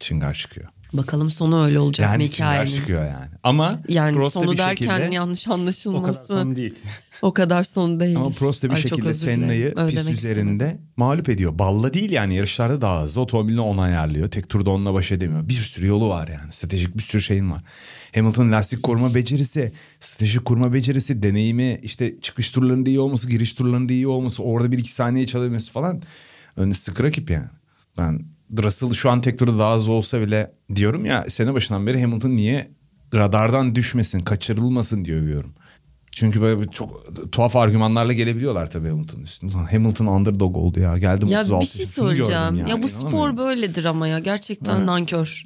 çıngar 0.00 0.34
çıkıyor. 0.34 0.68
Bakalım 0.92 1.30
sonu 1.30 1.64
öyle 1.64 1.78
olacak 1.78 2.06
mı 2.08 2.12
Yani 2.12 2.30
çıngar 2.30 2.52
hikayenin? 2.52 2.76
çıkıyor 2.80 3.04
yani. 3.04 3.30
Ama 3.42 3.80
Yani 3.88 4.16
Prost 4.16 4.32
sonu 4.32 4.52
bir 4.52 4.58
derken 4.58 4.96
şekilde, 4.98 5.14
yanlış 5.14 5.46
O 5.48 5.50
kadar 5.50 5.60
anlaşılması. 5.60 6.26
son 6.26 6.56
değil. 6.56 6.74
O 7.22 7.32
kadar 7.32 7.62
son 7.64 8.00
değil. 8.00 8.16
ama 8.16 8.30
Prost 8.30 8.64
bir 8.64 8.70
Ay, 8.70 8.82
şekilde. 8.82 9.14
Senna'yı 9.14 9.74
pist 9.74 10.10
üzerinde 10.10 10.12
istemedim. 10.12 10.78
mağlup 10.96 11.28
ediyor. 11.28 11.58
Balla 11.58 11.94
değil 11.94 12.10
yani 12.10 12.34
yarışlarda 12.34 12.80
daha 12.80 13.02
hızlı. 13.02 13.20
Otomobilini 13.20 13.60
ona 13.60 13.82
ayarlıyor. 13.82 14.30
Tek 14.30 14.48
turda 14.48 14.70
onunla 14.70 14.94
baş 14.94 15.12
edemiyor. 15.12 15.48
Bir 15.48 15.54
sürü 15.54 15.86
yolu 15.86 16.08
var 16.08 16.28
yani. 16.28 16.52
Stratejik 16.52 16.96
bir 16.96 17.02
sürü 17.02 17.22
şeyin 17.22 17.50
var. 17.50 17.62
Hamilton 18.14 18.52
lastik 18.52 18.82
koruma 18.82 19.14
becerisi, 19.14 19.72
stratejik 20.00 20.44
kurma 20.44 20.72
becerisi, 20.74 21.22
deneyimi, 21.22 21.80
işte 21.82 22.14
çıkış 22.22 22.50
turlarında 22.50 22.90
iyi 22.90 23.00
olması, 23.00 23.30
giriş 23.30 23.52
turlarında 23.52 23.92
iyi 23.92 24.06
olması, 24.06 24.42
orada 24.42 24.72
bir 24.72 24.78
iki 24.78 24.92
saniye 24.92 25.26
çalabilmesi 25.26 25.72
falan. 25.72 26.02
Önü 26.58 26.74
sıkı 26.74 27.02
rakip 27.02 27.30
yani. 27.30 27.46
Ben 27.98 28.20
Russell 28.62 28.92
şu 28.92 29.10
an 29.10 29.20
tek 29.20 29.38
turda 29.38 29.58
daha 29.58 29.76
hızlı 29.76 29.92
olsa 29.92 30.20
bile 30.20 30.52
diyorum 30.74 31.04
ya 31.04 31.24
sene 31.28 31.54
başından 31.54 31.86
beri 31.86 32.00
Hamilton 32.02 32.30
niye 32.30 32.70
radardan 33.14 33.74
düşmesin, 33.74 34.20
kaçırılmasın 34.20 35.04
diyor 35.04 35.22
diyorum. 35.22 35.54
Çünkü 36.12 36.40
böyle 36.40 36.70
çok 36.70 37.06
tuhaf 37.32 37.56
argümanlarla 37.56 38.12
gelebiliyorlar 38.12 38.70
tabii 38.70 38.88
Hamilton'ın 38.88 39.22
üstüne. 39.22 39.50
Hamilton 39.52 40.06
underdog 40.06 40.56
oldu 40.56 40.80
ya. 40.80 40.98
Geldim 40.98 41.28
Ya 41.28 41.40
36 41.42 41.60
bir 41.62 41.66
şey 41.66 41.84
söyleyeceğim. 41.86 42.56
yani. 42.56 42.70
ya 42.70 42.82
bu 42.82 42.88
spor 42.88 43.36
böyledir 43.36 43.84
ama 43.84 44.08
ya 44.08 44.18
gerçekten 44.18 44.76
Evet. 44.76 44.84
nankör. 44.86 45.42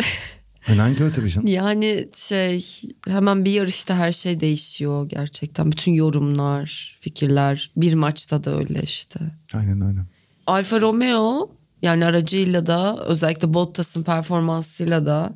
Önemli 0.69 0.97
kötü 0.97 1.15
tabii 1.15 1.31
canım. 1.31 1.47
yani 1.53 2.09
şey 2.15 2.65
hemen 3.09 3.45
bir 3.45 3.51
yarışta 3.51 3.97
her 3.97 4.13
şey 4.13 4.41
değişiyor 4.41 5.09
gerçekten. 5.09 5.73
Bütün 5.73 5.93
yorumlar, 5.93 6.99
fikirler 7.01 7.71
bir 7.77 7.95
maçta 7.95 8.45
da 8.45 8.59
öyle 8.59 8.83
işte. 8.83 9.21
Aynen 9.55 9.81
aynen. 9.81 10.07
Alfa 10.47 10.81
Romeo 10.81 11.51
yani 11.83 12.05
aracıyla 12.05 12.67
da 12.67 13.05
özellikle 13.07 13.55
Bottas'ın 13.55 14.03
performansıyla 14.03 15.07
da 15.07 15.35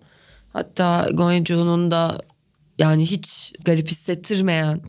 hatta 0.53 1.09
Guanju'nun 1.13 1.91
da 1.91 2.21
yani 2.79 3.07
hiç 3.07 3.53
garip 3.65 3.89
hissettirmeyen 3.89 4.81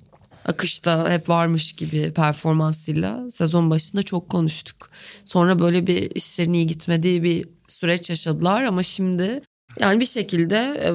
akışta 0.45 1.11
hep 1.11 1.29
varmış 1.29 1.73
gibi 1.73 2.13
performansıyla 2.13 3.29
sezon 3.29 3.69
başında 3.69 4.03
çok 4.03 4.29
konuştuk. 4.29 4.89
Sonra 5.25 5.59
böyle 5.59 5.87
bir 5.87 6.11
işlerin 6.15 6.53
iyi 6.53 6.67
gitmediği 6.67 7.23
bir 7.23 7.45
süreç 7.67 8.09
yaşadılar 8.09 8.63
ama 8.63 8.83
şimdi 8.83 9.41
yani 9.79 9.99
bir 9.99 10.05
şekilde 10.05 10.57
e, 10.57 10.89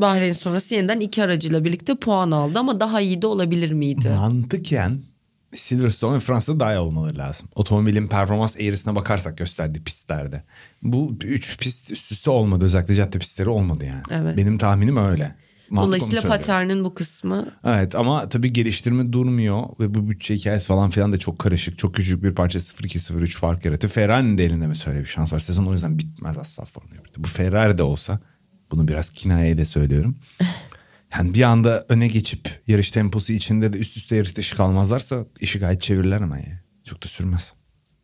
Bahreyn 0.00 0.32
sonrası 0.32 0.74
yeniden 0.74 1.00
iki 1.00 1.22
aracıyla 1.22 1.64
birlikte 1.64 1.94
puan 1.94 2.30
aldı 2.30 2.58
ama 2.58 2.80
daha 2.80 3.00
iyi 3.00 3.22
de 3.22 3.26
olabilir 3.26 3.72
miydi? 3.72 4.08
Mantıken 4.08 5.02
Silverstone 5.56 6.16
ve 6.16 6.20
Fransa'da 6.20 6.60
daha 6.60 6.74
iyi 6.74 6.78
olmaları 6.78 7.18
lazım. 7.18 7.48
Otomobilin 7.54 8.08
performans 8.08 8.56
eğrisine 8.60 8.94
bakarsak 8.94 9.38
gösterdiği 9.38 9.84
pistlerde. 9.84 10.42
Bu 10.82 11.16
üç 11.20 11.58
pist 11.58 11.90
üst 11.90 12.12
üste 12.12 12.30
olmadı. 12.30 12.64
Özellikle 12.64 12.94
cadde 12.94 13.18
pistleri 13.18 13.48
olmadı 13.48 13.84
yani. 13.84 14.02
Evet. 14.10 14.36
Benim 14.36 14.58
tahminim 14.58 14.96
öyle. 14.96 15.36
Mantık 15.70 15.86
Dolayısıyla 15.86 16.22
paternin 16.28 16.84
bu 16.84 16.94
kısmı 16.94 17.48
Evet 17.64 17.94
ama 17.94 18.28
tabii 18.28 18.52
geliştirme 18.52 19.12
durmuyor 19.12 19.62
ve 19.80 19.94
bu 19.94 20.10
bütçe 20.10 20.34
hikayesi 20.34 20.66
falan 20.66 20.90
filan 20.90 21.12
da 21.12 21.18
çok 21.18 21.38
karışık. 21.38 21.78
Çok 21.78 21.94
küçük 21.94 22.22
bir 22.22 22.34
parça 22.34 22.58
0-2-0-3 22.58 23.38
fark 23.38 23.64
yaratıyor. 23.64 23.92
Ferrari'nin 23.92 24.38
de 24.38 24.44
elinde 24.44 24.66
mesela 24.66 24.92
öyle 24.92 25.04
bir 25.04 25.08
şans 25.08 25.32
var. 25.32 25.40
Sezon 25.40 25.66
o 25.66 25.72
yüzden 25.72 25.98
bitmez 25.98 26.38
asla 26.38 26.64
Formula 26.64 26.94
1'de. 26.94 27.24
Bu 27.24 27.28
Ferrari 27.28 27.78
de 27.78 27.82
olsa 27.82 28.20
bunu 28.70 28.88
biraz 28.88 29.10
kinayeye 29.10 29.58
de 29.58 29.64
söylüyorum. 29.64 30.16
Yani 31.14 31.34
bir 31.34 31.42
anda 31.42 31.84
öne 31.88 32.08
geçip 32.08 32.62
yarış 32.66 32.90
temposu 32.90 33.32
içinde 33.32 33.72
de 33.72 33.78
üst 33.78 33.96
üste 33.96 34.16
yarış 34.16 34.36
dışı 34.36 34.56
kalmazlarsa 34.56 35.24
işi 35.40 35.58
gayet 35.58 35.82
çevirirler 35.82 36.20
ama 36.20 36.36
yani. 36.36 36.58
Çok 36.84 37.04
da 37.04 37.08
sürmez. 37.08 37.52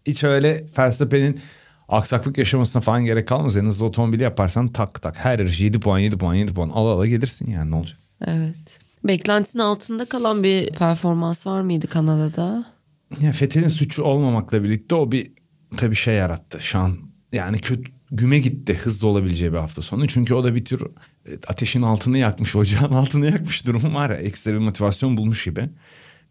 Hiç 0.07 0.25
öyle 0.25 0.67
Verstappen'in 0.79 1.41
aksaklık 1.89 2.39
yaşamasına 2.39 2.83
falan 2.83 3.05
gerek 3.05 3.29
kalmaz. 3.29 3.57
En 3.57 3.65
hızlı 3.65 3.85
otomobili 3.85 4.23
yaparsan 4.23 4.69
tak 4.69 5.03
tak 5.03 5.17
her 5.17 5.39
yarış 5.39 5.61
7 5.61 5.81
puan 5.81 5.99
7 5.99 6.19
puan 6.19 6.35
7 6.35 6.55
puan 6.55 6.69
ala 6.69 6.89
ala 6.89 7.07
gelirsin 7.07 7.51
yani 7.51 7.71
ne 7.71 7.75
olacak? 7.75 7.99
Evet. 8.27 8.57
Beklentinin 9.05 9.63
altında 9.63 10.05
kalan 10.05 10.43
bir 10.43 10.71
performans 10.71 11.47
var 11.47 11.61
mıydı 11.61 11.87
Kanada'da? 11.87 12.65
Ya 13.21 13.33
Fethel'in 13.33 13.69
suçu 13.69 14.03
olmamakla 14.03 14.63
birlikte 14.65 14.95
o 14.95 15.13
bir 15.13 15.33
tabii 15.77 15.95
şey 15.95 16.15
yarattı. 16.15 16.61
Şu 16.61 16.79
an 16.79 16.99
yani 17.33 17.59
kötü 17.59 17.94
güme 18.17 18.39
gitti 18.39 18.75
hızlı 18.75 19.09
olabileceği 19.09 19.53
bir 19.53 19.59
hafta 19.59 19.83
sonu. 19.83 20.09
Çünkü 20.09 20.35
o 20.35 20.45
da 20.45 20.55
bir 20.55 20.65
tür 20.65 20.81
e, 21.27 21.33
ateşin 21.47 21.83
altını 21.83 22.19
yakmış, 22.19 22.57
ocağın 22.57 22.89
altını 22.93 23.27
yakmış 23.27 23.67
durumu 23.67 23.95
var 23.95 24.11
ya. 24.11 24.17
Ekstra 24.17 24.53
bir 24.53 24.59
motivasyon 24.59 25.17
bulmuş 25.17 25.45
gibi. 25.45 25.69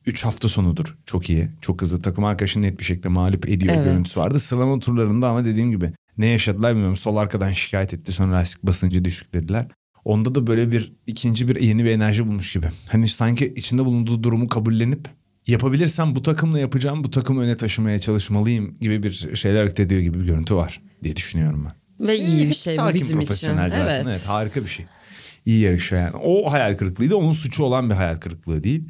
Üç 0.05 0.25
hafta 0.25 0.49
sonudur. 0.49 0.97
Çok 1.05 1.29
iyi. 1.29 1.49
Çok 1.61 1.81
hızlı. 1.81 2.01
Takım 2.01 2.23
arkadaşını 2.23 2.63
net 2.63 2.79
bir 2.79 2.83
şekilde 2.83 3.07
mağlup 3.07 3.49
ediyor 3.49 3.75
Evet. 3.75 3.85
görüntüsü 3.85 4.19
vardı. 4.19 4.39
Sıralama 4.39 4.79
turlarında 4.79 5.29
ama 5.29 5.45
dediğim 5.45 5.71
gibi 5.71 5.91
ne 6.17 6.25
yaşadılar 6.25 6.71
bilmiyorum. 6.71 6.97
Sol 6.97 7.15
arkadan 7.15 7.51
şikayet 7.51 7.93
etti. 7.93 8.11
Sonra 8.11 8.33
lastik 8.33 8.63
basıncı 8.63 9.05
düşük 9.05 9.33
dediler. 9.33 9.67
Onda 10.05 10.35
da 10.35 10.47
böyle 10.47 10.71
bir 10.71 10.93
ikinci 11.07 11.47
bir 11.47 11.61
yeni 11.61 11.85
bir 11.85 11.89
enerji 11.89 12.27
bulmuş 12.27 12.53
gibi. 12.53 12.67
Hani 12.87 13.09
sanki 13.09 13.53
içinde 13.55 13.85
bulunduğu 13.85 14.23
durumu 14.23 14.49
kabullenip 14.49 15.07
yapabilirsem 15.47 16.15
bu 16.15 16.21
takımla 16.21 16.59
yapacağım, 16.59 17.03
bu 17.03 17.11
takımı 17.11 17.41
öne 17.41 17.57
taşımaya 17.57 17.99
çalışmalıyım 17.99 18.75
gibi 18.81 19.03
bir 19.03 19.35
şeyler 19.35 19.59
hareket 19.59 19.79
ediyor 19.79 20.01
gibi 20.01 20.19
bir 20.19 20.25
görüntü 20.25 20.55
var 20.55 20.81
diye 21.03 21.15
düşünüyorum 21.15 21.65
ben. 21.65 22.07
Ve 22.07 22.17
iyi 22.17 22.39
bir 22.43 22.47
Hep 22.47 22.55
şey 22.55 22.73
bu 22.73 22.79
sakin, 22.79 22.95
bizim 22.95 23.17
için. 23.19 23.27
profesyonel 23.27 23.69
zaten. 23.71 23.85
Evet. 23.85 24.03
Evet. 24.07 24.23
harika 24.27 24.63
bir 24.63 24.67
şey. 24.69 24.85
İyi 25.45 25.59
yarışıyor 25.61 26.01
yani. 26.01 26.15
O 26.23 26.51
hayal 26.51 26.77
kırıklığıydı. 26.77 27.15
Onun 27.15 27.33
suçu 27.33 27.63
olan 27.63 27.89
bir 27.89 27.95
hayal 27.95 28.15
kırıklığı 28.15 28.63
değil. 28.63 28.89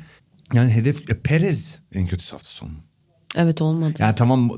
Yani 0.53 0.71
hedef 0.71 1.11
e, 1.11 1.19
Perez 1.21 1.77
en 1.95 2.07
kötüsü 2.07 2.31
hafta 2.31 2.49
sonu. 2.49 2.71
Evet 3.35 3.61
olmadı. 3.61 3.93
Yani 3.99 4.15
tamam 4.15 4.57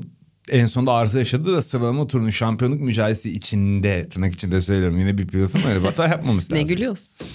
en 0.50 0.66
sonunda 0.66 0.92
arıza 0.92 1.18
yaşadı 1.18 1.54
da 1.56 1.62
sıralama 1.62 2.06
turunun 2.06 2.30
şampiyonluk 2.30 2.80
mücadelesi 2.80 3.30
içinde 3.36 4.08
tırnak 4.08 4.32
içinde 4.34 4.60
söylüyorum. 4.60 4.98
Yine 4.98 5.18
bir 5.18 5.26
pilotun 5.26 5.60
öyle 5.68 5.80
bir 5.80 5.84
hata 5.84 6.08
yapmaması 6.08 6.54
ne 6.54 6.58
lazım. 6.60 6.76
gülüyorsun? 6.76 7.26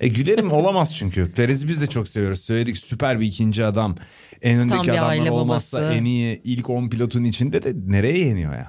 E 0.00 0.08
gülerim 0.08 0.52
olamaz 0.52 0.94
çünkü. 0.96 1.32
Perez'i 1.32 1.68
biz 1.68 1.80
de 1.80 1.86
çok 1.86 2.08
seviyoruz. 2.08 2.40
Söyledik 2.40 2.78
süper 2.78 3.20
bir 3.20 3.26
ikinci 3.26 3.64
adam. 3.64 3.96
En 4.42 4.58
öndeki 4.58 4.82
bir 4.88 4.92
adamlar 4.92 5.28
olmazsa 5.30 5.78
babası. 5.82 5.94
en 5.94 6.04
iyi 6.04 6.40
ilk 6.44 6.70
10 6.70 6.88
pilotun 6.88 7.24
içinde 7.24 7.62
de 7.62 7.72
nereye 7.86 8.18
yeniyor 8.18 8.52
yani? 8.52 8.66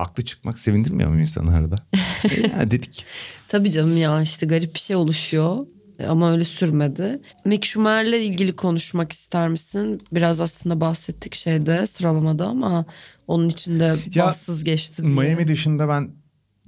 Haklı 0.00 0.24
çıkmak 0.24 0.58
sevindirmiyor 0.58 1.10
mu 1.10 1.20
insanı 1.20 1.54
arada? 1.56 1.76
e 2.30 2.40
ya 2.40 2.70
dedik. 2.70 3.04
Tabii 3.48 3.70
canım 3.70 3.96
ya 3.96 4.22
işte 4.22 4.46
garip 4.46 4.74
bir 4.74 4.80
şey 4.80 4.96
oluşuyor. 4.96 5.66
Ama 6.08 6.32
öyle 6.32 6.44
sürmedi. 6.44 7.20
Mick 7.44 7.64
Schumacher'le 7.64 8.20
ilgili 8.20 8.56
konuşmak 8.56 9.12
ister 9.12 9.48
misin? 9.48 10.00
Biraz 10.12 10.40
aslında 10.40 10.80
bahsettik 10.80 11.34
şeyde 11.34 11.86
sıralamada 11.86 12.46
ama 12.46 12.86
onun 13.26 13.48
içinde 13.48 13.96
Ya, 14.14 14.26
bahtsız 14.26 14.64
geçti 14.64 15.02
diye. 15.02 15.14
Miami 15.14 15.48
dışında 15.48 15.88
ben 15.88 16.10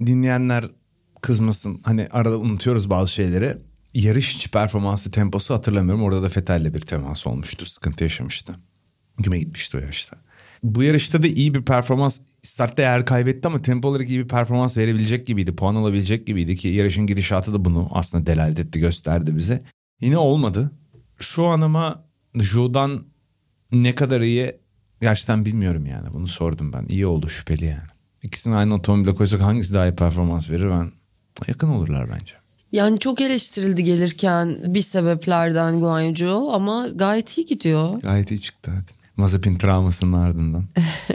dinleyenler 0.05 0.65
kızmasın. 1.21 1.81
Hani 1.83 2.07
arada 2.11 2.37
unutuyoruz 2.39 2.89
bazı 2.89 3.11
şeyleri. 3.11 3.57
Yarış 3.93 4.35
içi 4.35 4.51
performansı 4.51 5.11
temposu 5.11 5.53
hatırlamıyorum. 5.53 6.03
Orada 6.03 6.23
da 6.23 6.29
Fethel'le 6.29 6.73
bir 6.73 6.81
temas 6.81 7.27
olmuştu. 7.27 7.65
Sıkıntı 7.65 8.03
yaşamıştı. 8.03 8.55
Güme 9.17 9.39
gitmişti 9.39 9.77
o 9.77 9.79
yarışta. 9.79 10.17
Bu 10.63 10.83
yarışta 10.83 11.23
da 11.23 11.27
iyi 11.27 11.55
bir 11.55 11.61
performans 11.61 12.19
startta 12.41 12.81
yer 12.81 13.05
kaybetti 13.05 13.47
ama 13.47 13.61
tempo 13.61 13.87
olarak 13.87 14.09
iyi 14.09 14.19
bir 14.19 14.27
performans 14.27 14.77
verebilecek 14.77 15.27
gibiydi. 15.27 15.55
Puan 15.55 15.75
alabilecek 15.75 16.27
gibiydi 16.27 16.55
ki 16.55 16.67
yarışın 16.67 17.07
gidişatı 17.07 17.53
da 17.53 17.65
bunu 17.65 17.89
aslında 17.91 18.25
delalet 18.25 18.59
etti 18.59 18.79
gösterdi 18.79 19.35
bize. 19.35 19.63
Yine 20.01 20.17
olmadı. 20.17 20.71
Şu 21.19 21.45
an 21.45 21.61
ama 21.61 22.03
Joe'dan 22.35 23.03
ne 23.71 23.95
kadar 23.95 24.21
iyi 24.21 24.55
gerçekten 25.01 25.45
bilmiyorum 25.45 25.85
yani. 25.85 26.13
Bunu 26.13 26.27
sordum 26.27 26.73
ben. 26.73 26.85
İyi 26.89 27.05
oldu 27.05 27.29
şüpheli 27.29 27.65
yani. 27.65 27.89
İkisini 28.23 28.55
aynı 28.55 28.75
otomobile 28.75 29.15
koysak 29.15 29.41
hangisi 29.41 29.73
daha 29.73 29.87
iyi 29.87 29.95
performans 29.95 30.49
verir 30.49 30.69
ben 30.69 30.91
yakın 31.47 31.69
olurlar 31.69 32.09
bence. 32.09 32.33
Yani 32.71 32.99
çok 32.99 33.21
eleştirildi 33.21 33.83
gelirken 33.83 34.57
bir 34.67 34.81
sebeplerden 34.81 35.79
Guanyu 35.79 36.49
ama 36.51 36.87
gayet 36.87 37.37
iyi 37.37 37.45
gidiyor. 37.45 38.01
Gayet 38.01 38.31
iyi 38.31 38.41
çıktı 38.41 38.71
hadi. 38.71 39.02
Mazepin 39.17 39.57
travmasının 39.57 40.13
ardından. 40.13 40.65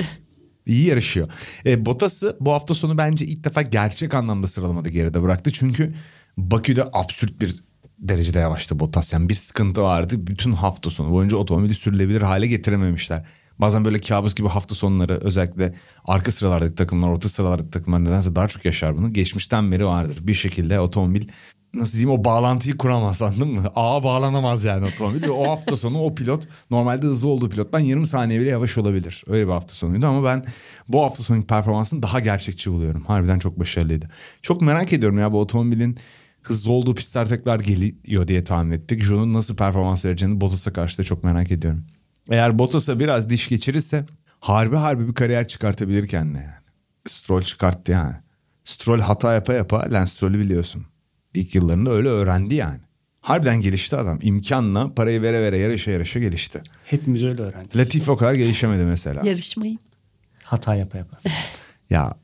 iyi 0.67 0.87
yarışıyor. 0.87 1.29
E, 1.67 1.87
Bottas'ı 1.87 2.37
bu 2.41 2.53
hafta 2.53 2.75
sonu 2.75 2.99
bence 2.99 3.27
ilk 3.27 3.45
defa 3.45 3.63
gerçek 3.63 4.15
anlamda 4.15 4.47
sıralamada 4.47 4.89
geride 4.89 5.23
bıraktı. 5.23 5.53
Çünkü 5.53 5.95
Bakü'de 6.37 6.85
absürt 6.93 7.41
bir 7.41 7.63
derecede 7.99 8.39
yavaştı 8.39 8.79
Bottas. 8.79 9.13
Yani 9.13 9.29
bir 9.29 9.35
sıkıntı 9.35 9.83
vardı. 9.83 10.27
Bütün 10.27 10.53
hafta 10.53 10.91
sonu 10.91 11.13
boyunca 11.13 11.37
otomobili 11.37 11.75
sürülebilir 11.75 12.23
hale 12.23 12.47
getirememişler. 12.47 13.27
Bazen 13.59 13.85
böyle 13.85 14.01
kabus 14.01 14.35
gibi 14.35 14.49
hafta 14.49 14.75
sonları 14.75 15.19
özellikle 15.23 15.75
arka 16.05 16.33
sıralardaki 16.33 16.75
takımlar, 16.75 17.09
orta 17.09 17.29
sıralardaki 17.29 17.71
takımlar 17.71 18.05
nedense 18.05 18.37
daha 18.37 18.49
çok 18.49 18.65
yaşar 18.65 18.97
bunu. 18.97 19.13
Geçmişten 19.13 19.73
beri 19.73 19.87
vardır. 19.87 20.19
Bir 20.21 20.35
şekilde 20.35 20.81
otomobil 20.81 21.29
nasıl 21.75 21.93
diyeyim 21.93 22.21
o 22.21 22.25
bağlantıyı 22.25 22.77
kuramaz 22.77 23.23
anladın 23.23 23.49
mı? 23.49 23.73
Ağa 23.77 24.03
bağlanamaz 24.03 24.65
yani 24.65 24.87
otomobil. 24.87 25.29
O 25.29 25.51
hafta 25.51 25.77
sonu 25.77 25.99
o 25.99 26.15
pilot 26.15 26.49
normalde 26.71 27.07
hızlı 27.07 27.29
olduğu 27.29 27.49
pilottan 27.49 27.81
20 27.81 28.07
saniye 28.07 28.41
bile 28.41 28.49
yavaş 28.49 28.79
olabilir. 28.79 29.25
Öyle 29.27 29.47
bir 29.47 29.53
hafta 29.53 29.75
sonuydu 29.75 30.07
ama 30.07 30.25
ben 30.25 30.45
bu 30.89 31.03
hafta 31.03 31.23
sonu 31.23 31.47
performansını 31.47 32.03
daha 32.03 32.21
gerçekçi 32.21 32.73
buluyorum. 32.73 33.05
Harbiden 33.05 33.39
çok 33.39 33.59
başarılıydı. 33.59 34.11
Çok 34.43 34.63
merak 34.63 34.93
ediyorum 34.93 35.19
ya 35.19 35.33
bu 35.33 35.41
otomobilin 35.41 35.99
hızlı 36.43 36.73
olduğu 36.73 36.95
pistler 36.95 37.29
tekrar 37.29 37.61
geliyor 37.61 38.29
diye 38.29 38.45
tahmin 38.45 38.73
ettik. 38.73 39.03
Joe'nun 39.03 39.35
nasıl 39.35 39.57
performans 39.57 40.05
vereceğini 40.05 40.41
Bottas'a 40.41 40.73
karşı 40.73 40.99
da 40.99 41.05
çok 41.05 41.25
merak 41.25 41.51
ediyorum. 41.51 41.85
Eğer 42.31 42.59
Bottas'a 42.59 43.01
biraz 43.01 43.31
diş 43.31 43.49
geçirirse 43.49 44.07
harbi 44.41 44.77
harbi 44.77 45.09
bir 45.09 45.15
kariyer 45.15 45.49
çıkartabilir 45.49 46.07
kendine 46.07 46.39
yani. 46.39 46.53
Stroll 47.07 47.43
çıkarttı 47.43 47.93
yani. 47.93 48.15
Stroll 48.65 49.01
hata 49.01 49.35
yapa 49.35 49.53
yapa 49.53 49.89
Lance 49.91 50.11
Stroll'ü 50.13 50.39
biliyorsun. 50.39 50.87
İlk 51.35 51.55
yıllarında 51.55 51.91
öyle 51.91 52.09
öğrendi 52.09 52.55
yani. 52.55 52.79
Harbiden 53.21 53.61
gelişti 53.61 53.97
adam. 53.97 54.19
İmkanla 54.23 54.95
parayı 54.95 55.23
vere 55.23 55.43
vere 55.43 55.59
yarışa 55.59 55.91
yarışa 55.91 56.21
gelişti. 56.21 56.63
Hepimiz 56.85 57.23
öyle 57.23 57.43
öğrendik. 57.43 57.77
Latifi 57.77 58.11
o 58.11 58.17
kadar 58.17 58.35
gelişemedi 58.35 58.85
mesela. 58.85 59.27
Yarışmayı. 59.27 59.79
Hata 60.43 60.75
yapa 60.75 60.99
yapa. 60.99 61.21
Ya 61.91 62.15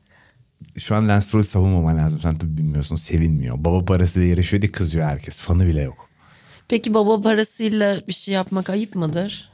şu 0.77 0.95
an 0.95 1.07
Lance 1.07 1.25
Stroll'ü 1.25 1.43
savunmaman 1.43 1.97
lazım. 1.97 2.19
Sen 2.19 2.35
tabii 2.37 2.57
bilmiyorsun. 2.57 2.95
Sevinmiyor. 2.95 3.55
Baba 3.57 3.85
parasıyla 3.85 4.27
yarışıyor 4.27 4.61
diye 4.61 4.71
kızıyor 4.71 5.05
herkes. 5.05 5.39
Fanı 5.39 5.65
bile 5.67 5.81
yok. 5.81 6.09
Peki 6.67 6.93
baba 6.93 7.21
parasıyla 7.21 8.01
bir 8.07 8.13
şey 8.13 8.33
yapmak 8.33 8.69
ayıp 8.69 8.95
mıdır? 8.95 9.49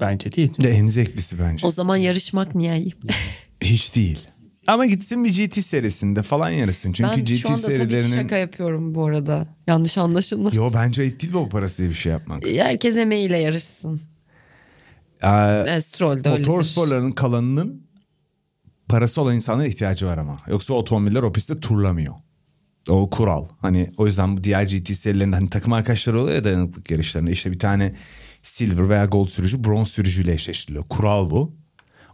Bence 0.00 0.32
değil. 0.32 0.52
De 0.62 0.70
en 0.70 0.88
zevklisi 0.88 1.38
bence. 1.38 1.66
O 1.66 1.70
zaman 1.70 1.96
yarışmak 1.96 2.54
niye 2.54 2.72
ayıp? 2.72 2.96
Hiç 3.62 3.94
değil. 3.94 4.28
Ama 4.66 4.86
gitsin 4.86 5.24
bir 5.24 5.44
GT 5.46 5.64
serisinde 5.64 6.22
falan 6.22 6.50
yarışsın. 6.50 6.92
Çünkü 6.92 7.10
ben 7.10 7.24
GT 7.24 7.36
şu 7.38 7.48
anda 7.48 7.60
tabii 7.62 7.76
serilerinin... 7.76 8.12
şaka 8.22 8.36
yapıyorum 8.36 8.94
bu 8.94 9.06
arada. 9.06 9.46
Yanlış 9.66 9.98
anlaşılmasın. 9.98 10.56
Yo 10.56 10.70
bence 10.74 11.02
ayıp 11.02 11.20
değil 11.22 11.34
baba 11.34 11.48
parasıyla 11.48 11.90
bir 11.90 11.96
şey 11.96 12.12
yapmak. 12.12 12.46
Herkes 12.46 12.96
emeğiyle 12.96 13.38
yarışsın. 13.38 14.00
Ee, 15.22 15.64
E, 15.68 15.80
Stroll 15.80 16.24
de 16.24 16.28
öyledir. 16.28 16.46
motor 16.48 16.62
sporlarının 16.62 17.12
kalanının 17.12 17.86
parası 18.88 19.20
olan 19.20 19.36
insanlara 19.36 19.66
ihtiyacı 19.66 20.06
var 20.06 20.18
ama. 20.18 20.36
Yoksa 20.48 20.74
otomobiller 20.74 21.22
o 21.22 21.32
pistte 21.32 21.60
turlamıyor. 21.60 22.14
O 22.88 23.10
kural. 23.10 23.46
Hani 23.60 23.92
o 23.96 24.06
yüzden 24.06 24.36
bu 24.36 24.44
diğer 24.44 24.62
GT 24.62 24.96
serilerinde 24.96 25.36
hani 25.36 25.50
takım 25.50 25.72
arkadaşları 25.72 26.20
oluyor 26.20 26.34
ya 26.36 26.44
dayanıklık 26.44 26.90
yarışlarında. 26.90 27.30
İşte 27.30 27.52
bir 27.52 27.58
tane 27.58 27.94
silver 28.42 28.88
veya 28.88 29.04
gold 29.04 29.28
sürücü 29.28 29.64
bronz 29.64 29.88
sürücüyle 29.88 30.32
eşleştiriliyor. 30.32 30.84
Kural 30.88 31.30
bu. 31.30 31.61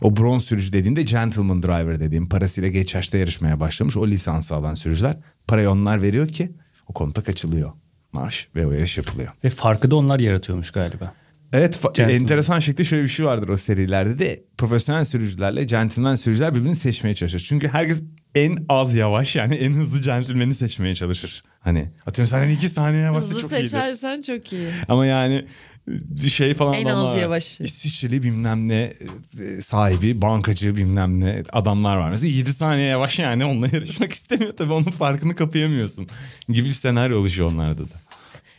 O 0.02 0.16
bronz 0.16 0.44
sürücü 0.44 0.72
dediğinde 0.72 1.02
gentleman 1.02 1.62
driver 1.62 2.00
dediğim 2.00 2.28
parasıyla 2.28 2.68
geç 2.68 2.94
yaşta 2.94 3.18
yarışmaya 3.18 3.60
başlamış. 3.60 3.96
O 3.96 4.06
lisansı 4.06 4.54
alan 4.54 4.74
sürücüler 4.74 5.16
parayı 5.46 5.70
onlar 5.70 6.02
veriyor 6.02 6.28
ki 6.28 6.52
o 6.86 6.92
kontak 6.92 7.28
açılıyor. 7.28 7.72
Marş 8.12 8.48
ve 8.54 8.66
o 8.66 8.72
yarış 8.72 8.98
yapılıyor. 8.98 9.32
Ve 9.44 9.50
farkı 9.50 9.90
da 9.90 9.96
onlar 9.96 10.20
yaratıyormuş 10.20 10.70
galiba. 10.70 11.14
Evet 11.52 11.80
Gentleman. 11.82 12.14
enteresan 12.14 12.60
şekilde 12.60 12.84
şöyle 12.84 13.02
bir 13.02 13.08
şey 13.08 13.26
vardır 13.26 13.48
o 13.48 13.56
serilerde 13.56 14.18
de 14.18 14.44
profesyonel 14.58 15.04
sürücülerle 15.04 15.64
gentleman 15.64 16.14
sürücüler 16.14 16.54
birbirini 16.54 16.76
seçmeye 16.76 17.14
çalışır. 17.14 17.44
Çünkü 17.48 17.68
herkes 17.68 18.02
en 18.34 18.64
az 18.68 18.94
yavaş 18.94 19.36
yani 19.36 19.54
en 19.54 19.72
hızlı 19.72 20.02
gentleman'i 20.02 20.54
seçmeye 20.54 20.94
çalışır. 20.94 21.42
Hani 21.60 21.88
atıyorum 22.06 22.30
senden 22.30 22.48
iki 22.50 22.68
saniye 22.68 23.02
yavaşsa 23.02 23.28
Hızlı 23.30 23.40
çok 23.40 23.52
iyiydi. 23.52 23.68
seçersen 23.68 24.20
çok 24.22 24.52
iyi. 24.52 24.68
Ama 24.88 25.06
yani 25.06 25.44
şey 26.28 26.54
falan 26.54 26.74
En 26.74 26.84
az 26.84 26.92
adamlar 27.08 27.24
var. 27.24 27.56
İsviçreli 27.60 28.22
bilmem 28.22 28.68
ne 28.68 28.92
e, 29.40 29.62
sahibi, 29.62 30.22
bankacı 30.22 30.76
bilmem 30.76 31.20
ne 31.20 31.42
adamlar 31.52 31.96
var. 31.96 32.10
Mesela 32.10 32.30
7 32.30 32.52
saniye 32.52 32.86
yavaş 32.86 33.18
yani 33.18 33.44
onunla 33.44 33.66
yarışmak 33.72 34.12
istemiyor. 34.18 34.52
Tabii 34.56 34.72
onun 34.72 34.90
farkını 34.90 35.36
kapayamıyorsun. 35.36 36.08
Gibi 36.48 36.68
bir 36.68 36.72
senaryo 36.72 37.18
oluşuyor 37.20 37.50
onlarda 37.50 37.84
da. 37.84 37.94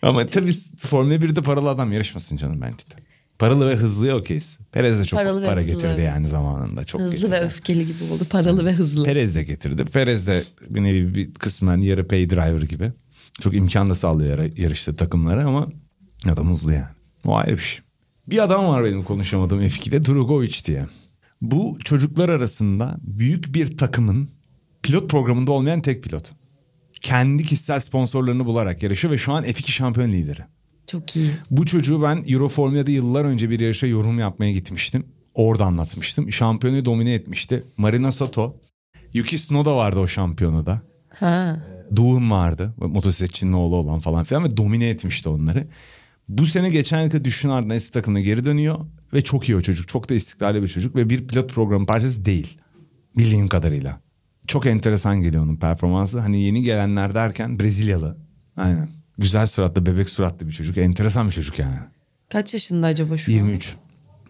Ama 0.01 0.25
tabii 0.25 0.53
Formula 0.77 1.15
1'de 1.15 1.41
paralı 1.41 1.69
adam 1.69 1.91
yarışmasın 1.91 2.37
canım 2.37 2.61
bence 2.61 2.77
de. 2.77 3.09
Paralı 3.39 3.69
ve 3.69 3.75
hızlıya 3.75 4.17
okeyiz. 4.17 4.59
Perez 4.71 4.99
de 4.99 5.05
çok 5.05 5.19
Paralı 5.19 5.45
para 5.45 5.59
hızlı, 5.61 5.73
getirdi 5.73 6.01
yani 6.01 6.27
zamanında. 6.27 6.85
Çok 6.85 7.01
Hızlı 7.01 7.15
getirdi. 7.15 7.31
ve 7.31 7.39
öfkeli 7.41 7.87
gibi 7.87 8.03
oldu. 8.13 8.25
Paralı 8.29 8.65
ve 8.65 8.73
hızlı. 8.73 9.03
Perez 9.03 9.35
de 9.35 9.43
getirdi. 9.43 9.85
Perez 9.85 10.27
de 10.27 10.43
bir 10.69 10.83
nevi 10.83 11.15
bir 11.15 11.33
kısmen 11.33 11.81
yarı 11.81 12.07
pay 12.07 12.29
driver 12.29 12.61
gibi. 12.61 12.91
Çok 13.41 13.53
imkan 13.53 13.89
da 13.89 13.95
sağlıyor 13.95 14.37
yara- 14.39 14.61
yarışta 14.61 14.95
takımlara 14.95 15.45
ama 15.47 15.67
adam 16.31 16.49
hızlı 16.49 16.73
yani. 16.73 16.85
O 17.25 17.35
ayrı 17.35 17.51
bir 17.51 17.57
şey. 17.57 17.79
Bir 18.27 18.43
adam 18.43 18.67
var 18.67 18.83
benim 18.83 19.03
konuşamadığım 19.03 19.61
F2'de 19.61 20.05
Drugovic 20.05 20.53
diye. 20.65 20.85
Bu 21.41 21.77
çocuklar 21.83 22.29
arasında 22.29 22.97
büyük 23.01 23.53
bir 23.53 23.77
takımın 23.77 24.29
pilot 24.83 25.09
programında 25.09 25.51
olmayan 25.51 25.81
tek 25.81 26.03
pilot. 26.03 26.31
Kendi 27.01 27.43
kişisel 27.43 27.79
sponsorlarını 27.79 28.45
bularak 28.45 28.83
yarışıyor 28.83 29.13
ve 29.13 29.17
şu 29.17 29.33
an 29.33 29.43
F2 29.43 29.71
şampiyon 29.71 30.11
lideri. 30.11 30.41
Çok 30.87 31.15
iyi. 31.15 31.31
Bu 31.51 31.65
çocuğu 31.65 32.01
ben 32.01 32.23
Euro 32.27 32.49
Formula'da 32.49 32.91
yıllar 32.91 33.25
önce 33.25 33.49
bir 33.49 33.59
yarışa 33.59 33.87
yorum 33.87 34.19
yapmaya 34.19 34.51
gitmiştim. 34.51 35.05
Orada 35.33 35.65
anlatmıştım. 35.65 36.31
Şampiyonu 36.31 36.85
domine 36.85 37.13
etmişti. 37.13 37.63
Marina 37.77 38.11
Sato. 38.11 38.57
Yuki 39.13 39.35
Tsunoda 39.35 39.75
vardı 39.75 39.99
o 39.99 40.07
şampiyonada. 40.07 40.81
Ha. 41.09 41.59
Doğum 41.95 42.31
vardı. 42.31 42.73
Motosikletçinin 42.77 43.53
oğlu 43.53 43.75
olan 43.75 43.99
falan 43.99 44.23
filan 44.23 44.43
ve 44.43 44.57
domine 44.57 44.89
etmişti 44.89 45.29
onları. 45.29 45.67
Bu 46.29 46.47
sene 46.47 46.69
geçen 46.69 47.01
yılki 47.01 47.25
düşün 47.25 47.49
ardından 47.49 47.75
eski 47.75 47.91
takımına 47.91 48.19
geri 48.19 48.45
dönüyor. 48.45 48.79
Ve 49.13 49.21
çok 49.23 49.49
iyi 49.49 49.55
o 49.55 49.61
çocuk. 49.61 49.87
Çok 49.87 50.09
da 50.09 50.13
istikrarlı 50.13 50.63
bir 50.63 50.67
çocuk 50.67 50.95
ve 50.95 51.09
bir 51.09 51.27
pilot 51.27 51.53
programı 51.53 51.85
parçası 51.85 52.25
değil. 52.25 52.57
Bildiğim 53.17 53.47
kadarıyla. 53.47 54.01
Çok 54.47 54.65
enteresan 54.65 55.21
geliyor 55.21 55.43
onun 55.43 55.55
performansı. 55.55 56.19
Hani 56.19 56.41
yeni 56.41 56.63
gelenler 56.63 57.15
derken 57.15 57.59
Brezilyalı. 57.59 58.17
Aynen. 58.57 58.89
Güzel 59.17 59.47
suratlı, 59.47 59.85
bebek 59.85 60.09
suratlı 60.09 60.47
bir 60.47 60.51
çocuk. 60.51 60.77
Enteresan 60.77 61.27
bir 61.27 61.31
çocuk 61.31 61.59
yani. 61.59 61.77
Kaç 62.29 62.53
yaşında 62.53 62.87
acaba 62.87 63.17
şu 63.17 63.31
an? 63.31 63.35
23. 63.35 63.75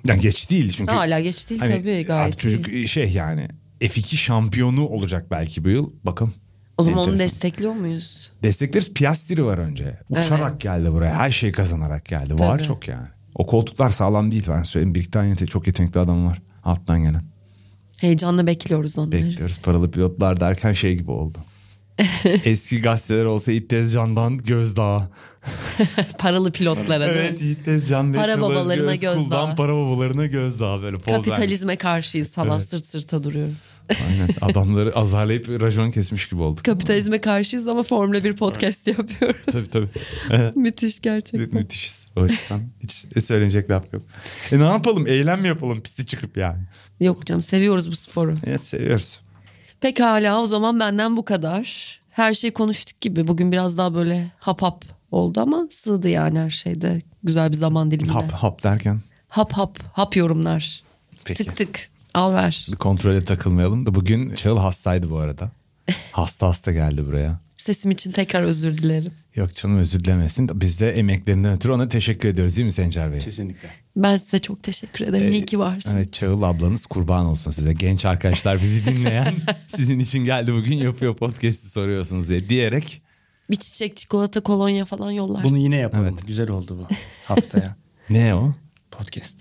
Yani 0.06 0.22
geç 0.22 0.50
değil 0.50 0.72
çünkü. 0.72 0.92
Hala 0.92 1.20
geç 1.20 1.50
değil 1.50 1.62
Hani 1.62 1.72
tabii 1.72 1.84
gayet 1.84 2.10
artık 2.12 2.40
çocuk 2.40 2.68
iyi. 2.68 2.88
şey 2.88 3.12
yani 3.12 3.48
F2 3.82 4.16
şampiyonu 4.16 4.88
olacak 4.88 5.32
belki 5.32 5.66
bu 5.66 5.70
yıl. 5.70 5.92
Bakın. 6.04 6.34
O 6.80 6.84
zaman 6.84 7.00
onu 7.00 7.12
Enteresan. 7.12 7.26
destekliyor 7.26 7.74
muyuz? 7.74 8.32
Destekleriz. 8.44 8.94
Piastri 8.94 9.46
var 9.46 9.58
önce. 9.58 10.00
Uçarak 10.10 10.50
Evet. 10.52 10.62
geldi 10.62 10.92
buraya. 10.92 11.16
Her 11.16 11.32
şey 11.32 11.52
kazanarak 11.52 12.06
geldi. 12.06 12.34
Var 12.34 12.58
Tabii. 12.58 12.64
çok 12.68 12.88
yani. 12.88 13.08
O 13.36 13.46
koltuklar 13.46 13.92
sağlam 13.92 14.32
değil 14.32 14.46
ben 14.50 14.64
söyleyeyim. 14.64 14.94
Yete- 14.96 15.48
çok 15.48 15.68
yetenekli 15.68 16.00
adam 16.00 16.26
var. 16.26 16.42
Alttan 16.64 17.04
gelen. 17.04 17.22
Heyecanla 18.02 18.48
bekliyoruz 18.48 18.98
onları. 18.98 19.12
Bekliyoruz. 19.12 19.60
Paralı 19.64 19.92
pilotlar 19.92 20.40
derken 20.40 20.74
şey 20.74 20.96
gibi 20.96 21.12
oldu. 21.12 21.38
Eski 22.46 22.82
gazeteler 22.82 23.26
olsa 23.26 23.52
İt 23.52 23.70
Tezcan'dan 23.70 24.38
Gözdağı. 24.38 25.10
Paralı 26.18 26.52
pilotlara? 26.52 27.06
Evet 27.06 27.42
İt 27.42 27.66
Tezcan 27.66 28.14
ve 28.14 28.18
Para 28.18 28.32
Özgür 28.32 28.42
babalarına 28.42 28.92
Özkul'dan 28.92 29.18
Gözdağı. 29.20 29.56
Para 29.56 29.74
babalarına 29.74 30.26
Gözdağı 30.26 30.82
böyle 30.82 30.98
poz 30.98 31.08
vermiş. 31.14 31.28
Kapitalizme 31.30 31.76
karşıyız 31.76 32.32
falan 32.34 32.60
Evet. 32.60 32.70
sırt 32.70 32.86
sırta 32.88 33.24
duruyorum. 33.24 33.56
Aynen. 34.10 34.30
Adamları 34.42 34.96
azarlayıp 34.96 35.50
racon 35.50 35.92
kesmiş 35.92 36.30
gibi 36.30 36.42
olduk. 36.42 36.66
Kapitalizme 36.66 37.22
karşıyız 37.22 37.68
ama 37.68 37.84
Formula 37.84 38.24
1 38.24 38.36
podcast 38.36 38.88
yapıyorum. 38.88 39.40
tabii 39.52 39.70
tabii. 39.70 39.90
Müthiş 40.56 41.02
gerçekten. 41.02 41.60
Müthişiz. 41.60 42.10
O 42.16 42.24
yüzden 42.26 42.70
hiç 42.84 43.24
söylenecek 43.24 43.72
laf 43.72 43.94
yok. 43.94 44.04
E 44.52 44.60
ne 44.60 44.64
yapalım? 44.64 45.08
Eylem 45.08 45.42
mi 45.42 45.48
yapalım 45.48 45.82
pisti 45.82 46.06
çıkıp 46.06 46.38
yani? 46.38 46.60
Yok 47.00 47.26
canım 47.26 47.42
seviyoruz 47.42 47.92
bu 47.92 47.96
sporu. 47.96 48.36
Evet 48.48 48.66
seviyoruz. 48.66 49.22
Pekala 49.82 50.42
o 50.42 50.46
zaman 50.46 50.80
benden 50.80 51.18
bu 51.18 51.26
kadar. 51.26 52.00
her 52.12 52.34
şeyi 52.34 52.54
konuştuk 52.54 53.02
gibi. 53.02 53.28
Bugün 53.28 53.52
biraz 53.52 53.78
daha 53.78 53.94
böyle 53.96 54.32
hap 54.40 54.62
hap 54.62 54.86
oldu 55.12 55.42
ama 55.42 55.68
sığdı 55.72 56.10
yani 56.10 56.40
her 56.40 56.50
şeyde. 56.50 57.02
Güzel 57.24 57.50
bir 57.50 57.58
zaman 57.58 57.92
diliminde. 57.92 58.14
Hap 58.14 58.32
hap 58.32 58.64
derken. 58.64 59.02
hap 59.28 59.54
hap, 59.54 59.80
hap 59.94 60.16
yorumlar. 60.16 60.84
Peki. 61.26 61.44
Tık 61.46 61.58
tık 61.58 61.90
al 62.14 62.34
ver. 62.34 62.68
Bir 62.72 62.76
kontrole 62.76 63.26
takılmayalım 63.26 63.86
da 63.86 63.96
bugün 63.96 64.36
Çağıl 64.36 64.58
hastaydı 64.58 65.10
bu 65.10 65.18
arada. 65.18 65.52
Hasta 66.12 66.48
hasta 66.48 66.72
geldi 66.72 67.06
buraya. 67.08 67.40
Sesim 67.58 67.92
için 67.92 68.12
tekrar 68.12 68.44
özür 68.44 68.78
dilerim. 68.78 69.12
Yok 69.36 69.56
canım 69.56 69.78
özür 69.78 70.00
dilemesin. 70.04 70.62
Biz 70.62 70.80
de 70.80 70.92
emeklerinden 70.92 71.54
ötürü 71.56 71.72
ona 71.72 71.90
teşekkür 71.90 72.30
ediyoruz 72.30 72.56
değil 72.56 72.66
mi 72.66 72.72
Sencer 72.72 73.12
Bey? 73.12 73.20
Kesinlikle. 73.20 73.70
Ben 73.96 74.18
size 74.18 74.40
çok 74.40 74.64
teşekkür 74.64 75.08
ederim. 75.08 75.32
İyi 75.32 75.46
ki 75.46 75.60
varsın. 75.60 75.92
Evet 75.96 76.14
Çağıl 76.14 76.42
ablanız 76.42 76.86
kurban 76.86 77.26
olsun 77.26 77.52
size. 77.52 77.74
Genç 77.74 78.06
arkadaşlar 78.06 78.62
bizi 78.62 78.86
dinleyen 78.86 79.34
sizin 79.68 80.00
için 80.00 80.20
geldi 80.24 80.54
bugün 80.54 80.76
yapıyor 80.76 81.16
podcast'i 81.16 81.70
soruyorsunuz 81.70 82.30
diye 82.30 82.50
diyerek. 82.50 83.02
Bir 83.50 83.56
çiçek, 83.56 83.98
çikolata, 83.98 84.42
kolonya 84.42 84.86
falan 84.86 85.12
yollarsın. 85.12 85.50
Bunu 85.50 85.58
yine 85.58 85.78
yapalım. 85.78 86.06
Evet. 86.06 86.28
Güzel 86.28 86.50
oldu 86.50 86.78
bu 86.80 86.96
haftaya. 87.26 87.76
Ne 88.10 88.36
o? 88.36 88.52
Podcast. 88.92 89.38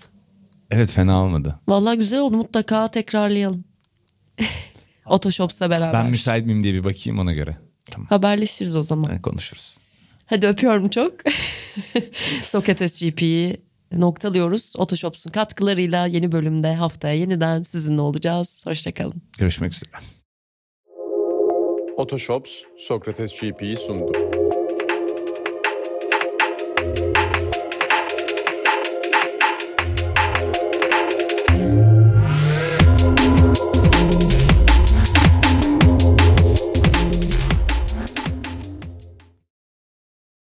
Evet 0.71 0.91
fena 0.91 1.23
olmadı. 1.23 1.59
Vallahi 1.67 1.97
güzel 1.97 2.19
oldu. 2.19 2.37
Mutlaka 2.37 2.91
tekrarlayalım. 2.91 3.63
Otoshops'la 5.05 5.69
beraber. 5.69 5.93
Ben 5.93 6.09
müsait 6.11 6.45
miyim 6.45 6.63
diye 6.63 6.73
bir 6.73 6.83
bakayım 6.83 7.19
ona 7.19 7.33
göre. 7.33 7.57
Tamam 7.91 8.07
Haberleşiriz 8.07 8.75
o 8.75 8.83
zaman. 8.83 9.09
Ha, 9.09 9.21
konuşuruz. 9.21 9.77
Hadi 10.25 10.47
öpüyorum 10.47 10.89
çok. 10.89 11.13
Sokrates 12.47 13.01
GP'yi 13.01 13.61
noktalıyoruz. 13.91 14.73
Otoshops'un 14.77 15.31
katkılarıyla 15.31 16.05
yeni 16.05 16.31
bölümde 16.31 16.75
haftaya 16.75 17.13
yeniden 17.13 17.61
sizinle 17.61 18.01
olacağız. 18.01 18.65
Hoşçakalın. 18.65 19.21
Görüşmek 19.37 19.73
üzere. 19.73 19.91
Otoshops 21.97 22.63
Sokrates 22.77 23.41
GP'yi 23.41 23.75
sundu. 23.75 24.38